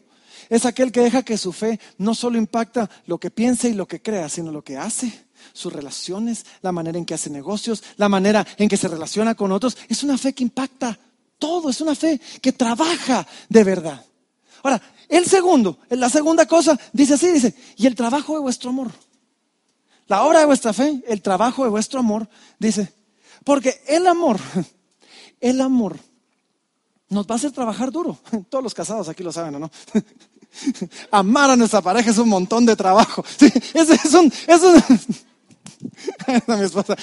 es 0.49 0.65
aquel 0.65 0.91
que 0.91 1.01
deja 1.01 1.24
que 1.24 1.38
su 1.38 1.51
fe 1.51 1.80
no 1.97 2.15
solo 2.15 2.38
impacta 2.38 2.89
lo 3.05 3.18
que 3.18 3.32
piensa 3.32 3.68
y 3.68 3.74
lo 3.74 3.88
que 3.88 4.01
crea, 4.01 4.30
sino 4.30 4.51
lo 4.51 4.63
que 4.63 4.78
hace, 4.78 5.26
sus 5.53 5.74
relaciones, 5.74 6.45
la 6.61 6.72
manera 6.72 6.97
en 6.97 7.05
que 7.05 7.13
hace 7.13 7.30
negocios, 7.30 7.84
la 7.97 8.09
manera 8.09 8.45
en 8.57 8.70
que 8.70 8.78
se 8.78 8.88
relaciona 8.88 9.36
con 9.36 9.51
otros. 9.51 9.78
Es 9.89 10.03
una 10.03 10.18
fe 10.18 10.34
que 10.34 10.43
impacta 10.43 10.97
todo, 11.38 11.70
es 11.70 11.82
una 11.82 11.95
fe 11.95 12.20
que 12.41 12.53
trabaja 12.53 13.28
de 13.49 13.63
verdad. 13.63 14.03
Ahora, 14.63 14.82
el 15.09 15.26
segundo, 15.26 15.80
la 15.89 16.09
segunda 16.09 16.45
cosa, 16.45 16.78
dice 16.91 17.13
así, 17.13 17.32
dice, 17.32 17.53
y 17.78 17.88
el 17.88 17.95
trabajo 17.95 18.34
de 18.34 18.39
vuestro 18.39 18.70
amor. 18.70 18.91
La 20.08 20.24
obra 20.24 20.39
de 20.39 20.45
vuestra 20.45 20.74
fe, 20.74 21.03
el 21.08 21.22
trabajo 21.22 21.64
de 21.64 21.70
vuestro 21.70 21.99
amor, 21.99 22.28
dice, 22.60 22.93
porque 23.43 23.82
el 23.88 24.08
amor, 24.08 24.39
el 25.41 25.62
amor 25.62 25.97
nos 27.10 27.26
va 27.26 27.36
a 27.36 27.38
hacer 27.38 27.51
trabajar 27.51 27.91
duro. 27.91 28.18
Todos 28.49 28.64
los 28.64 28.74
casados 28.74 29.10
aquí 29.10 29.24
lo 29.24 29.32
saben, 29.32 29.60
¿no? 29.60 29.72
Amar 31.12 31.51
a 31.51 31.55
nuestra 31.55 31.82
pareja 31.82 32.10
es 32.10 32.18
un 32.18 32.30
montón 32.30 32.66
de 32.66 32.76
trabajo. 32.76 33.24
es, 33.39 33.89
es 33.89 34.14
un, 34.14 34.32
es 34.47 34.62
un... 34.62 34.84
mi 36.58 36.64
esposa. 36.64 36.95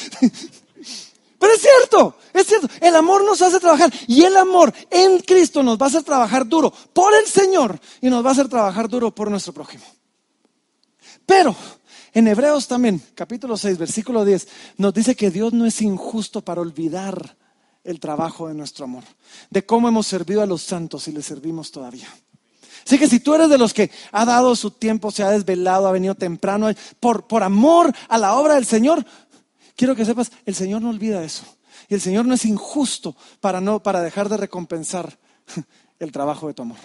Pero 1.39 1.53
es 1.53 1.61
cierto, 1.61 2.17
es 2.33 2.47
cierto. 2.47 2.69
El 2.81 2.97
amor 2.97 3.23
nos 3.23 3.43
hace 3.43 3.61
trabajar 3.61 3.93
y 4.07 4.23
el 4.23 4.37
amor 4.37 4.73
en 4.91 5.19
Cristo 5.21 5.63
nos 5.63 5.79
va 5.79 5.87
a 5.87 5.89
hacer 5.91 6.03
trabajar 6.03 6.47
duro 6.47 6.73
por 6.93 7.15
el 7.15 7.27
Señor 7.27 7.79
y 8.01 8.09
nos 8.09 8.25
va 8.25 8.31
a 8.31 8.33
hacer 8.33 8.49
trabajar 8.49 8.89
duro 8.89 9.15
por 9.15 9.31
nuestro 9.31 9.53
prójimo. 9.53 9.85
Pero 11.27 11.55
en 12.15 12.29
Hebreos 12.29 12.69
también, 12.69 13.03
capítulo 13.15 13.57
6, 13.57 13.77
versículo 13.77 14.25
10, 14.25 14.49
nos 14.79 14.95
dice 14.95 15.17
que 15.17 15.31
Dios 15.31 15.53
no 15.53 15.67
es 15.67 15.83
injusto 15.83 16.43
para 16.43 16.61
olvidar 16.61 17.37
el 17.83 18.01
trabajo 18.01 18.49
de 18.49 18.55
nuestro 18.55 18.85
amor, 18.85 19.03
de 19.51 19.67
cómo 19.67 19.89
hemos 19.89 20.07
servido 20.07 20.41
a 20.41 20.47
los 20.47 20.63
santos 20.63 21.09
y 21.09 21.13
le 21.13 21.23
servimos 21.23 21.71
todavía. 21.71 22.09
Así 22.87 22.99
que 22.99 23.09
si 23.09 23.21
tú 23.21 23.35
eres 23.35 23.49
de 23.49 23.59
los 23.59 23.75
que 23.75 23.91
ha 24.13 24.25
dado 24.25 24.55
su 24.55 24.71
tiempo, 24.71 25.11
se 25.11 25.23
ha 25.23 25.31
desvelado, 25.31 25.89
ha 25.89 25.93
venido 25.93 26.15
temprano, 26.15 26.69
por, 27.01 27.27
por 27.27 27.43
amor 27.43 27.93
a 28.09 28.17
la 28.17 28.35
obra 28.35 28.55
del 28.55 28.67
Señor, 28.67 29.05
quiero 29.75 29.97
que 29.97 30.05
sepas, 30.05 30.31
el 30.47 30.55
Señor 30.55 30.83
no 30.83 30.91
olvida 30.91 31.25
eso. 31.25 31.45
Y 31.89 31.95
el 31.95 32.01
Señor 32.01 32.27
no 32.27 32.35
es 32.35 32.45
injusto 32.45 33.17
para, 33.41 33.61
no, 33.61 33.83
para 33.83 34.03
dejar 34.03 34.29
de 34.29 34.37
recompensar 34.37 35.19
el 35.99 36.13
trabajo 36.13 36.47
de 36.47 36.55
tu 36.55 36.63
amor. 36.63 36.79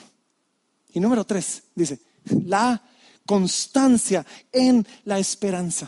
Y 0.93 0.99
número 0.99 1.23
tres, 1.23 1.63
dice, 1.75 1.99
la 2.45 2.81
constancia 3.29 4.25
en 4.51 4.87
la 5.05 5.19
esperanza. 5.19 5.87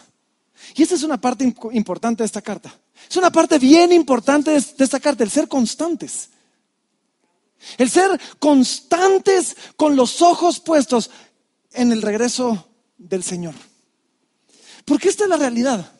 Y 0.75 0.83
esta 0.83 0.93
es 0.93 1.01
una 1.01 1.19
parte 1.19 1.43
importante 1.71 2.21
de 2.21 2.27
esta 2.27 2.43
carta. 2.43 2.71
Es 3.09 3.17
una 3.17 3.31
parte 3.31 3.57
bien 3.57 3.91
importante 3.91 4.51
de 4.51 4.83
esta 4.83 4.99
carta, 4.99 5.23
el 5.23 5.31
ser 5.31 5.47
constantes. 5.47 6.29
El 7.79 7.89
ser 7.89 8.21
constantes 8.37 9.57
con 9.75 9.95
los 9.95 10.21
ojos 10.21 10.59
puestos 10.59 11.09
en 11.71 11.91
el 11.91 12.03
regreso 12.03 12.67
del 12.95 13.23
Señor. 13.23 13.55
Porque 14.85 15.09
esta 15.09 15.23
es 15.23 15.29
la 15.31 15.37
realidad. 15.37 15.91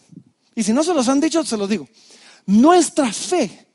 Y 0.53 0.61
si 0.61 0.73
no 0.73 0.83
se 0.83 0.93
los 0.93 1.07
han 1.07 1.19
dicho, 1.19 1.43
se 1.43 1.57
los 1.57 1.67
digo. 1.67 1.89
Nuestra 2.45 3.11
fe 3.11 3.65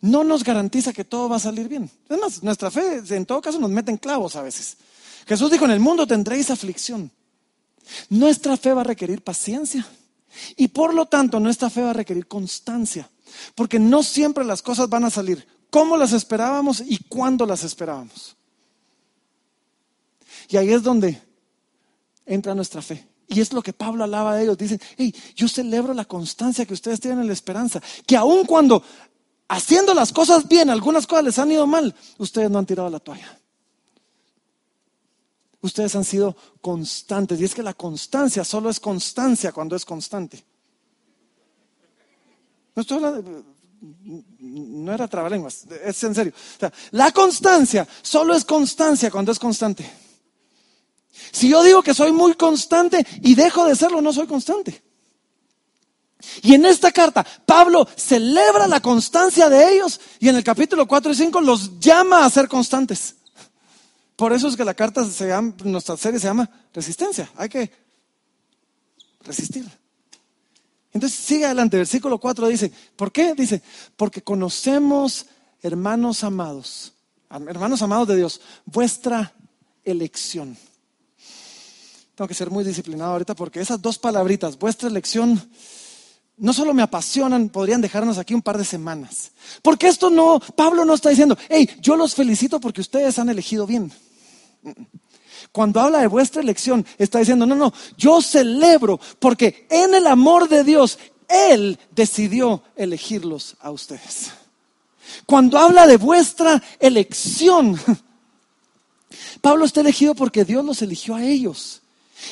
no 0.00 0.24
nos 0.24 0.44
garantiza 0.44 0.94
que 0.94 1.04
todo 1.04 1.28
va 1.28 1.36
a 1.36 1.40
salir 1.40 1.68
bien. 1.68 1.90
Es 2.08 2.42
nuestra 2.42 2.70
fe 2.70 3.02
en 3.06 3.26
todo 3.26 3.42
caso 3.42 3.60
nos 3.60 3.68
mete 3.68 3.90
en 3.90 3.98
clavos 3.98 4.34
a 4.34 4.40
veces. 4.40 4.78
Jesús 5.26 5.50
dijo, 5.50 5.64
en 5.64 5.70
el 5.72 5.80
mundo 5.80 6.06
tendréis 6.06 6.50
aflicción. 6.50 7.10
Nuestra 8.08 8.56
fe 8.56 8.72
va 8.72 8.82
a 8.82 8.84
requerir 8.84 9.22
paciencia. 9.22 9.86
Y 10.56 10.68
por 10.68 10.94
lo 10.94 11.06
tanto, 11.06 11.40
nuestra 11.40 11.70
fe 11.70 11.82
va 11.82 11.90
a 11.90 11.94
requerir 11.94 12.26
constancia. 12.26 13.08
Porque 13.54 13.78
no 13.78 14.02
siempre 14.02 14.44
las 14.44 14.62
cosas 14.62 14.88
van 14.88 15.04
a 15.04 15.10
salir 15.10 15.46
cómo 15.70 15.96
las 15.96 16.12
esperábamos 16.12 16.80
y 16.80 16.98
cuándo 17.04 17.46
las 17.46 17.64
esperábamos. 17.64 18.36
Y 20.48 20.56
ahí 20.56 20.72
es 20.72 20.82
donde 20.82 21.20
entra 22.26 22.54
nuestra 22.54 22.82
fe. 22.82 23.06
Y 23.28 23.40
es 23.40 23.52
lo 23.52 23.62
que 23.62 23.72
Pablo 23.72 24.02
alaba 24.02 24.34
de 24.34 24.42
ellos. 24.42 24.58
Dice, 24.58 24.80
hey, 24.96 25.14
yo 25.36 25.48
celebro 25.48 25.94
la 25.94 26.04
constancia 26.04 26.66
que 26.66 26.74
ustedes 26.74 26.98
tienen 26.98 27.20
en 27.20 27.28
la 27.28 27.32
esperanza. 27.32 27.80
Que 28.06 28.16
aun 28.16 28.44
cuando 28.44 28.82
haciendo 29.48 29.94
las 29.94 30.12
cosas 30.12 30.48
bien, 30.48 30.70
algunas 30.70 31.06
cosas 31.06 31.24
les 31.24 31.38
han 31.38 31.50
ido 31.50 31.66
mal, 31.66 31.94
ustedes 32.18 32.50
no 32.50 32.58
han 32.58 32.66
tirado 32.66 32.88
la 32.88 33.00
toalla. 33.00 33.39
Ustedes 35.62 35.94
han 35.94 36.04
sido 36.04 36.36
constantes. 36.60 37.40
Y 37.40 37.44
es 37.44 37.54
que 37.54 37.62
la 37.62 37.74
constancia 37.74 38.44
solo 38.44 38.70
es 38.70 38.80
constancia 38.80 39.52
cuando 39.52 39.76
es 39.76 39.84
constante. 39.84 40.44
No 42.74 42.82
estoy 42.82 42.96
hablando, 42.96 43.44
no 44.38 44.92
era 44.92 45.08
trabalenguas, 45.08 45.66
es 45.84 46.02
en 46.04 46.14
serio. 46.14 46.32
la 46.92 47.12
constancia 47.12 47.86
solo 48.02 48.34
es 48.34 48.44
constancia 48.44 49.10
cuando 49.10 49.32
es 49.32 49.38
constante. 49.38 49.90
Si 51.32 51.48
yo 51.48 51.62
digo 51.62 51.82
que 51.82 51.94
soy 51.94 52.12
muy 52.12 52.34
constante 52.34 53.06
y 53.22 53.34
dejo 53.34 53.64
de 53.66 53.76
serlo, 53.76 54.00
no 54.00 54.12
soy 54.12 54.26
constante. 54.26 54.82
Y 56.42 56.54
en 56.54 56.66
esta 56.66 56.92
carta, 56.92 57.24
Pablo 57.46 57.88
celebra 57.96 58.66
la 58.66 58.80
constancia 58.80 59.48
de 59.48 59.74
ellos 59.74 60.00
y 60.18 60.28
en 60.28 60.36
el 60.36 60.44
capítulo 60.44 60.86
4 60.86 61.12
y 61.12 61.14
5 61.14 61.40
los 61.40 61.80
llama 61.80 62.24
a 62.24 62.30
ser 62.30 62.48
constantes. 62.48 63.16
Por 64.20 64.34
eso 64.34 64.48
es 64.48 64.56
que 64.56 64.66
la 64.66 64.74
carta, 64.74 65.02
se 65.06 65.28
llama, 65.28 65.54
nuestra 65.64 65.96
serie 65.96 66.20
se 66.20 66.26
llama 66.26 66.46
Resistencia. 66.74 67.30
Hay 67.36 67.48
que 67.48 67.72
resistir. 69.24 69.66
Entonces 70.92 71.18
sigue 71.18 71.46
adelante, 71.46 71.78
versículo 71.78 72.18
4 72.18 72.48
dice, 72.48 72.70
¿por 72.96 73.10
qué? 73.10 73.34
Dice, 73.34 73.62
porque 73.96 74.20
conocemos, 74.20 75.24
hermanos 75.62 76.22
amados, 76.22 76.92
hermanos 77.30 77.80
amados 77.80 78.08
de 78.08 78.16
Dios, 78.16 78.42
vuestra 78.66 79.32
elección. 79.84 80.54
Tengo 82.14 82.28
que 82.28 82.34
ser 82.34 82.50
muy 82.50 82.62
disciplinado 82.62 83.12
ahorita 83.12 83.34
porque 83.34 83.62
esas 83.62 83.80
dos 83.80 83.98
palabritas, 83.98 84.58
vuestra 84.58 84.90
elección, 84.90 85.50
no 86.36 86.52
solo 86.52 86.74
me 86.74 86.82
apasionan, 86.82 87.48
podrían 87.48 87.80
dejarnos 87.80 88.18
aquí 88.18 88.34
un 88.34 88.42
par 88.42 88.58
de 88.58 88.66
semanas. 88.66 89.32
Porque 89.62 89.88
esto 89.88 90.10
no, 90.10 90.40
Pablo 90.56 90.84
no 90.84 90.92
está 90.92 91.08
diciendo, 91.08 91.38
hey, 91.48 91.70
yo 91.80 91.96
los 91.96 92.14
felicito 92.14 92.60
porque 92.60 92.82
ustedes 92.82 93.18
han 93.18 93.30
elegido 93.30 93.66
bien. 93.66 93.90
Cuando 95.52 95.80
habla 95.80 96.00
de 96.00 96.06
vuestra 96.06 96.42
elección, 96.42 96.86
está 96.98 97.18
diciendo, 97.18 97.46
no, 97.46 97.54
no, 97.54 97.72
yo 97.96 98.22
celebro 98.22 99.00
porque 99.18 99.66
en 99.70 99.94
el 99.94 100.06
amor 100.06 100.48
de 100.48 100.64
Dios, 100.64 100.98
Él 101.28 101.78
decidió 101.90 102.62
elegirlos 102.76 103.56
a 103.60 103.70
ustedes. 103.70 104.30
Cuando 105.26 105.58
habla 105.58 105.86
de 105.86 105.96
vuestra 105.96 106.62
elección, 106.78 107.78
Pablo 109.40 109.64
está 109.64 109.80
elegido 109.80 110.14
porque 110.14 110.44
Dios 110.44 110.64
los 110.64 110.82
eligió 110.82 111.16
a 111.16 111.24
ellos. 111.24 111.82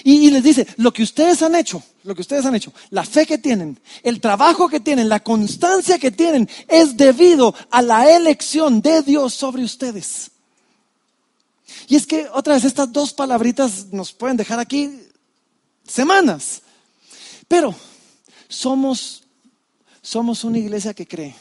Y, 0.04 0.30
les 0.30 0.42
dice, 0.42 0.66
lo 0.76 0.92
que 0.92 1.02
ustedes 1.02 1.42
han 1.42 1.54
hecho, 1.54 1.82
lo 2.04 2.14
que 2.14 2.20
ustedes 2.20 2.44
han 2.44 2.54
hecho, 2.54 2.72
la 2.90 3.04
fe 3.04 3.24
que 3.24 3.38
tienen, 3.38 3.80
el 4.02 4.20
trabajo 4.20 4.68
que 4.68 4.80
tienen, 4.80 5.08
la 5.08 5.20
constancia 5.20 5.98
que 5.98 6.10
tienen, 6.10 6.48
es 6.68 6.96
debido 6.96 7.54
a 7.70 7.80
la 7.80 8.14
elección 8.14 8.82
de 8.82 9.02
Dios 9.02 9.32
sobre 9.32 9.64
ustedes. 9.64 10.30
Y 11.88 11.96
es 11.96 12.06
que 12.06 12.28
otra 12.32 12.54
vez 12.54 12.64
estas 12.64 12.92
dos 12.92 13.12
palabritas 13.12 13.86
nos 13.92 14.12
pueden 14.12 14.36
dejar 14.36 14.58
aquí 14.58 15.00
semanas. 15.86 16.62
Pero 17.46 17.74
somos, 18.48 19.24
somos 20.02 20.44
una 20.44 20.58
iglesia 20.58 20.94
que 20.94 21.06
cree 21.06 21.34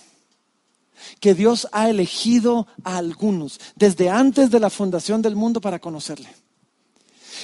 que 1.20 1.34
Dios 1.34 1.68
ha 1.72 1.90
elegido 1.90 2.68
a 2.84 2.98
algunos 2.98 3.60
desde 3.76 4.10
antes 4.10 4.52
de 4.52 4.60
la 4.60 4.70
fundación 4.70 5.22
del 5.22 5.36
mundo 5.36 5.62
para 5.62 5.80
conocerle. 5.80 6.30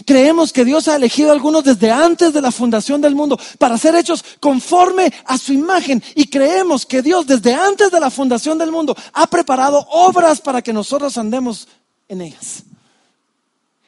Creemos 0.05 0.51
que 0.51 0.65
Dios 0.65 0.87
ha 0.87 0.95
elegido 0.95 1.29
a 1.29 1.33
algunos 1.33 1.63
desde 1.63 1.91
antes 1.91 2.33
de 2.33 2.41
la 2.41 2.51
fundación 2.51 2.99
del 2.99 3.13
mundo 3.13 3.39
para 3.59 3.77
ser 3.77 3.95
hechos 3.95 4.25
conforme 4.39 5.13
a 5.25 5.37
su 5.37 5.53
imagen. 5.53 6.01
Y 6.15 6.25
creemos 6.27 6.85
que 6.85 7.01
Dios 7.03 7.27
desde 7.27 7.53
antes 7.53 7.91
de 7.91 7.99
la 7.99 8.09
fundación 8.09 8.57
del 8.57 8.71
mundo 8.71 8.95
ha 9.13 9.27
preparado 9.27 9.85
obras 9.91 10.41
para 10.41 10.61
que 10.61 10.73
nosotros 10.73 11.17
andemos 11.17 11.67
en 12.07 12.21
ellas. 12.21 12.63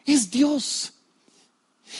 Es 0.06 0.30
Dios. 0.30 0.94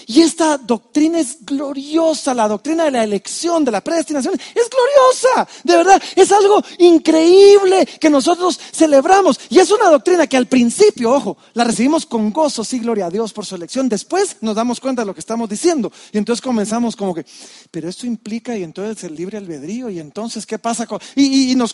Y 0.08 0.22
esta 0.22 0.58
doctrina 0.58 1.20
es 1.20 1.46
gloriosa, 1.46 2.34
la 2.34 2.48
doctrina 2.48 2.86
de 2.86 2.92
la 2.92 3.04
elección, 3.04 3.64
de 3.64 3.72
la 3.72 3.82
predestinación, 3.82 4.34
es 4.34 4.70
gloriosa, 4.70 5.48
de 5.64 5.78
verdad, 5.78 6.02
es 6.16 6.32
algo 6.32 6.62
increíble 6.80 7.86
que 8.00 8.10
nosotros 8.10 8.60
celebramos. 8.72 9.40
Y 9.50 9.60
es 9.60 9.72
una 9.72 9.90
doctrina 9.90 10.28
que 10.28 10.38
al 10.38 10.48
principio, 10.48 11.12
ojo, 11.12 11.38
la 11.54 11.64
recibimos 11.64 12.06
con 12.06 12.32
gozo, 12.32 12.64
sí, 12.64 12.80
gloria 12.80 13.08
a 13.08 13.10
Dios 13.10 13.34
por 13.34 13.46
su 13.46 13.56
elección. 13.56 13.90
Después 13.90 14.38
nos 14.42 14.56
damos 14.56 14.80
cuenta 14.80 15.02
de 15.02 15.06
lo 15.06 15.14
que 15.14 15.20
estamos 15.20 15.50
diciendo. 15.50 15.92
Y 16.12 16.18
entonces 16.18 16.42
comenzamos 16.42 16.96
como 16.96 17.14
que, 17.14 17.26
pero 17.72 17.90
esto 17.90 18.06
implica 18.06 18.58
y 18.58 18.64
entonces 18.64 19.04
el 19.04 19.16
libre 19.16 19.38
albedrío, 19.38 19.90
y 19.90 20.00
entonces, 20.00 20.46
¿qué 20.46 20.60
pasa 20.60 20.86
con...? 20.86 21.00
Y, 21.16 21.52
y, 21.52 21.56
nos 21.56 21.74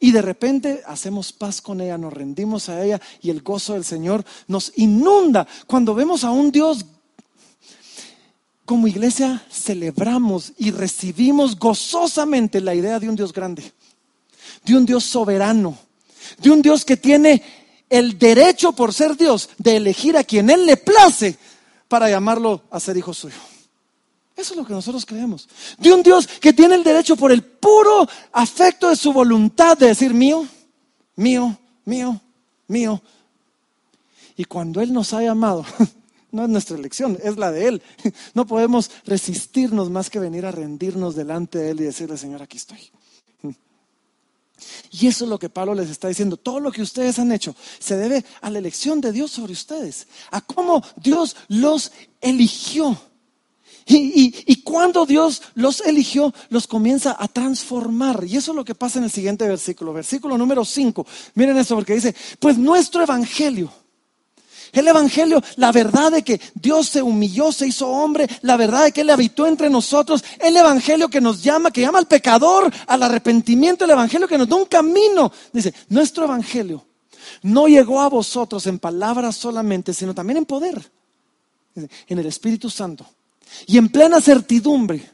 y 0.00 0.12
de 0.12 0.22
repente 0.22 0.82
hacemos 0.86 1.32
paz 1.32 1.60
con 1.60 1.80
ella, 1.80 1.98
nos 1.98 2.12
rendimos 2.12 2.68
a 2.68 2.84
ella 2.84 3.00
y 3.20 3.30
el 3.30 3.42
gozo 3.42 3.74
del 3.74 3.84
Señor 3.84 4.24
nos 4.46 4.72
inunda 4.76 5.46
cuando 5.66 5.94
vemos 5.94 6.24
a 6.24 6.30
un 6.30 6.50
Dios 6.50 6.84
como 8.68 8.86
iglesia 8.86 9.42
celebramos 9.50 10.52
y 10.58 10.72
recibimos 10.72 11.58
gozosamente 11.58 12.60
la 12.60 12.74
idea 12.74 13.00
de 13.00 13.08
un 13.08 13.16
Dios 13.16 13.32
grande, 13.32 13.72
de 14.62 14.76
un 14.76 14.84
Dios 14.84 15.04
soberano, 15.04 15.78
de 16.36 16.50
un 16.50 16.60
Dios 16.60 16.84
que 16.84 16.98
tiene 16.98 17.42
el 17.88 18.18
derecho 18.18 18.72
por 18.72 18.92
ser 18.92 19.16
Dios 19.16 19.48
de 19.56 19.76
elegir 19.76 20.18
a 20.18 20.22
quien 20.22 20.50
Él 20.50 20.66
le 20.66 20.76
place 20.76 21.38
para 21.88 22.10
llamarlo 22.10 22.64
a 22.70 22.78
ser 22.78 22.98
hijo 22.98 23.14
suyo. 23.14 23.38
Eso 24.36 24.52
es 24.52 24.58
lo 24.58 24.66
que 24.66 24.74
nosotros 24.74 25.06
creemos. 25.06 25.48
De 25.78 25.90
un 25.90 26.02
Dios 26.02 26.26
que 26.26 26.52
tiene 26.52 26.74
el 26.74 26.84
derecho 26.84 27.16
por 27.16 27.32
el 27.32 27.42
puro 27.42 28.06
afecto 28.32 28.90
de 28.90 28.96
su 28.96 29.14
voluntad 29.14 29.78
de 29.78 29.86
decir 29.86 30.12
mío, 30.12 30.46
mío, 31.16 31.58
mío, 31.86 32.20
mío. 32.66 33.00
Y 34.36 34.44
cuando 34.44 34.82
Él 34.82 34.92
nos 34.92 35.14
ha 35.14 35.22
llamado, 35.22 35.64
No 36.30 36.44
es 36.44 36.48
nuestra 36.50 36.76
elección, 36.76 37.18
es 37.22 37.36
la 37.36 37.50
de 37.50 37.68
Él. 37.68 37.82
No 38.34 38.46
podemos 38.46 38.90
resistirnos 39.04 39.90
más 39.90 40.10
que 40.10 40.18
venir 40.18 40.46
a 40.46 40.52
rendirnos 40.52 41.16
delante 41.16 41.58
de 41.58 41.70
Él 41.70 41.80
y 41.80 41.84
decirle, 41.84 42.16
Señor, 42.16 42.42
aquí 42.42 42.56
estoy. 42.56 42.90
Y 44.90 45.06
eso 45.06 45.24
es 45.24 45.30
lo 45.30 45.38
que 45.38 45.48
Pablo 45.48 45.74
les 45.74 45.90
está 45.90 46.08
diciendo. 46.08 46.36
Todo 46.36 46.60
lo 46.60 46.72
que 46.72 46.82
ustedes 46.82 47.18
han 47.18 47.32
hecho 47.32 47.54
se 47.78 47.96
debe 47.96 48.24
a 48.40 48.50
la 48.50 48.58
elección 48.58 49.00
de 49.00 49.12
Dios 49.12 49.30
sobre 49.30 49.52
ustedes, 49.52 50.06
a 50.30 50.40
cómo 50.40 50.82
Dios 50.96 51.36
los 51.48 51.92
eligió. 52.20 53.00
Y, 53.86 54.34
y, 54.46 54.62
cuando 54.62 55.06
Dios 55.06 55.40
los 55.54 55.80
eligió, 55.80 56.34
los 56.50 56.66
comienza 56.66 57.16
a 57.18 57.26
transformar. 57.26 58.22
Y 58.26 58.36
eso 58.36 58.52
es 58.52 58.56
lo 58.56 58.64
que 58.64 58.74
pasa 58.74 58.98
en 58.98 59.06
el 59.06 59.10
siguiente 59.10 59.48
versículo, 59.48 59.94
versículo 59.94 60.36
número 60.36 60.62
5. 60.62 61.06
Miren 61.34 61.56
esto 61.56 61.74
porque 61.74 61.94
dice, 61.94 62.14
pues 62.38 62.58
nuestro 62.58 63.02
evangelio 63.02 63.72
el 64.72 64.88
Evangelio, 64.88 65.42
la 65.56 65.72
verdad 65.72 66.12
de 66.12 66.22
que 66.22 66.40
Dios 66.54 66.88
se 66.88 67.02
humilló, 67.02 67.52
se 67.52 67.66
hizo 67.66 67.88
hombre, 67.88 68.28
la 68.42 68.56
verdad 68.56 68.84
de 68.84 68.92
que 68.92 69.02
Él 69.02 69.10
habitó 69.10 69.46
entre 69.46 69.70
nosotros, 69.70 70.24
el 70.40 70.56
Evangelio 70.56 71.08
que 71.08 71.20
nos 71.20 71.42
llama, 71.42 71.70
que 71.70 71.80
llama 71.80 71.98
al 71.98 72.06
pecador 72.06 72.72
al 72.86 73.02
arrepentimiento, 73.02 73.84
el 73.84 73.90
Evangelio 73.90 74.28
que 74.28 74.38
nos 74.38 74.48
da 74.48 74.56
un 74.56 74.66
camino. 74.66 75.32
Dice, 75.52 75.74
nuestro 75.88 76.24
Evangelio 76.24 76.84
no 77.42 77.68
llegó 77.68 78.00
a 78.00 78.08
vosotros 78.08 78.66
en 78.66 78.78
palabras 78.78 79.36
solamente, 79.36 79.92
sino 79.92 80.14
también 80.14 80.38
en 80.38 80.46
poder, 80.46 80.90
en 81.74 82.18
el 82.18 82.26
Espíritu 82.26 82.70
Santo 82.70 83.06
y 83.66 83.78
en 83.78 83.88
plena 83.88 84.20
certidumbre, 84.20 85.10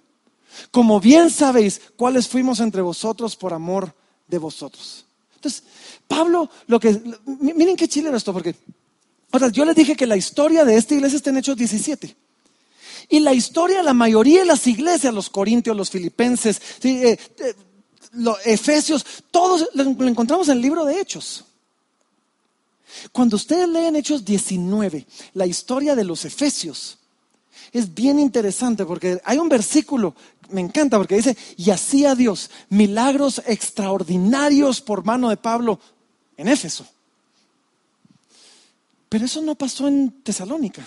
como 0.71 1.01
bien 1.01 1.31
sabéis 1.31 1.81
cuáles 1.97 2.29
fuimos 2.29 2.61
entre 2.61 2.83
vosotros 2.83 3.37
por 3.37 3.53
amor 3.53 3.95
de 4.29 4.39
vosotros. 4.39 5.05
Entonces, 5.37 5.63
Pablo, 6.07 6.49
lo 6.67 6.81
que, 6.81 7.01
miren 7.27 7.77
qué 7.77 7.89
chile 7.89 8.09
era 8.09 8.17
esto, 8.17 8.33
porque 8.33 8.55
yo 9.53 9.65
les 9.65 9.77
dije 9.77 9.97
que 9.97 10.07
la 10.07 10.17
historia 10.17 10.65
de 10.65 10.77
esta 10.77 10.95
iglesia 10.95 11.17
está 11.17 11.31
en 11.31 11.39
Hechos 11.39 11.57
17. 11.57 12.17
Y 13.09 13.21
la 13.21 13.33
historia 13.33 13.83
la 13.83 13.95
mayoría 13.95 14.41
de 14.41 14.47
las 14.47 14.67
iglesias, 14.67 15.13
los 15.13 15.31
corintios, 15.31 15.77
los 15.77 15.91
filipenses, 15.91 16.61
eh, 16.83 17.19
eh, 17.39 17.55
los 18.13 18.39
efesios, 18.47 19.05
todos 19.31 19.69
lo, 19.75 20.07
encontramos 20.07 20.49
en 20.49 20.57
el 20.57 20.63
libro 20.63 20.85
de 20.85 21.01
Hechos. 21.01 21.45
Cuando 23.13 23.37
ustedes 23.37 23.69
leen 23.69 23.97
Hechos 23.97 24.25
19, 24.25 25.07
la 25.35 25.47
historia 25.47 25.95
de 25.95 26.05
los 26.05 26.25
efesios, 26.25 26.99
es 27.73 27.93
bien 27.93 28.19
interesante 28.19 28.87
porque 28.87 29.21
hay 29.25 29.39
un 29.39 29.49
versículo, 29.49 30.15
me 30.51 30.61
encanta 30.61 30.97
porque 30.97 31.17
dice, 31.17 31.37
y 31.57 31.71
hacía 31.71 32.15
Dios 32.15 32.51
milagros 32.69 33.43
extraordinarios 33.47 34.81
por 34.81 35.05
mano 35.05 35.29
de 35.29 35.37
Pablo 35.37 35.81
en 36.37 36.49
Éfeso. 36.49 36.87
Pero 39.15 39.27
eso 39.27 39.41
no 39.43 39.55
pasó 39.55 39.87
en 39.87 40.11
Tesalónica. 40.25 40.85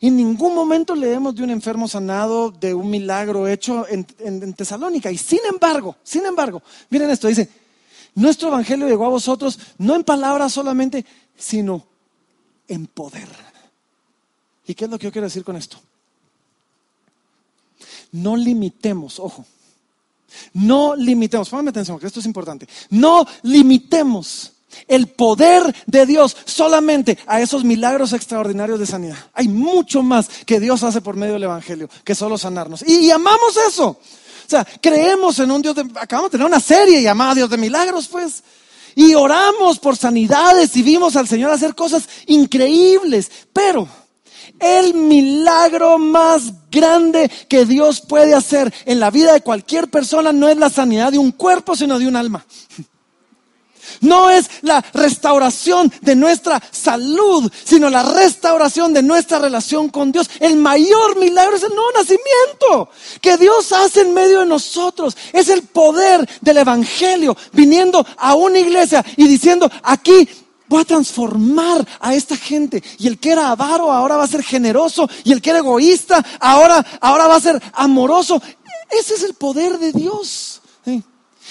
En 0.00 0.16
ningún 0.16 0.54
momento 0.54 0.94
leemos 0.94 1.34
de 1.34 1.42
un 1.42 1.50
enfermo 1.50 1.86
sanado, 1.86 2.50
de 2.50 2.72
un 2.72 2.88
milagro 2.88 3.46
hecho 3.46 3.86
en, 3.90 4.54
Tesalónica. 4.54 5.12
Y 5.12 5.18
sin 5.18 5.40
embargo, 5.46 5.96
sin 6.02 6.24
embargo, 6.24 6.62
miren 6.88 7.10
esto, 7.10 7.28
dice, 7.28 7.50
nuestro 8.14 8.48
evangelio 8.48 8.88
llegó 8.88 9.04
a 9.04 9.10
vosotros 9.10 9.58
no 9.76 9.96
en 9.96 10.02
palabras 10.02 10.54
solamente, 10.54 11.04
sino 11.36 11.84
en 12.66 12.86
poder. 12.86 13.28
¿Y 14.66 14.74
qué 14.74 14.86
es 14.86 14.90
lo 14.90 14.98
que 14.98 15.04
yo 15.04 15.12
quiero 15.12 15.26
decir 15.26 15.44
con 15.44 15.56
esto? 15.56 15.76
No 18.12 18.34
limitemos, 18.34 19.20
ojo, 19.20 19.44
no 20.54 20.96
limitemos, 20.96 21.50
pónganme 21.50 21.68
atención, 21.68 21.96
porque 21.96 22.06
esto 22.06 22.20
es 22.20 22.26
importante, 22.26 22.66
no 22.88 23.26
limitemos 23.42 24.54
el 24.88 25.08
poder 25.08 25.74
de 25.86 26.06
Dios 26.06 26.36
solamente 26.44 27.18
a 27.26 27.40
esos 27.40 27.64
milagros 27.64 28.12
extraordinarios 28.12 28.78
de 28.78 28.86
sanidad. 28.86 29.16
Hay 29.34 29.48
mucho 29.48 30.02
más 30.02 30.28
que 30.46 30.60
Dios 30.60 30.82
hace 30.82 31.00
por 31.00 31.16
medio 31.16 31.34
del 31.34 31.44
Evangelio 31.44 31.88
que 32.04 32.14
solo 32.14 32.38
sanarnos. 32.38 32.86
Y, 32.86 33.10
amamos 33.10 33.56
eso. 33.68 33.88
O 33.88 34.50
sea, 34.50 34.66
creemos 34.80 35.38
en 35.38 35.50
un 35.50 35.62
Dios 35.62 35.74
de... 35.74 35.82
Acabamos 36.00 36.30
de 36.30 36.38
tener 36.38 36.46
una 36.46 36.60
serie 36.60 37.02
llamada 37.02 37.34
Dios 37.34 37.50
de 37.50 37.56
Milagros, 37.56 38.08
pues. 38.08 38.42
Y 38.96 39.14
oramos 39.14 39.78
por 39.78 39.96
sanidades 39.96 40.76
y 40.76 40.82
vimos 40.82 41.14
al 41.16 41.28
Señor 41.28 41.50
hacer 41.52 41.74
cosas 41.74 42.08
increíbles. 42.26 43.30
Pero 43.52 43.88
el 44.58 44.94
milagro 44.94 45.98
más 45.98 46.52
grande 46.70 47.30
que 47.48 47.64
Dios 47.64 48.00
puede 48.00 48.34
hacer 48.34 48.72
en 48.84 49.00
la 49.00 49.10
vida 49.10 49.32
de 49.32 49.40
cualquier 49.40 49.88
persona 49.88 50.32
no 50.32 50.48
es 50.48 50.56
la 50.56 50.70
sanidad 50.70 51.12
de 51.12 51.18
un 51.18 51.32
cuerpo, 51.32 51.76
sino 51.76 51.98
de 51.98 52.06
un 52.06 52.16
alma. 52.16 52.44
No 54.00 54.30
es 54.30 54.50
la 54.62 54.84
restauración 54.94 55.92
de 56.00 56.16
nuestra 56.16 56.62
salud, 56.70 57.50
sino 57.64 57.90
la 57.90 58.02
restauración 58.02 58.92
de 58.92 59.02
nuestra 59.02 59.38
relación 59.38 59.88
con 59.88 60.12
Dios. 60.12 60.30
El 60.40 60.56
mayor 60.56 61.18
milagro 61.18 61.56
es 61.56 61.62
el 61.62 61.74
nuevo 61.74 61.90
nacimiento 61.92 62.90
que 63.20 63.36
Dios 63.36 63.72
hace 63.72 64.02
en 64.02 64.14
medio 64.14 64.40
de 64.40 64.46
nosotros. 64.46 65.16
Es 65.32 65.48
el 65.48 65.62
poder 65.62 66.28
del 66.40 66.58
Evangelio 66.58 67.36
viniendo 67.52 68.04
a 68.16 68.34
una 68.34 68.58
iglesia 68.58 69.04
y 69.16 69.26
diciendo, 69.26 69.70
aquí 69.82 70.28
voy 70.68 70.82
a 70.82 70.84
transformar 70.84 71.86
a 71.98 72.14
esta 72.14 72.36
gente. 72.36 72.82
Y 72.98 73.08
el 73.08 73.18
que 73.18 73.32
era 73.32 73.50
avaro 73.50 73.92
ahora 73.92 74.16
va 74.16 74.24
a 74.24 74.28
ser 74.28 74.42
generoso. 74.42 75.08
Y 75.24 75.32
el 75.32 75.42
que 75.42 75.50
era 75.50 75.58
egoísta 75.58 76.24
ahora, 76.38 76.84
ahora 77.00 77.26
va 77.26 77.36
a 77.36 77.40
ser 77.40 77.60
amoroso. 77.72 78.40
Ese 78.88 79.14
es 79.14 79.22
el 79.24 79.34
poder 79.34 79.78
de 79.78 79.92
Dios. 79.92 80.62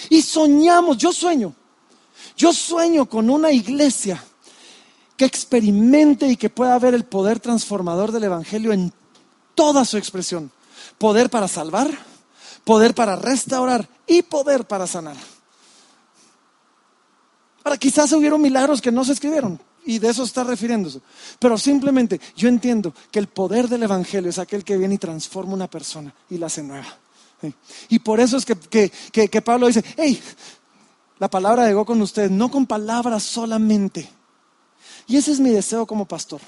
Y 0.10 0.22
soñamos, 0.22 0.98
yo 0.98 1.12
sueño 1.12 1.54
yo 2.40 2.54
sueño 2.54 3.06
con 3.06 3.30
una 3.30 3.52
iglesia 3.52 4.24
que 5.18 5.26
experimente 5.26 6.26
y 6.26 6.38
que 6.38 6.50
pueda 6.50 6.80
ver 6.80 6.94
el 6.94 7.04
poder 7.04 7.42
transformador 7.42 8.14
del 8.14 8.24
Evangelio 8.24 8.72
en 8.72 8.94
toda 9.54 9.84
su 9.84 9.98
expresión. 9.98 10.50
Poder 10.98 11.30
para 11.30 11.50
salvar, 11.50 11.92
poder 12.64 12.96
para 12.96 13.18
restaurar 13.18 13.90
y 14.08 14.22
poder 14.22 14.66
para 14.66 14.88
sanar. 14.88 15.18
Ahora, 17.66 17.78
quizás 17.78 18.14
hubieron 18.14 18.42
milagros 18.42 18.82
que 18.82 18.92
no 18.92 19.04
se 19.04 19.12
escribieron, 19.12 19.60
y 19.86 20.00
de 20.00 20.08
eso 20.08 20.24
está 20.24 20.46
refiriéndose. 20.46 21.02
Pero 21.40 21.58
simplemente 21.58 22.22
yo 22.38 22.48
entiendo 22.48 22.94
que 23.12 23.20
el 23.20 23.28
poder 23.28 23.68
del 23.68 23.84
Evangelio 23.84 24.30
es 24.30 24.40
aquel 24.40 24.64
que 24.64 24.78
viene 24.78 24.96
y 24.96 24.98
transforma 24.98 25.56
una 25.56 25.70
persona 25.70 26.14
y 26.30 26.38
la 26.38 26.46
hace 26.46 26.64
nueva. 26.64 26.98
Y 27.90 28.00
por 28.00 28.22
eso 28.22 28.38
es 28.38 28.46
que, 28.46 28.90
que 29.12 29.42
Pablo 29.42 29.68
dice, 29.68 29.84
hey, 29.98 30.22
la 31.20 31.30
palabra 31.30 31.67
llegó 31.67 31.86
con 31.86 32.01
ustedes, 32.01 32.32
no 32.32 32.49
con 32.49 32.65
palabras 32.65 33.24
solamente. 33.24 34.09
Y 35.05 35.17
ese 35.17 35.34
es 35.34 35.39
mi 35.39 35.49
deseo 35.49 35.86
como 35.86 36.07
pastor. 36.07 36.39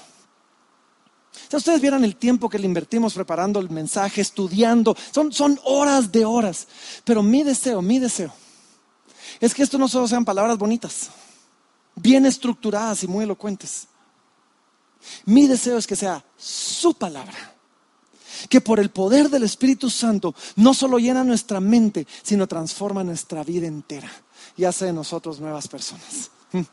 Si 1.48 1.56
ustedes 1.56 1.80
vieran 1.80 2.04
el 2.04 2.16
tiempo 2.16 2.48
que 2.48 2.58
le 2.58 2.66
invertimos 2.66 3.12
preparando 3.14 3.60
el 3.60 3.68
mensaje, 3.68 4.22
estudiando, 4.22 4.96
son, 5.12 5.32
son 5.32 5.60
horas 5.64 6.10
de 6.10 6.24
horas. 6.24 6.66
Pero 7.04 7.22
mi 7.22 7.42
deseo, 7.42 7.82
mi 7.82 7.98
deseo, 7.98 8.32
es 9.40 9.54
que 9.54 9.62
esto 9.62 9.76
no 9.76 9.88
solo 9.88 10.08
sean 10.08 10.24
palabras 10.24 10.56
bonitas, 10.56 11.10
bien 11.94 12.24
estructuradas 12.24 13.02
y 13.02 13.08
muy 13.08 13.24
elocuentes. 13.24 13.88
Mi 15.26 15.46
deseo 15.46 15.76
es 15.76 15.86
que 15.86 15.96
sea 15.96 16.24
su 16.36 16.94
palabra, 16.94 17.54
que 18.48 18.60
por 18.60 18.80
el 18.80 18.90
poder 18.90 19.28
del 19.28 19.42
Espíritu 19.42 19.90
Santo 19.90 20.34
no 20.56 20.72
solo 20.72 20.98
llena 20.98 21.24
nuestra 21.24 21.60
mente, 21.60 22.06
sino 22.22 22.46
transforma 22.46 23.04
nuestra 23.04 23.44
vida 23.44 23.66
entera 23.66 24.10
y 24.56 24.64
hace 24.64 24.86
de 24.86 24.92
nosotros 24.92 25.40
nuevas 25.40 25.68
personas. 25.68 26.30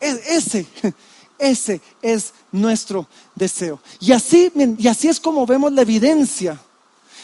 Ese, 0.00 0.66
ese 1.38 1.80
es 2.00 2.32
nuestro 2.52 3.06
deseo. 3.34 3.80
Y 4.00 4.12
así, 4.12 4.50
y 4.78 4.88
así 4.88 5.08
es 5.08 5.20
como 5.20 5.44
vemos 5.46 5.72
la 5.72 5.82
evidencia 5.82 6.58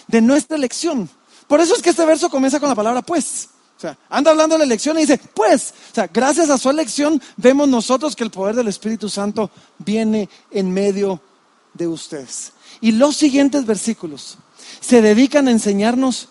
de 0.06 0.20
nuestra 0.20 0.56
elección. 0.56 1.08
Por 1.46 1.60
eso 1.60 1.74
es 1.74 1.82
que 1.82 1.90
este 1.90 2.04
verso 2.04 2.28
comienza 2.28 2.60
con 2.60 2.68
la 2.68 2.74
palabra 2.74 3.02
pues. 3.02 3.48
O 3.76 3.80
sea, 3.80 3.96
anda 4.08 4.30
hablando 4.30 4.54
de 4.54 4.60
la 4.60 4.64
elección 4.64 4.96
y 4.96 5.02
dice, 5.02 5.20
pues, 5.34 5.74
o 5.92 5.94
sea, 5.94 6.06
gracias 6.06 6.48
a 6.48 6.56
su 6.56 6.70
elección 6.70 7.20
vemos 7.36 7.68
nosotros 7.68 8.16
que 8.16 8.24
el 8.24 8.30
poder 8.30 8.56
del 8.56 8.68
Espíritu 8.68 9.10
Santo 9.10 9.50
viene 9.78 10.30
en 10.50 10.72
medio 10.72 11.20
de 11.74 11.86
ustedes. 11.86 12.52
Y 12.80 12.92
los 12.92 13.16
siguientes 13.16 13.66
versículos 13.66 14.38
se 14.80 15.02
dedican 15.02 15.48
a 15.48 15.50
enseñarnos 15.50 16.30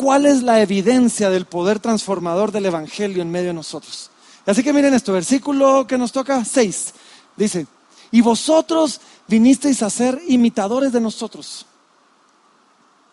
cuál 0.00 0.24
es 0.24 0.42
la 0.42 0.62
evidencia 0.62 1.28
del 1.28 1.44
poder 1.44 1.78
transformador 1.78 2.52
del 2.52 2.64
Evangelio 2.64 3.20
en 3.20 3.30
medio 3.30 3.48
de 3.48 3.52
nosotros. 3.52 4.10
Así 4.46 4.62
que 4.62 4.72
miren 4.72 4.94
esto, 4.94 5.12
versículo 5.12 5.86
que 5.86 5.98
nos 5.98 6.10
toca, 6.10 6.42
6. 6.42 6.94
Dice, 7.36 7.66
y 8.10 8.22
vosotros 8.22 8.98
vinisteis 9.28 9.82
a 9.82 9.90
ser 9.90 10.18
imitadores 10.26 10.90
de 10.90 11.02
nosotros 11.02 11.66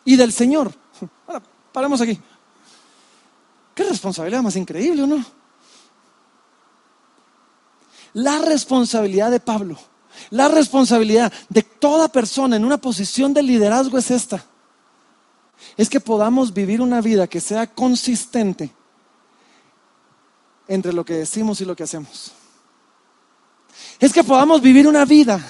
y 0.05 0.15
del 0.15 0.31
Señor. 0.31 0.71
Ahora, 1.27 1.43
paremos 1.73 1.99
aquí. 1.99 2.17
Qué 3.75 3.83
responsabilidad 3.83 4.41
más 4.41 4.55
increíble, 4.55 5.05
¿no? 5.05 5.25
La 8.13 8.39
responsabilidad 8.39 9.29
de 9.29 9.41
Pablo, 9.41 9.77
la 10.29 10.47
responsabilidad 10.47 11.33
de 11.49 11.63
toda 11.63 12.07
persona 12.07 12.55
en 12.55 12.63
una 12.63 12.77
posición 12.77 13.33
de 13.33 13.43
liderazgo 13.43 13.97
es 13.97 14.09
esta. 14.09 14.45
Es 15.75 15.89
que 15.89 15.99
podamos 15.99 16.53
vivir 16.53 16.81
una 16.81 17.01
vida 17.01 17.27
que 17.27 17.41
sea 17.41 17.67
consistente 17.67 18.71
entre 20.67 20.93
lo 20.93 21.05
que 21.05 21.13
decimos 21.13 21.61
y 21.61 21.65
lo 21.65 21.75
que 21.75 21.83
hacemos 21.83 22.33
es 23.99 24.13
que 24.13 24.23
podamos 24.23 24.61
vivir 24.61 24.87
una 24.87 25.05
vida 25.05 25.43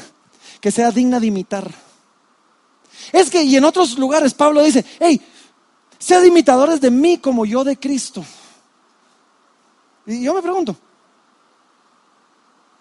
que 0.60 0.72
sea 0.72 0.91
digna 0.91 1.20
de 1.20 1.28
imitar. 1.28 1.70
Es 3.12 3.30
que, 3.30 3.43
y 3.43 3.55
en 3.55 3.66
otros 3.66 3.97
lugares 3.97 4.34
Pablo 4.34 4.64
dice, 4.64 4.86
hey, 4.99 5.22
sean 5.97 6.26
imitadores 6.26 6.82
de 6.82 6.91
mí 6.91 7.18
como 7.18 7.45
yo 7.45 7.64
de 7.64 7.78
Cristo. 7.78 8.24
Y 10.05 10.24
yo 10.24 10.34
me 10.34 10.41
pregunto, 10.41 10.76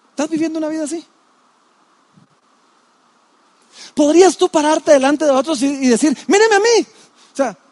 ¿estás 0.09 0.29
viviendo 0.29 0.59
una 0.59 0.69
vida 0.69 0.83
así? 0.83 1.05
¿Podrías 3.93 4.37
tú 4.37 4.49
pararte 4.49 4.91
delante 4.91 5.25
de 5.25 5.31
otros 5.31 5.61
y, 5.61 5.87
decir, 5.87 6.17
mírenme 6.27 6.55
a 6.55 6.59
mí? 6.59 6.87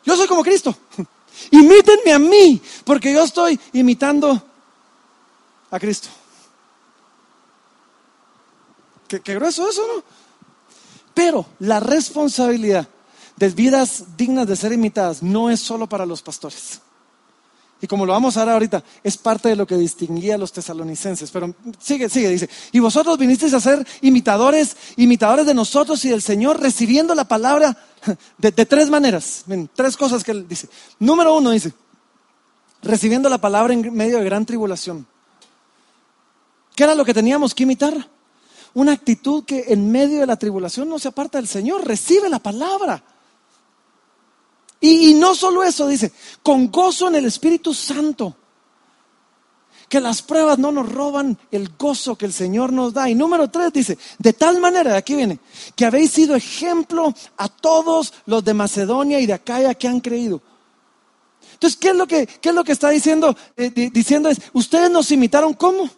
Yo 0.03 0.15
soy 0.15 0.27
como 0.27 0.43
Cristo. 0.43 0.75
Imítenme 1.51 2.13
a 2.13 2.19
mí, 2.19 2.61
porque 2.83 3.13
yo 3.13 3.23
estoy 3.23 3.59
imitando 3.73 4.41
a 5.71 5.79
Cristo. 5.79 6.09
Qué, 9.07 9.35
grueso 9.35 9.69
eso, 9.69 9.85
¿no? 9.87 10.03
Pero 11.13 11.45
la 11.59 11.79
responsabilidad 11.79 12.87
de 13.35 13.49
vidas 13.49 14.17
dignas 14.17 14.47
de 14.47 14.55
ser 14.55 14.73
imitadas 14.73 15.21
no 15.21 15.49
es 15.49 15.59
solo 15.59 15.87
para 15.87 16.05
los 16.05 16.21
pastores. 16.21 16.81
Y 17.85 17.87
como 17.87 18.03
lo 18.03 18.13
vamos 18.13 18.35
a 18.35 18.45
ver 18.45 18.53
ahorita, 18.55 18.83
es 19.03 19.15
parte 19.15 19.47
de 19.47 19.55
lo 19.55 19.67
que 19.67 19.77
distinguía 19.77 20.33
a 20.33 20.37
los 20.39 20.51
tesalonicenses. 20.51 21.29
Pero 21.29 21.53
sigue, 21.79 22.09
sigue, 22.09 22.29
dice, 22.29 22.49
y 22.71 22.79
vosotros 22.79 23.15
vinisteis 23.19 23.53
a 23.53 23.59
ser 23.59 23.85
imitadores, 24.01 24.75
imitadores 24.95 25.45
de 25.45 25.53
nosotros 25.53 26.03
y 26.03 26.09
del 26.09 26.23
Señor, 26.23 26.59
recibiendo 26.59 27.13
la 27.13 27.27
palabra 27.27 27.77
de, 28.39 28.51
tres 28.51 28.89
maneras. 28.89 29.45
Tres 29.75 29.95
cosas 29.97 30.23
que 30.23 30.31
él 30.31 30.47
dice. 30.47 30.67
Número 30.97 31.35
uno 31.35 31.51
dice, 31.51 31.73
recibiendo 32.81 33.29
la 33.29 33.37
palabra 33.37 33.71
en 33.71 33.93
medio 33.93 34.17
de 34.17 34.25
gran 34.25 34.47
tribulación. 34.47 35.05
¿Qué 36.75 36.85
era 36.85 36.95
lo 36.95 37.05
que 37.05 37.13
teníamos 37.13 37.53
que 37.53 37.63
imitar? 37.63 38.09
una 38.73 38.91
actitud 38.91 39.45
que 39.45 39.65
en 39.67 39.89
medio 39.89 40.19
de 40.19 40.25
la 40.25 40.35
tribulación 40.35 40.89
no 40.89 40.99
se 40.99 41.07
aparta 41.07 41.37
del 41.37 41.47
Señor, 41.47 41.87
recibe 41.87 42.27
la 42.27 42.39
palabra. 42.39 43.01
Y, 44.87 45.13
no 45.15 45.33
solo 45.33 45.63
eso, 45.63 45.87
dice, 45.87 46.11
con 46.43 46.71
gozo 46.71 47.07
en 47.07 47.15
el 47.15 47.25
Espíritu 47.25 47.73
Santo. 47.73 48.35
Que 49.89 49.99
las 49.99 50.21
pruebas 50.21 50.59
no 50.59 50.71
nos 50.71 50.91
roban 50.91 51.37
el 51.51 51.69
gozo 51.77 52.15
que 52.15 52.25
el 52.25 52.33
Señor 52.33 52.73
nos 52.73 52.93
da. 52.93 53.09
Y 53.09 53.15
número 53.15 53.49
tres 53.49 53.71
dice, 53.73 53.97
de 54.19 54.33
tal 54.33 54.59
manera, 54.59 54.91
de 54.91 54.97
aquí 54.97 55.15
viene, 55.15 55.39
que 55.75 55.85
habéis 55.85 56.11
sido 56.11 56.35
ejemplo 56.35 57.13
a 57.37 57.49
todos 57.49 58.13
los 58.25 58.43
de 58.43 58.53
Macedonia 58.53 59.19
y 59.19 59.25
de 59.25 59.33
Acaya 59.33 59.73
que 59.73 59.87
han 59.87 59.99
creído. 59.99 60.41
Entonces, 61.53 61.77
¿qué 61.79 61.89
es 61.89 61.95
lo 61.95 62.07
que, 62.07 62.27
qué 62.27 62.49
es 62.49 62.55
lo 62.55 62.63
que 62.63 62.71
está 62.71 62.89
diciendo? 62.89 63.35
Eh, 63.55 63.69
diciendo 63.91 64.29
es, 64.29 64.39
ustedes 64.53 64.89
nos 64.91 65.11
imitaron 65.11 65.53
cómo? 65.53 65.89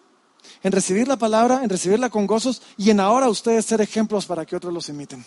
en 0.64 0.72
recibir 0.72 1.08
la 1.08 1.18
palabra, 1.18 1.64
en 1.64 1.70
recibirla 1.70 2.10
con 2.10 2.26
gozos 2.26 2.62
y 2.78 2.90
en 2.90 3.00
ahora 3.00 3.30
ustedes 3.30 3.66
ser 3.66 3.80
ejemplos 3.80 4.26
para 4.26 4.46
que 4.46 4.56
otros 4.56 4.74
los 4.74 4.90
imiten. 4.90 5.24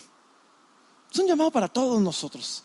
Es 1.11 1.19
un 1.19 1.27
llamado 1.27 1.51
para 1.51 1.67
todos 1.67 2.01
nosotros. 2.01 2.63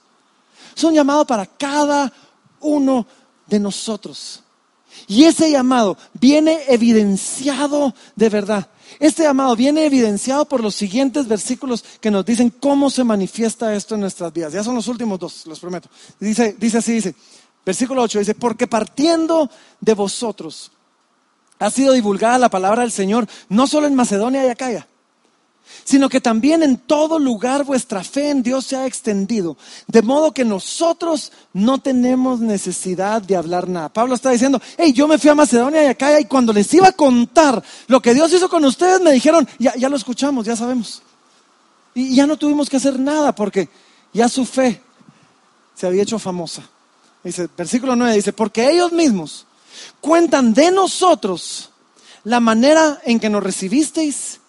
Es 0.76 0.84
un 0.84 0.94
llamado 0.94 1.26
para 1.26 1.46
cada 1.46 2.12
uno 2.60 3.06
de 3.46 3.58
nosotros. 3.58 4.42
Y 5.06 5.24
ese 5.24 5.50
llamado 5.50 5.96
viene 6.14 6.60
evidenciado 6.68 7.94
de 8.14 8.28
verdad. 8.28 8.68
Este 8.98 9.22
llamado 9.22 9.56
viene 9.56 9.86
evidenciado 9.86 10.44
por 10.46 10.62
los 10.62 10.74
siguientes 10.74 11.26
versículos 11.26 11.84
que 12.00 12.10
nos 12.10 12.24
dicen 12.24 12.50
cómo 12.50 12.90
se 12.90 13.04
manifiesta 13.04 13.74
esto 13.74 13.94
en 13.94 14.02
nuestras 14.02 14.32
vidas. 14.32 14.52
Ya 14.52 14.62
son 14.62 14.74
los 14.74 14.88
últimos 14.88 15.18
dos, 15.18 15.46
los 15.46 15.60
prometo. 15.60 15.88
Dice, 16.20 16.56
dice 16.58 16.78
así, 16.78 16.92
dice, 16.92 17.14
versículo 17.64 18.02
8, 18.02 18.18
dice, 18.20 18.34
porque 18.34 18.66
partiendo 18.66 19.50
de 19.80 19.94
vosotros 19.94 20.70
ha 21.58 21.70
sido 21.70 21.92
divulgada 21.94 22.38
la 22.38 22.50
palabra 22.50 22.82
del 22.82 22.92
Señor, 22.92 23.26
no 23.48 23.66
solo 23.66 23.86
en 23.86 23.94
Macedonia 23.94 24.44
y 24.44 24.48
Acaya, 24.48 24.86
sino 25.86 26.08
que 26.08 26.20
también 26.20 26.64
en 26.64 26.78
todo 26.78 27.20
lugar 27.20 27.62
vuestra 27.62 28.02
fe 28.02 28.30
en 28.30 28.42
Dios 28.42 28.66
se 28.66 28.76
ha 28.76 28.86
extendido, 28.86 29.56
de 29.86 30.02
modo 30.02 30.34
que 30.34 30.44
nosotros 30.44 31.30
no 31.52 31.78
tenemos 31.78 32.40
necesidad 32.40 33.22
de 33.22 33.36
hablar 33.36 33.68
nada. 33.68 33.88
Pablo 33.88 34.16
está 34.16 34.30
diciendo, 34.30 34.60
hey, 34.76 34.92
yo 34.92 35.06
me 35.06 35.16
fui 35.16 35.30
a 35.30 35.36
Macedonia 35.36 35.84
y 35.84 35.86
Acaya 35.86 36.18
y 36.18 36.24
cuando 36.24 36.52
les 36.52 36.74
iba 36.74 36.88
a 36.88 36.92
contar 36.92 37.62
lo 37.86 38.02
que 38.02 38.14
Dios 38.14 38.32
hizo 38.32 38.48
con 38.48 38.64
ustedes, 38.64 39.00
me 39.00 39.12
dijeron, 39.12 39.48
ya, 39.60 39.76
ya 39.76 39.88
lo 39.88 39.94
escuchamos, 39.94 40.44
ya 40.44 40.56
sabemos. 40.56 41.02
Y 41.94 42.16
ya 42.16 42.26
no 42.26 42.36
tuvimos 42.36 42.68
que 42.68 42.78
hacer 42.78 42.98
nada 42.98 43.32
porque 43.32 43.68
ya 44.12 44.28
su 44.28 44.44
fe 44.44 44.82
se 45.76 45.86
había 45.86 46.02
hecho 46.02 46.18
famosa. 46.18 46.68
Dice, 47.22 47.48
versículo 47.56 47.94
9 47.94 48.12
dice, 48.12 48.32
porque 48.32 48.68
ellos 48.72 48.90
mismos 48.90 49.46
cuentan 50.00 50.52
de 50.52 50.72
nosotros 50.72 51.70
la 52.24 52.40
manera 52.40 53.00
en 53.04 53.20
que 53.20 53.30
nos 53.30 53.44
recibisteis. 53.44 54.40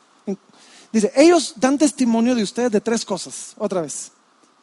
Dice, 0.91 1.11
ellos 1.15 1.53
dan 1.57 1.77
testimonio 1.77 2.35
de 2.35 2.43
ustedes 2.43 2.71
de 2.71 2.81
tres 2.81 3.03
cosas, 3.05 3.53
otra 3.57 3.81
vez. 3.81 4.11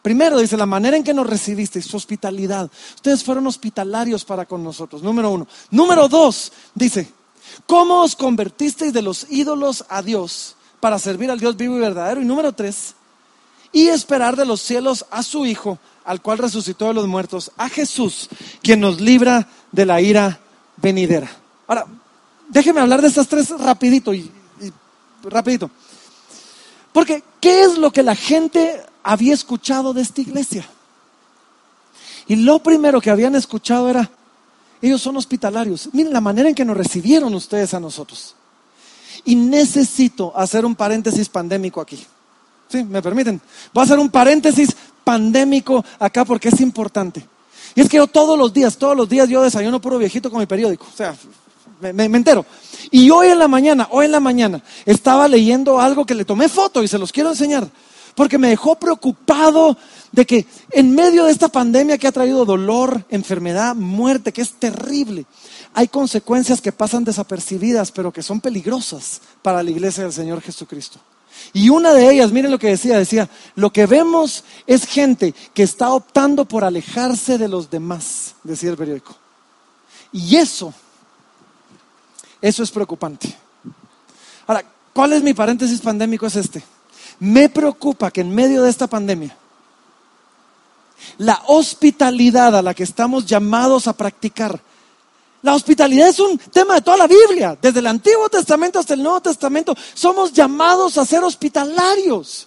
Primero 0.03 0.39
dice, 0.39 0.57
la 0.57 0.67
manera 0.67 0.97
en 0.97 1.05
que 1.05 1.15
nos 1.15 1.27
recibisteis, 1.27 1.87
su 1.87 1.97
hospitalidad. 1.97 2.71
Ustedes 2.95 3.25
fueron 3.25 3.47
hospitalarios 3.47 4.25
para 4.25 4.45
con 4.45 4.63
nosotros, 4.63 5.03
número 5.03 5.31
uno. 5.31 5.47
Número 5.71 6.09
dos, 6.09 6.53
dice, 6.75 7.11
¿cómo 7.67 8.03
os 8.03 8.15
convertisteis 8.15 8.93
de 8.93 9.03
los 9.03 9.27
ídolos 9.31 9.85
a 9.89 10.03
Dios 10.03 10.57
para 10.81 10.99
servir 10.99 11.31
al 11.31 11.41
Dios 11.41 11.57
vivo 11.57 11.77
y 11.79 11.81
verdadero? 11.81 12.21
Y 12.21 12.27
número 12.27 12.53
tres, 12.53 12.95
y 13.73 13.89
esperar 13.89 14.37
de 14.37 14.45
los 14.45 14.61
cielos 14.61 15.07
a 15.11 15.23
su 15.23 15.47
Hijo, 15.47 15.79
al 16.05 16.21
cual 16.21 16.39
resucitó 16.39 16.89
de 16.89 16.95
los 16.95 17.09
muertos, 17.09 17.51
a 17.57 17.69
Jesús, 17.69 18.29
quien 18.63 18.81
nos 18.81 19.01
libra 19.01 19.49
de 19.73 19.87
la 19.87 20.01
ira 20.01 20.41
venidera. 20.77 21.31
Ahora, 21.67 21.87
déjeme 22.49 22.81
hablar 22.81 23.01
de 23.01 23.09
estas 23.09 23.27
tres 23.27 23.51
rapidito 23.59 24.13
y, 24.13 24.31
rapidito. 25.23 25.71
Porque, 26.95 27.25
¿qué 27.41 27.65
es 27.65 27.77
lo 27.77 27.91
que 27.91 28.05
la 28.05 28.15
gente 28.15 28.81
había 29.03 29.35
escuchado 29.35 29.93
de 29.93 30.01
esta 30.01 30.21
iglesia? 30.21 30.65
Y 32.29 32.37
lo 32.37 32.61
primero 32.61 33.01
que 33.01 33.11
habían 33.11 33.35
escuchado 33.35 33.91
era, 33.91 34.09
ellos 34.81 35.03
son 35.03 35.17
hospitalarios. 35.17 35.89
Miren 35.93 36.13
la 36.13 36.21
manera 36.21 36.49
en 36.49 36.55
que 36.55 36.65
nos 36.65 36.77
recibieron 36.77 37.35
ustedes 37.35 37.75
a 37.75 37.81
nosotros. 37.81 38.37
Y 39.25 39.35
necesito 39.35 40.33
hacer 40.37 40.65
un 40.65 40.77
paréntesis 40.77 41.29
pandémico 41.29 41.81
aquí. 41.81 42.07
¿Sí? 42.69 42.85
¿Me 42.85 43.03
permiten? 43.03 43.41
Voy 43.73 43.81
a 43.81 43.85
hacer 43.87 43.99
un 43.99 44.09
paréntesis 44.09 44.71
pandémico 45.03 45.85
acá 45.99 46.25
porque 46.25 46.51
es 46.51 46.61
importante. 46.61 47.27
Y 47.75 47.81
es 47.81 47.89
que 47.89 47.97
yo 47.97 48.07
todos 48.07 48.39
los 48.39 48.53
días, 48.53 48.77
todos 48.77 48.97
los 48.97 49.09
días 49.09 49.29
yo 49.29 49.43
desayuno 49.43 49.81
puro 49.81 49.99
viejito 49.99 50.31
con 50.31 50.39
mi 50.39 50.47
periódico. 50.47 50.87
O 50.87 50.97
sea, 50.97 51.17
me, 51.81 52.05
entero. 52.05 52.45
Y 52.91 53.11
hoy 53.11 53.29
en 53.29 53.39
la 53.39 53.49
mañana, 53.49 53.89
hoy 53.91 54.07
en 54.07 54.13
la 54.13 54.21
mañana, 54.21 54.63
estaba 54.85 55.29
leyendo 55.29 55.81
algo 55.81 56.05
que 56.07 56.15
le 56.15 56.25
tomé 56.25 56.49
foto 56.49 56.83
y 56.83 56.89
se 56.89 56.99
los 56.99 57.13
quiero 57.13 57.31
enseñar. 57.31 57.69
Porque 58.15 58.39
me 58.39 58.49
dejó 58.49 58.77
preocupado 58.77 59.77
de 60.13 60.25
que 60.25 60.47
en 60.71 60.95
medio 60.95 61.25
de 61.25 61.33
esta 61.33 61.49
pandemia 61.49 61.99
que 61.99 62.07
ha 62.07 62.13
traído 62.13 62.45
dolor, 62.45 63.05
enfermedad, 63.09 63.75
muerte, 63.75 64.33
que 64.33 64.43
es 64.43 64.53
terrible, 64.53 65.27
hay 65.73 65.89
consecuencias 65.89 66.61
que 66.61 66.71
pasan 66.71 67.03
desapercibidas, 67.03 67.91
pero 67.91 68.13
que 68.13 68.23
son 68.23 68.41
peligrosas 68.41 69.21
para 69.43 69.63
la 69.63 69.71
iglesia 69.71 70.05
del 70.05 70.13
Señor 70.13 70.41
Jesucristo. 70.41 71.01
Y 71.53 71.69
una 71.69 71.93
de 71.93 72.11
ellas, 72.11 72.33
miren 72.33 72.51
lo 72.51 72.59
que 72.59 72.69
decía, 72.69 72.99
decía, 72.99 73.29
lo 73.57 73.73
que 73.73 73.87
vemos 73.87 74.45
es 74.67 74.87
gente 74.87 75.35
que 75.53 75.63
está 75.63 75.93
optando 75.93 76.45
por 76.45 76.65
alejarse 76.65 77.39
de 77.39 77.49
los 77.49 77.71
demás, 77.71 78.35
decía 78.45 78.71
el 78.71 78.77
periódico. 78.77 79.17
Y 80.13 80.37
eso, 80.37 80.73
eso 82.45 82.63
es 82.63 82.71
preocupante. 82.71 83.35
Ahora, 84.47 84.63
¿cuál 84.93 85.15
es 85.15 85.23
mi 85.23 85.33
paréntesis 85.33 85.81
pandémico? 85.81 86.27
Es 86.27 86.37
este. 86.37 86.63
Me 87.19 87.49
preocupa 87.49 88.11
que 88.11 88.21
en 88.21 88.35
medio 88.35 88.63
de 88.63 88.69
esta 88.69 88.87
pandemia, 88.87 89.35
la 91.17 91.41
hospitalidad 91.47 92.55
a 92.55 92.61
la 92.61 92.75
que 92.75 92.83
estamos 92.83 93.25
llamados 93.25 93.89
a 93.89 93.95
practicar. 93.95 94.61
La 95.41 95.55
hospitalidad 95.55 96.09
es 96.09 96.21
un 96.21 96.37
tema 96.37 96.75
de 96.75 96.83
toda 96.83 96.99
la 96.99 97.07
Biblia, 97.07 97.57
desde 97.63 97.79
el 97.79 97.87
Antiguo 97.87 98.29
Testamento 98.29 98.79
hasta 98.79 98.93
el 98.93 99.03
Nuevo 99.03 99.23
Testamento. 99.23 99.75
Somos 99.95 100.31
llamados 100.31 100.99
a 100.99 101.07
ser 101.07 101.25
hospitalarios. 101.25 102.47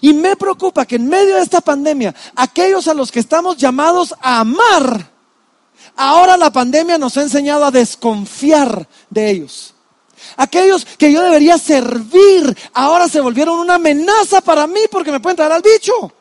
Y 0.00 0.12
me 0.12 0.36
preocupa 0.36 0.86
que 0.86 0.94
en 0.94 1.08
medio 1.08 1.34
de 1.34 1.42
esta 1.42 1.60
pandemia, 1.60 2.14
aquellos 2.36 2.86
a 2.86 2.94
los 2.94 3.10
que 3.10 3.18
estamos 3.18 3.56
llamados 3.56 4.14
a 4.20 4.38
amar, 4.38 5.09
ahora 5.96 6.36
la 6.36 6.50
pandemia 6.50 6.98
nos 6.98 7.16
ha 7.16 7.22
enseñado 7.22 7.64
a 7.64 7.70
desconfiar 7.70 8.88
de 9.08 9.30
ellos. 9.30 9.74
Aquellos 10.36 10.84
que 10.84 11.12
yo 11.12 11.22
debería 11.22 11.58
servir, 11.58 12.56
ahora 12.72 13.08
se 13.08 13.20
volvieron 13.20 13.58
una 13.58 13.74
amenaza 13.74 14.40
para 14.40 14.66
mí 14.66 14.80
porque 14.90 15.12
me 15.12 15.20
pueden 15.20 15.36
traer 15.36 15.52
al 15.52 15.62
bicho. 15.62 16.12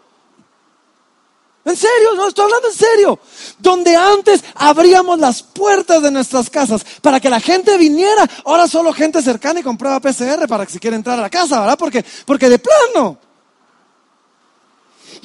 En 1.66 1.76
serio, 1.76 2.16
no 2.16 2.28
estoy 2.28 2.46
hablando 2.46 2.68
en 2.70 2.74
serio. 2.74 3.20
Donde 3.60 3.96
antes 3.96 4.44
abríamos 4.56 5.20
las 5.20 5.44
puertas 5.44 6.02
de 6.02 6.10
nuestras 6.10 6.50
casas 6.50 6.86
para 7.02 7.20
que 7.20 7.30
la 7.30 7.40
gente 7.40 7.78
viniera, 7.78 8.28
ahora 8.46 8.68
solo 8.68 8.94
gente 8.94 9.22
cercana 9.22 9.60
y 9.60 9.64
con 9.64 9.78
prueba 9.78 10.00
PCR 10.00 10.48
para 10.48 10.66
que 10.66 10.72
si 10.72 10.80
quiere 10.80 10.96
entrar 10.96 11.20
a 11.20 11.22
la 11.22 11.30
casa, 11.30 11.60
¿verdad? 11.60 11.78
Porque, 11.78 12.04
porque 12.26 12.50
de 12.50 12.60
plano. 12.60 13.20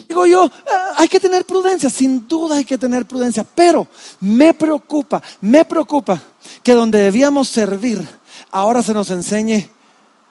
Digo 0.08 0.26
yo, 0.26 0.44
ah, 0.44 0.94
hay 0.98 1.08
que 1.08 1.20
tener 1.20 1.44
prudencia, 1.44 1.88
sin 1.88 2.28
duda 2.28 2.56
hay 2.56 2.64
que 2.64 2.78
tener 2.78 3.06
prudencia, 3.06 3.44
pero 3.44 3.86
me 4.20 4.52
preocupa, 4.54 5.22
me 5.40 5.64
preocupa 5.64 6.20
que 6.62 6.74
donde 6.74 6.98
debíamos 6.98 7.48
servir, 7.48 8.06
ahora 8.50 8.82
se 8.82 8.92
nos 8.92 9.10
enseñe 9.10 9.70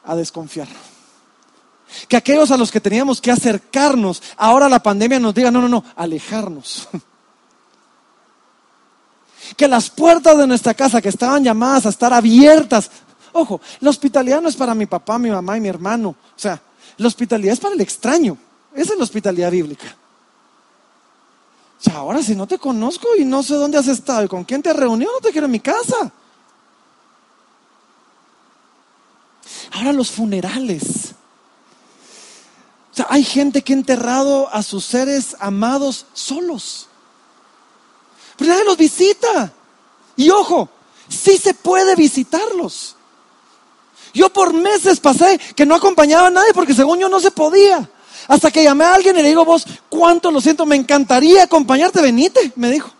a 0.03 0.15
desconfiar. 0.15 0.67
Que 2.07 2.17
aquellos 2.17 2.51
a 2.51 2.57
los 2.57 2.71
que 2.71 2.81
teníamos 2.81 3.21
que 3.21 3.31
acercarnos, 3.31 4.21
ahora 4.37 4.67
la 4.67 4.81
pandemia 4.81 5.19
nos 5.19 5.33
diga, 5.33 5.51
no, 5.51 5.61
no, 5.61 5.69
no, 5.69 5.83
alejarnos. 5.95 6.87
Que 9.57 9.67
las 9.67 9.89
puertas 9.89 10.37
de 10.37 10.47
nuestra 10.47 10.73
casa 10.73 11.01
que 11.01 11.09
estaban 11.09 11.43
llamadas 11.43 11.85
a 11.85 11.89
estar 11.89 12.11
abiertas, 12.13 12.89
ojo, 13.33 13.59
la 13.81 13.89
hospitalidad 13.89 14.41
no 14.41 14.47
es 14.47 14.55
para 14.55 14.73
mi 14.73 14.85
papá, 14.85 15.19
mi 15.19 15.29
mamá 15.29 15.57
y 15.57 15.61
mi 15.61 15.67
hermano. 15.67 16.09
O 16.09 16.39
sea, 16.39 16.59
la 16.97 17.07
hospitalidad 17.07 17.53
es 17.53 17.59
para 17.59 17.75
el 17.75 17.81
extraño. 17.81 18.37
Esa 18.75 18.93
es 18.93 18.97
la 18.97 19.03
hospitalidad 19.03 19.51
bíblica. 19.51 19.95
Sea, 21.79 21.97
ahora 21.97 22.23
si 22.23 22.35
no 22.35 22.47
te 22.47 22.57
conozco 22.57 23.09
y 23.17 23.25
no 23.25 23.43
sé 23.43 23.55
dónde 23.55 23.77
has 23.77 23.87
estado 23.87 24.23
y 24.23 24.27
con 24.27 24.43
quién 24.43 24.61
te 24.61 24.69
has 24.69 24.75
reunido, 24.75 25.11
no 25.11 25.19
te 25.19 25.31
quiero 25.31 25.45
en 25.45 25.51
mi 25.51 25.59
casa. 25.59 26.11
Ahora 29.71 29.91
los 29.91 30.11
funerales. 30.11 31.13
Hay 33.09 33.23
gente 33.23 33.63
que 33.63 33.73
ha 33.73 33.75
enterrado 33.75 34.49
a 34.53 34.61
sus 34.63 34.85
seres 34.85 35.35
amados 35.39 36.05
solos. 36.13 36.87
Pero 38.37 38.51
nadie 38.51 38.65
los 38.65 38.77
visita. 38.77 39.51
Y 40.15 40.29
ojo, 40.29 40.69
sí 41.09 41.37
se 41.37 41.53
puede 41.53 41.95
visitarlos. 41.95 42.95
Yo 44.13 44.31
por 44.31 44.53
meses 44.53 44.99
pasé 44.99 45.39
que 45.55 45.65
no 45.65 45.75
acompañaba 45.75 46.27
a 46.27 46.31
nadie 46.31 46.53
porque 46.53 46.75
según 46.75 46.99
yo 46.99 47.09
no 47.09 47.19
se 47.19 47.31
podía. 47.31 47.89
Hasta 48.27 48.51
que 48.51 48.63
llamé 48.63 48.85
a 48.85 48.95
alguien 48.95 49.17
y 49.17 49.21
le 49.21 49.29
digo, 49.29 49.45
vos, 49.45 49.65
cuánto 49.89 50.31
lo 50.31 50.41
siento, 50.41 50.65
me 50.65 50.75
encantaría 50.75 51.43
acompañarte, 51.43 52.01
venite, 52.01 52.51
me 52.55 52.71
dijo. 52.71 52.91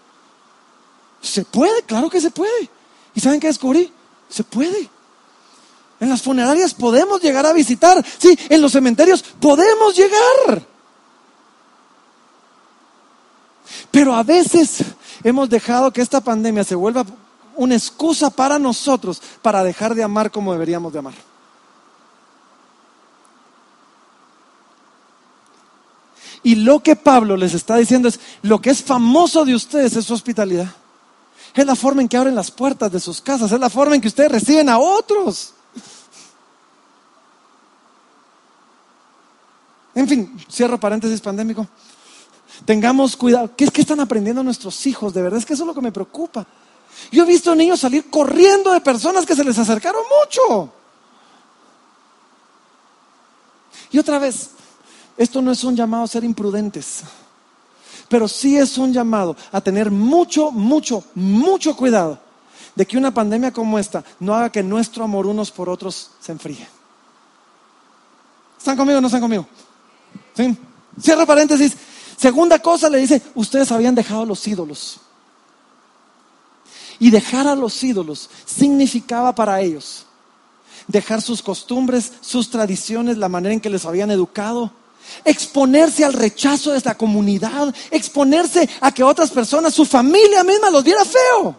Se 1.21 1.45
puede, 1.45 1.83
claro 1.83 2.09
que 2.09 2.19
se 2.19 2.31
puede. 2.31 2.69
¿Y 3.15 3.21
saben 3.21 3.39
qué 3.39 3.47
descubrí? 3.47 3.91
Se 4.29 4.43
puede. 4.43 4.89
En 5.99 6.09
las 6.09 6.21
funerarias 6.21 6.73
podemos 6.73 7.21
llegar 7.21 7.45
a 7.45 7.53
visitar. 7.53 8.03
Sí, 8.17 8.37
en 8.49 8.61
los 8.61 8.73
cementerios 8.73 9.23
podemos 9.39 9.95
llegar. 9.95 10.61
Pero 13.89 14.13
a 14.13 14.23
veces 14.23 14.83
hemos 15.23 15.49
dejado 15.49 15.91
que 15.91 16.01
esta 16.01 16.19
pandemia 16.19 16.63
se 16.63 16.75
vuelva 16.75 17.05
una 17.55 17.75
excusa 17.75 18.29
para 18.29 18.59
nosotros 18.59 19.21
para 19.41 19.63
dejar 19.63 19.95
de 19.95 20.03
amar 20.03 20.31
como 20.31 20.51
deberíamos 20.51 20.91
de 20.91 20.99
amar. 20.99 21.13
Y 26.43 26.55
lo 26.55 26.83
que 26.83 26.95
Pablo 26.95 27.37
les 27.37 27.53
está 27.53 27.77
diciendo 27.77 28.09
es, 28.09 28.19
lo 28.41 28.61
que 28.61 28.69
es 28.69 28.83
famoso 28.83 29.45
de 29.45 29.55
ustedes 29.55 29.95
es 29.95 30.05
su 30.05 30.13
hospitalidad. 30.13 30.69
Es 31.53 31.65
la 31.65 31.75
forma 31.75 32.01
en 32.01 32.09
que 32.09 32.17
abren 32.17 32.35
las 32.35 32.51
puertas 32.51 32.91
de 32.91 32.99
sus 32.99 33.21
casas, 33.21 33.51
es 33.51 33.59
la 33.59 33.69
forma 33.69 33.95
en 33.95 34.01
que 34.01 34.07
ustedes 34.07 34.31
reciben 34.31 34.67
a 34.69 34.77
otros. 34.77 35.53
En 39.95 40.07
fin, 40.07 40.37
cierro 40.51 40.79
paréntesis 40.79 41.21
pandémico. 41.21 41.67
Tengamos 42.65 43.15
cuidado. 43.15 43.51
¿Qué 43.55 43.65
es 43.65 43.71
que 43.71 43.81
están 43.81 43.99
aprendiendo 43.99 44.43
nuestros 44.43 44.85
hijos? 44.87 45.13
De 45.13 45.21
verdad 45.21 45.39
es 45.39 45.45
que 45.45 45.53
eso 45.53 45.63
es 45.63 45.67
lo 45.67 45.75
que 45.75 45.81
me 45.81 45.91
preocupa. 45.91 46.45
Yo 47.11 47.23
he 47.23 47.27
visto 47.27 47.55
niños 47.55 47.79
salir 47.79 48.09
corriendo 48.09 48.71
de 48.71 48.81
personas 48.81 49.25
que 49.25 49.35
se 49.35 49.43
les 49.43 49.57
acercaron 49.57 50.03
mucho. 50.21 50.73
Y 53.91 53.99
otra 53.99 54.17
vez, 54.17 54.51
esto 55.17 55.41
no 55.41 55.51
es 55.51 55.63
un 55.63 55.75
llamado 55.75 56.03
a 56.03 56.07
ser 56.07 56.23
imprudentes, 56.23 57.03
pero 58.09 58.27
sí 58.27 58.57
es 58.57 58.77
un 58.77 58.91
llamado 58.93 59.35
a 59.51 59.61
tener 59.61 59.91
mucho, 59.91 60.51
mucho, 60.51 61.03
mucho 61.15 61.75
cuidado 61.75 62.19
de 62.75 62.85
que 62.85 62.97
una 62.97 63.13
pandemia 63.13 63.51
como 63.51 63.77
esta 63.77 64.03
no 64.19 64.33
haga 64.33 64.51
que 64.51 64.63
nuestro 64.63 65.03
amor 65.03 65.27
unos 65.27 65.51
por 65.51 65.69
otros 65.69 66.11
se 66.19 66.31
enfríe. 66.31 66.67
¿Están 68.57 68.77
conmigo 68.77 68.97
o 68.97 69.01
no 69.01 69.07
están 69.07 69.21
conmigo? 69.21 69.45
¿Sí? 70.35 70.57
Cierra 70.99 71.25
paréntesis. 71.25 71.75
Segunda 72.17 72.59
cosa 72.59 72.89
le 72.89 72.99
dice, 72.99 73.21
ustedes 73.35 73.71
habían 73.71 73.95
dejado 73.95 74.25
los 74.25 74.47
ídolos. 74.47 74.99
Y 76.99 77.09
dejar 77.09 77.47
a 77.47 77.55
los 77.55 77.83
ídolos 77.83 78.29
significaba 78.45 79.35
para 79.35 79.59
ellos 79.59 80.05
dejar 80.87 81.21
sus 81.21 81.41
costumbres, 81.41 82.13
sus 82.21 82.49
tradiciones, 82.49 83.17
la 83.17 83.29
manera 83.29 83.53
en 83.53 83.59
que 83.59 83.69
les 83.69 83.85
habían 83.85 84.11
educado, 84.11 84.71
exponerse 85.25 86.03
al 86.03 86.13
rechazo 86.13 86.71
de 86.71 86.77
esta 86.77 86.95
comunidad, 86.95 87.73
exponerse 87.91 88.69
a 88.81 88.91
que 88.91 89.03
otras 89.03 89.31
personas, 89.31 89.73
su 89.73 89.85
familia 89.85 90.43
misma 90.43 90.69
los 90.69 90.83
viera 90.83 91.03
feo. 91.05 91.55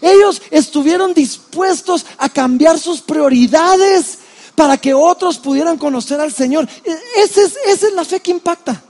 Ellos 0.00 0.42
estuvieron 0.50 1.14
dispuestos 1.14 2.06
a 2.18 2.28
cambiar 2.28 2.78
sus 2.78 3.00
prioridades 3.00 4.18
para 4.54 4.76
que 4.76 4.94
otros 4.94 5.38
pudieran 5.38 5.78
conocer 5.78 6.20
al 6.20 6.32
Señor. 6.32 6.68
E, 6.84 7.22
esa 7.22 7.42
es, 7.42 7.56
esa 7.66 7.86
es 7.88 7.94
la 7.94 8.04
fe 8.04 8.20
que 8.20 8.30
impacta. 8.30 8.82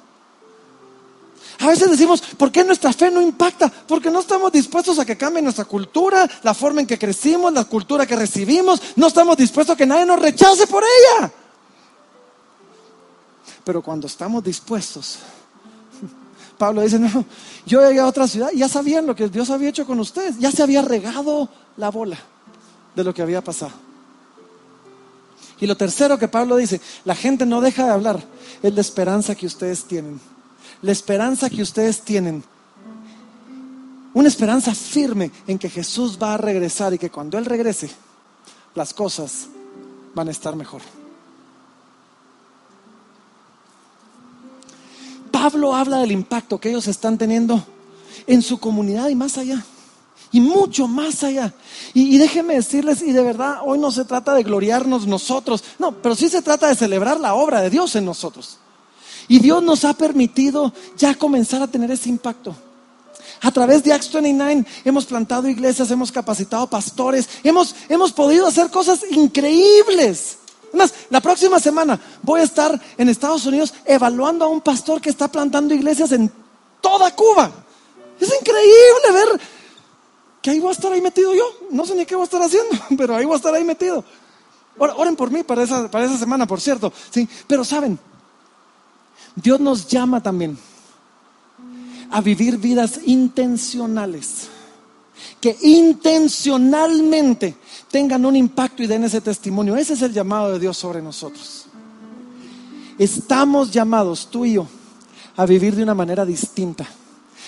A 1.58 1.68
veces 1.68 1.90
decimos, 1.90 2.20
¿por 2.36 2.50
qué 2.50 2.64
nuestra 2.64 2.92
fe 2.92 3.10
no 3.10 3.20
impacta? 3.20 3.68
Porque 3.86 4.10
no 4.10 4.20
estamos 4.20 4.50
dispuestos 4.50 4.98
a 4.98 5.04
que 5.04 5.16
cambie 5.16 5.42
nuestra 5.42 5.64
cultura, 5.64 6.28
la 6.42 6.54
forma 6.54 6.80
en 6.80 6.86
que 6.86 6.98
crecimos, 6.98 7.52
la 7.52 7.64
cultura 7.64 8.04
que 8.04 8.16
recibimos. 8.16 8.82
No 8.96 9.06
estamos 9.06 9.36
dispuestos 9.36 9.74
a 9.74 9.76
que 9.76 9.86
nadie 9.86 10.04
nos 10.04 10.18
rechace 10.18 10.66
por 10.66 10.82
ella. 10.82 11.32
Pero 13.64 13.82
cuando 13.82 14.06
estamos 14.06 14.42
dispuestos, 14.42 15.18
Pablo 16.58 16.82
dice, 16.82 16.98
no, 16.98 17.24
yo 17.66 17.80
llegué 17.86 18.00
a 18.00 18.06
otra 18.06 18.26
ciudad 18.26 18.50
ya 18.54 18.68
sabían 18.68 19.06
lo 19.06 19.14
que 19.14 19.28
Dios 19.28 19.50
había 19.50 19.68
hecho 19.68 19.86
con 19.86 20.00
ustedes. 20.00 20.38
Ya 20.38 20.50
se 20.50 20.62
había 20.62 20.82
regado 20.82 21.48
la 21.76 21.90
bola 21.90 22.18
de 22.94 23.04
lo 23.04 23.14
que 23.14 23.22
había 23.22 23.42
pasado. 23.42 23.72
Y 25.60 25.66
lo 25.66 25.76
tercero 25.76 26.18
que 26.18 26.26
Pablo 26.26 26.56
dice, 26.56 26.80
la 27.04 27.14
gente 27.14 27.46
no 27.46 27.60
deja 27.60 27.84
de 27.84 27.92
hablar, 27.92 28.20
es 28.62 28.74
la 28.74 28.80
esperanza 28.80 29.34
que 29.36 29.46
ustedes 29.46 29.84
tienen. 29.84 30.20
La 30.82 30.90
esperanza 30.90 31.48
que 31.48 31.62
ustedes 31.62 32.02
tienen. 32.02 32.42
Una 34.12 34.28
esperanza 34.28 34.74
firme 34.74 35.30
en 35.46 35.58
que 35.58 35.70
Jesús 35.70 36.18
va 36.20 36.34
a 36.34 36.36
regresar 36.36 36.92
y 36.92 36.98
que 36.98 37.10
cuando 37.10 37.38
Él 37.38 37.44
regrese, 37.44 37.90
las 38.74 38.92
cosas 38.92 39.46
van 40.14 40.28
a 40.28 40.32
estar 40.32 40.56
mejor. 40.56 40.82
Pablo 45.42 45.74
habla 45.74 45.98
del 45.98 46.12
impacto 46.12 46.60
que 46.60 46.68
ellos 46.68 46.86
están 46.86 47.18
teniendo 47.18 47.66
en 48.28 48.42
su 48.42 48.60
comunidad 48.60 49.08
y 49.08 49.16
más 49.16 49.38
allá. 49.38 49.64
Y 50.30 50.40
mucho 50.40 50.86
más 50.86 51.24
allá. 51.24 51.52
Y, 51.94 52.16
déjenme 52.16 52.54
decirles, 52.54 53.02
y 53.02 53.10
de 53.10 53.24
verdad, 53.24 53.56
hoy 53.64 53.80
no 53.80 53.90
se 53.90 54.04
trata 54.04 54.34
de 54.34 54.44
gloriarnos 54.44 55.04
nosotros, 55.08 55.64
no, 55.80 55.90
pero 56.00 56.14
sí 56.14 56.28
se 56.28 56.42
trata 56.42 56.68
de 56.68 56.76
celebrar 56.76 57.18
la 57.18 57.34
obra 57.34 57.60
de 57.60 57.70
Dios 57.70 57.96
en 57.96 58.04
nosotros. 58.04 58.58
Y 59.26 59.40
Dios 59.40 59.64
nos 59.64 59.84
ha 59.84 59.94
permitido 59.94 60.72
ya 60.96 61.16
comenzar 61.16 61.60
a 61.60 61.66
tener 61.66 61.90
ese 61.90 62.08
impacto. 62.08 62.54
A 63.40 63.50
través 63.50 63.82
de 63.82 63.92
Acts 63.92 64.12
29 64.12 64.64
hemos 64.84 65.06
plantado 65.06 65.48
iglesias, 65.48 65.90
hemos 65.90 66.12
capacitado 66.12 66.68
pastores, 66.68 67.28
hemos, 67.42 67.74
hemos 67.88 68.12
podido 68.12 68.46
hacer 68.46 68.70
cosas 68.70 69.00
increíbles. 69.10 70.38
La 71.10 71.20
próxima 71.20 71.60
semana 71.60 72.00
voy 72.22 72.40
a 72.40 72.44
estar 72.44 72.80
en 72.96 73.08
Estados 73.08 73.44
Unidos 73.46 73.74
evaluando 73.84 74.44
a 74.44 74.48
un 74.48 74.60
pastor 74.60 75.00
que 75.00 75.10
está 75.10 75.28
plantando 75.28 75.74
iglesias 75.74 76.12
en 76.12 76.32
toda 76.80 77.14
Cuba. 77.14 77.50
Es 78.18 78.28
increíble 78.28 79.12
ver 79.12 79.40
que 80.40 80.50
ahí 80.50 80.60
voy 80.60 80.70
a 80.70 80.72
estar 80.72 80.92
ahí 80.92 81.00
metido 81.00 81.34
yo. 81.34 81.44
No 81.70 81.84
sé 81.84 81.94
ni 81.94 82.06
qué 82.06 82.14
voy 82.14 82.22
a 82.22 82.24
estar 82.24 82.42
haciendo, 82.42 82.76
pero 82.96 83.14
ahí 83.14 83.24
voy 83.24 83.34
a 83.34 83.36
estar 83.36 83.54
ahí 83.54 83.64
metido. 83.64 84.04
Oren 84.78 85.16
por 85.16 85.30
mí 85.30 85.42
para 85.42 85.62
esa, 85.62 85.90
para 85.90 86.06
esa 86.06 86.16
semana, 86.16 86.46
por 86.46 86.60
cierto. 86.60 86.92
¿sí? 87.10 87.28
Pero 87.46 87.64
saben, 87.64 87.98
Dios 89.34 89.60
nos 89.60 89.86
llama 89.86 90.22
también 90.22 90.58
a 92.10 92.20
vivir 92.20 92.58
vidas 92.58 93.00
intencionales. 93.04 94.48
Que 95.40 95.56
intencionalmente 95.62 97.56
tengan 97.90 98.24
un 98.24 98.36
impacto 98.36 98.82
y 98.82 98.86
den 98.86 99.04
ese 99.04 99.20
testimonio. 99.20 99.76
Ese 99.76 99.92
es 99.94 100.02
el 100.02 100.12
llamado 100.12 100.52
de 100.52 100.58
Dios 100.58 100.76
sobre 100.76 101.02
nosotros. 101.02 101.66
Estamos 102.98 103.70
llamados, 103.70 104.28
tú 104.30 104.44
y 104.44 104.54
yo, 104.54 104.66
a 105.36 105.46
vivir 105.46 105.74
de 105.74 105.82
una 105.82 105.94
manera 105.94 106.24
distinta. 106.24 106.86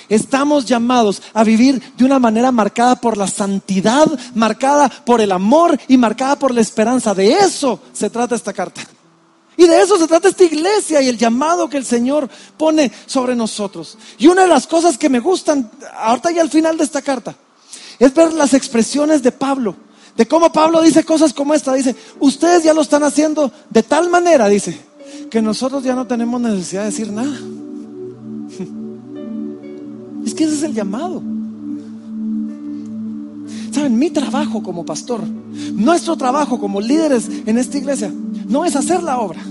Estamos 0.08 0.66
llamados 0.66 1.22
a 1.32 1.44
vivir 1.44 1.80
de 1.96 2.04
una 2.04 2.18
manera 2.18 2.52
marcada 2.52 2.96
por 2.96 3.16
la 3.16 3.26
santidad, 3.26 4.06
marcada 4.34 4.88
por 4.88 5.20
el 5.20 5.32
amor 5.32 5.78
y 5.88 5.96
marcada 5.96 6.38
por 6.38 6.52
la 6.52 6.60
esperanza. 6.60 7.14
De 7.14 7.32
eso 7.32 7.80
se 7.92 8.10
trata 8.10 8.34
esta 8.34 8.52
carta. 8.52 8.82
Y 9.56 9.66
de 9.66 9.80
eso 9.80 9.96
se 9.96 10.08
trata 10.08 10.28
esta 10.28 10.44
iglesia 10.44 11.00
y 11.00 11.08
el 11.08 11.16
llamado 11.16 11.68
que 11.68 11.76
el 11.76 11.84
Señor 11.84 12.28
pone 12.56 12.90
sobre 13.06 13.36
nosotros. 13.36 13.96
Y 14.18 14.26
una 14.26 14.42
de 14.42 14.48
las 14.48 14.66
cosas 14.66 14.98
que 14.98 15.08
me 15.08 15.20
gustan, 15.20 15.70
ahorita 15.96 16.32
ya 16.32 16.42
al 16.42 16.50
final 16.50 16.76
de 16.76 16.84
esta 16.84 17.02
carta, 17.02 17.36
es 17.98 18.14
ver 18.14 18.32
las 18.32 18.54
expresiones 18.54 19.22
de 19.22 19.32
Pablo. 19.32 19.76
De 20.16 20.26
cómo 20.26 20.52
Pablo 20.52 20.80
dice 20.82 21.04
cosas 21.04 21.32
como 21.32 21.54
esta. 21.54 21.74
Dice, 21.74 21.96
ustedes 22.20 22.62
ya 22.62 22.72
lo 22.74 22.82
están 22.82 23.02
haciendo 23.02 23.50
de 23.70 23.82
tal 23.82 24.10
manera, 24.10 24.48
dice, 24.48 24.78
que 25.30 25.42
nosotros 25.42 25.82
ya 25.82 25.94
no 25.94 26.06
tenemos 26.06 26.40
necesidad 26.40 26.82
de 26.82 26.90
decir 26.90 27.12
nada. 27.12 27.36
Es 30.24 30.32
que 30.32 30.44
ese 30.44 30.54
es 30.54 30.62
el 30.62 30.72
llamado. 30.72 31.22
Saben, 33.72 33.98
mi 33.98 34.08
trabajo 34.08 34.62
como 34.62 34.86
pastor, 34.86 35.20
nuestro 35.74 36.16
trabajo 36.16 36.58
como 36.58 36.80
líderes 36.80 37.28
en 37.44 37.58
esta 37.58 37.76
iglesia, 37.76 38.10
no 38.46 38.64
es 38.64 38.74
hacer 38.74 39.02
la 39.02 39.18
obra. 39.18 39.42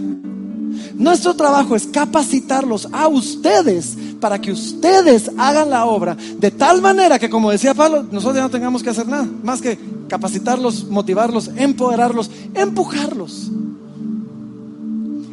Nuestro 0.95 1.35
trabajo 1.35 1.75
es 1.75 1.85
capacitarlos 1.87 2.87
a 2.91 3.07
ustedes 3.07 3.97
para 4.24 4.39
que 4.39 4.53
ustedes 4.53 5.30
hagan 5.38 5.69
la 5.69 5.84
obra 5.84 6.15
de 6.15 6.49
tal 6.49 6.82
manera 6.82 7.19
que, 7.19 7.30
como 7.30 7.51
decía 7.51 7.74
Pablo, 7.74 8.03
nosotros 8.09 8.38
ya 8.38 8.43
no 8.43 8.49
tengamos 8.49 8.82
que 8.82 8.89
hacer 8.89 9.05
nada 9.05 9.28
más 9.43 9.61
que 9.61 9.78
capacitarlos, 10.07 10.86
motivarlos, 10.86 11.49
empoderarlos, 11.57 12.32
empujarlos. 12.53 13.51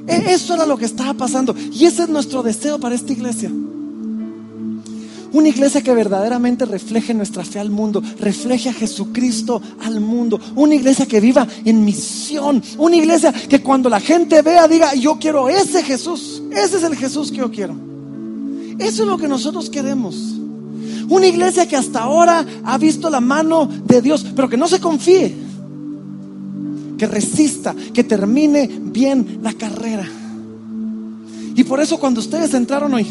E-, 0.08 0.32
eso 0.32 0.54
era 0.54 0.66
lo 0.66 0.76
que 0.76 0.86
estaba 0.86 1.14
pasando 1.14 1.54
y 1.70 1.84
ese 1.84 2.02
es 2.02 2.08
nuestro 2.08 2.42
deseo 2.42 2.80
para 2.80 2.96
esta 2.96 3.12
iglesia. 3.12 3.48
Una 5.32 5.48
iglesia 5.48 5.82
que 5.82 5.94
verdaderamente 5.94 6.64
refleje 6.64 7.14
nuestra 7.14 7.44
fe 7.44 7.60
al 7.60 7.70
mundo, 7.70 8.02
refleje 8.18 8.70
a 8.70 8.72
Jesucristo 8.72 9.62
al 9.84 10.00
mundo. 10.00 10.40
Una 10.56 10.74
iglesia 10.74 11.06
que 11.06 11.20
viva 11.20 11.46
en 11.64 11.84
misión. 11.84 12.60
Una 12.76 12.96
iglesia 12.96 13.32
que 13.32 13.62
cuando 13.62 13.88
la 13.88 14.00
gente 14.00 14.42
vea 14.42 14.66
diga, 14.66 14.96
yo 14.96 15.16
quiero 15.20 15.48
ese 15.48 15.84
Jesús. 15.84 16.42
Ese 16.50 16.78
es 16.78 16.82
el 16.82 16.96
Jesús 16.96 17.30
que 17.30 17.36
yo 17.36 17.52
quiero. 17.52 17.89
Eso 18.80 19.02
es 19.02 19.08
lo 19.08 19.18
que 19.18 19.28
nosotros 19.28 19.68
queremos. 19.68 20.16
Una 21.08 21.26
iglesia 21.26 21.68
que 21.68 21.76
hasta 21.76 22.00
ahora 22.00 22.44
ha 22.64 22.78
visto 22.78 23.10
la 23.10 23.20
mano 23.20 23.66
de 23.66 24.00
Dios, 24.00 24.24
pero 24.34 24.48
que 24.48 24.56
no 24.56 24.68
se 24.68 24.80
confíe. 24.80 25.34
Que 26.96 27.06
resista, 27.06 27.74
que 27.92 28.04
termine 28.04 28.66
bien 28.66 29.40
la 29.42 29.52
carrera. 29.52 30.08
Y 31.54 31.64
por 31.64 31.80
eso 31.80 31.98
cuando 31.98 32.20
ustedes 32.20 32.54
entraron 32.54 32.94
hoy, 32.94 33.06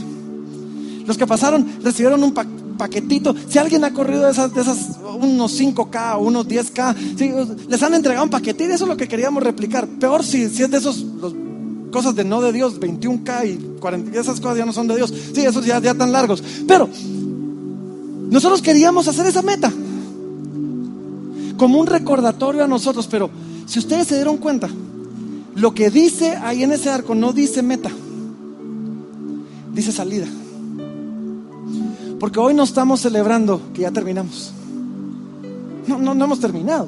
los 1.05 1.17
que 1.17 1.27
pasaron 1.27 1.65
recibieron 1.83 2.23
un 2.23 2.33
paquetito. 2.77 3.35
Si 3.47 3.59
alguien 3.59 3.83
ha 3.83 3.93
corrido 3.93 4.23
de 4.23 4.31
esas, 4.31 4.51
unos 5.19 5.59
5K 5.59 6.15
o 6.15 6.19
unos 6.19 6.47
10K, 6.47 7.67
les 7.67 7.83
han 7.83 7.93
entregado 7.93 8.23
un 8.23 8.31
paquetito. 8.31 8.73
Eso 8.73 8.85
es 8.85 8.89
lo 8.89 8.97
que 8.97 9.07
queríamos 9.07 9.43
replicar. 9.43 9.87
Peor 9.87 10.23
si, 10.23 10.49
si 10.49 10.63
es 10.63 10.71
de 10.71 10.77
esos 10.77 11.05
cosas 11.91 12.15
de 12.15 12.23
no 12.23 12.41
de 12.41 12.51
Dios, 12.51 12.79
21K 12.79 13.47
y 13.47 13.79
40, 13.79 14.19
esas 14.19 14.39
cosas 14.39 14.57
ya 14.57 14.65
no 14.65 14.73
son 14.73 14.87
de 14.87 14.95
Dios. 14.95 15.13
Sí, 15.33 15.41
esos 15.41 15.65
ya, 15.65 15.79
ya 15.79 15.93
tan 15.93 16.11
largos. 16.11 16.43
Pero 16.67 16.89
nosotros 18.29 18.61
queríamos 18.61 19.07
hacer 19.07 19.25
esa 19.25 19.41
meta. 19.41 19.71
Como 21.57 21.79
un 21.79 21.87
recordatorio 21.87 22.63
a 22.63 22.67
nosotros. 22.67 23.07
Pero 23.07 23.29
si 23.65 23.79
ustedes 23.79 24.07
se 24.07 24.15
dieron 24.15 24.37
cuenta, 24.37 24.69
lo 25.55 25.73
que 25.73 25.89
dice 25.89 26.37
ahí 26.41 26.63
en 26.63 26.71
ese 26.71 26.89
arco 26.89 27.15
no 27.15 27.33
dice 27.33 27.61
meta, 27.61 27.91
dice 29.73 29.91
salida. 29.91 30.27
Porque 32.19 32.39
hoy 32.39 32.53
no 32.53 32.63
estamos 32.63 33.01
celebrando 33.01 33.61
que 33.73 33.81
ya 33.81 33.91
terminamos. 33.91 34.51
No, 35.87 35.97
no, 35.97 36.13
no 36.13 36.25
hemos 36.25 36.39
terminado. 36.39 36.87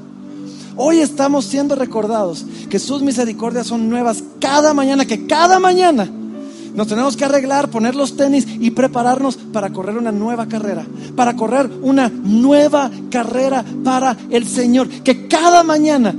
Hoy 0.76 1.00
estamos 1.00 1.46
siendo 1.46 1.76
recordados 1.76 2.46
que 2.70 2.80
sus 2.80 3.02
misericordias 3.02 3.68
son 3.68 3.90
nuevas 3.90 4.24
cada 4.40 4.74
mañana, 4.74 5.06
que 5.06 5.28
cada 5.28 5.60
mañana 5.60 6.10
nos 6.74 6.88
tenemos 6.88 7.18
que 7.18 7.26
arreglar, 7.26 7.70
poner 7.70 7.96
los 7.96 8.16
tenis 8.16 8.48
y 8.48 8.72
prepararnos 8.72 9.36
para 9.36 9.72
correr 9.72 9.98
una 9.98 10.12
nueva 10.12 10.48
carrera, 10.48 10.86
para 11.16 11.36
correr 11.36 11.70
una 11.82 12.10
nueva 12.10 12.90
carrera 13.10 13.66
para 13.84 14.16
el 14.30 14.48
Señor. 14.48 14.88
Que 14.88 15.28
cada 15.28 15.64
mañana 15.64 16.16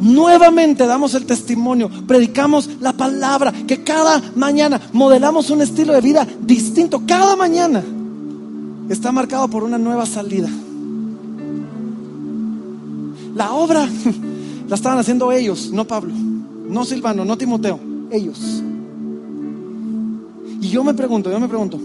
nuevamente 0.00 0.86
damos 0.86 1.14
el 1.14 1.26
testimonio, 1.26 1.88
predicamos 2.08 2.68
la 2.80 2.92
palabra, 2.92 3.52
que 3.52 3.84
cada 3.84 4.20
mañana 4.34 4.80
modelamos 4.92 5.50
un 5.50 5.62
estilo 5.62 5.92
de 5.92 6.00
vida 6.00 6.26
distinto, 6.40 7.02
cada 7.06 7.36
mañana 7.36 7.84
está 8.88 9.12
marcado 9.12 9.46
por 9.46 9.62
una 9.62 9.78
nueva 9.78 10.06
salida. 10.06 10.48
La 13.34 13.52
obra 13.52 13.88
la 14.68 14.74
estaban 14.74 14.98
haciendo 14.98 15.32
ellos, 15.32 15.70
no 15.72 15.86
Pablo, 15.86 16.12
no 16.14 16.84
Silvano, 16.84 17.24
no 17.24 17.36
Timoteo, 17.36 17.78
ellos. 18.10 18.62
Y 20.60 20.68
yo 20.68 20.84
me 20.84 20.94
pregunto, 20.94 21.30
yo 21.30 21.40
me 21.40 21.48
pregunto, 21.48 21.80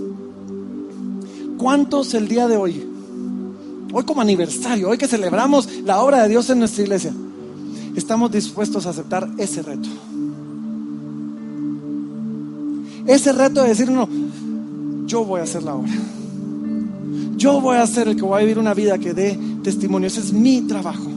¿cuántos 1.57 2.13
el 2.13 2.27
día 2.27 2.47
de 2.47 2.57
hoy, 2.57 2.85
hoy 3.93 4.03
como 4.03 4.21
aniversario, 4.21 4.89
hoy 4.89 4.97
que 4.97 5.07
celebramos 5.07 5.69
la 5.83 6.01
obra 6.01 6.23
de 6.23 6.29
Dios 6.29 6.49
en 6.49 6.59
nuestra 6.59 6.83
iglesia, 6.83 7.13
estamos 7.95 8.31
dispuestos 8.31 8.85
a 8.85 8.89
aceptar 8.89 9.29
ese 9.37 9.61
reto. 9.61 9.89
Ese 13.07 13.31
reto 13.31 13.61
de 13.61 13.69
decir, 13.69 13.89
no, 13.89 14.09
yo 15.05 15.23
voy 15.23 15.39
a 15.39 15.43
hacer 15.43 15.63
la 15.63 15.75
obra. 15.75 15.93
Yo 17.37 17.61
voy 17.61 17.77
a 17.77 17.85
ser 17.85 18.07
el 18.07 18.15
que 18.15 18.23
voy 18.23 18.37
a 18.37 18.41
vivir 18.41 18.57
una 18.57 18.73
vida 18.73 18.97
que 18.97 19.13
dé 19.13 19.37
testimonio. 19.63 20.07
Ese 20.07 20.21
es 20.21 20.33
mi 20.33 20.61
trabajo. 20.61 21.14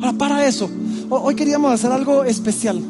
Ahora, 0.00 0.16
para 0.16 0.46
eso, 0.46 0.70
hoy 1.10 1.34
queríamos 1.34 1.72
hacer 1.72 1.92
algo 1.92 2.24
especial. 2.24 2.82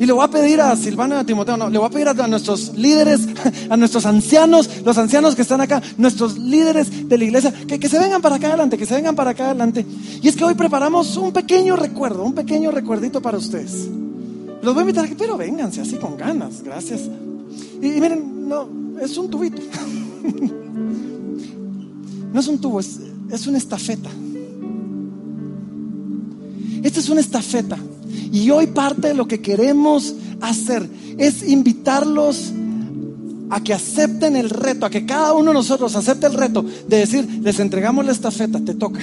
Y 0.00 0.06
le 0.06 0.14
voy 0.14 0.24
a 0.24 0.28
pedir 0.28 0.62
a 0.62 0.74
Silvana 0.76 1.16
y 1.16 1.18
a 1.18 1.24
Timoteo, 1.24 1.58
no, 1.58 1.68
le 1.68 1.76
voy 1.76 1.86
a 1.86 1.90
pedir 1.90 2.08
a 2.08 2.14
nuestros 2.26 2.74
líderes, 2.74 3.28
a 3.68 3.76
nuestros 3.76 4.06
ancianos, 4.06 4.80
los 4.82 4.96
ancianos 4.96 5.34
que 5.34 5.42
están 5.42 5.60
acá, 5.60 5.82
nuestros 5.98 6.38
líderes 6.38 7.06
de 7.06 7.18
la 7.18 7.24
iglesia, 7.24 7.52
que, 7.52 7.78
que 7.78 7.86
se 7.86 7.98
vengan 7.98 8.22
para 8.22 8.36
acá 8.36 8.48
adelante, 8.48 8.78
que 8.78 8.86
se 8.86 8.94
vengan 8.94 9.14
para 9.14 9.32
acá 9.32 9.50
adelante. 9.50 9.84
Y 10.22 10.26
es 10.26 10.36
que 10.36 10.44
hoy 10.44 10.54
preparamos 10.54 11.18
un 11.18 11.32
pequeño 11.32 11.76
recuerdo, 11.76 12.24
un 12.24 12.32
pequeño 12.32 12.70
recuerdito 12.70 13.20
para 13.20 13.36
ustedes. 13.36 13.90
Los 14.62 14.72
voy 14.72 14.84
a 14.84 14.88
invitar 14.88 15.06
pero 15.18 15.36
vénganse 15.36 15.82
así 15.82 15.96
con 15.96 16.16
ganas, 16.16 16.62
gracias. 16.62 17.02
Y, 17.82 17.88
miren, 18.00 18.48
no, 18.48 18.70
es 19.02 19.18
un 19.18 19.28
tubito. 19.28 19.60
no 22.32 22.40
es 22.40 22.48
un 22.48 22.58
tubo, 22.58 22.80
es, 22.80 23.00
es 23.30 23.46
una 23.46 23.58
estafeta. 23.58 24.08
Esta 26.82 27.00
es 27.00 27.08
una 27.08 27.20
estafeta. 27.20 27.78
Y 28.32 28.50
hoy 28.50 28.68
parte 28.68 29.08
de 29.08 29.14
lo 29.14 29.26
que 29.26 29.40
queremos 29.40 30.14
hacer 30.40 30.88
es 31.18 31.46
invitarlos 31.46 32.52
a 33.50 33.60
que 33.60 33.74
acepten 33.74 34.36
el 34.36 34.48
reto, 34.48 34.86
a 34.86 34.90
que 34.90 35.04
cada 35.04 35.32
uno 35.32 35.50
de 35.50 35.54
nosotros 35.54 35.94
acepte 35.96 36.26
el 36.26 36.34
reto 36.34 36.62
de 36.62 36.98
decir, 36.98 37.40
les 37.42 37.58
entregamos 37.58 38.04
la 38.04 38.12
estafeta, 38.12 38.60
te 38.60 38.74
toca. 38.74 39.00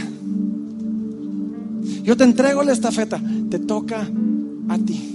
Yo 2.03 2.15
te 2.15 2.23
entrego 2.23 2.63
la 2.63 2.71
estafeta, 2.71 3.21
te 3.49 3.59
toca 3.59 4.07
a 4.69 4.77
ti. 4.77 5.13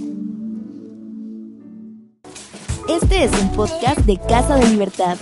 Este 2.87 3.23
es 3.23 3.31
un 3.41 3.49
podcast 3.53 3.99
de 4.01 4.17
Casa 4.17 4.57
de 4.57 4.69
Libertad. 4.69 5.17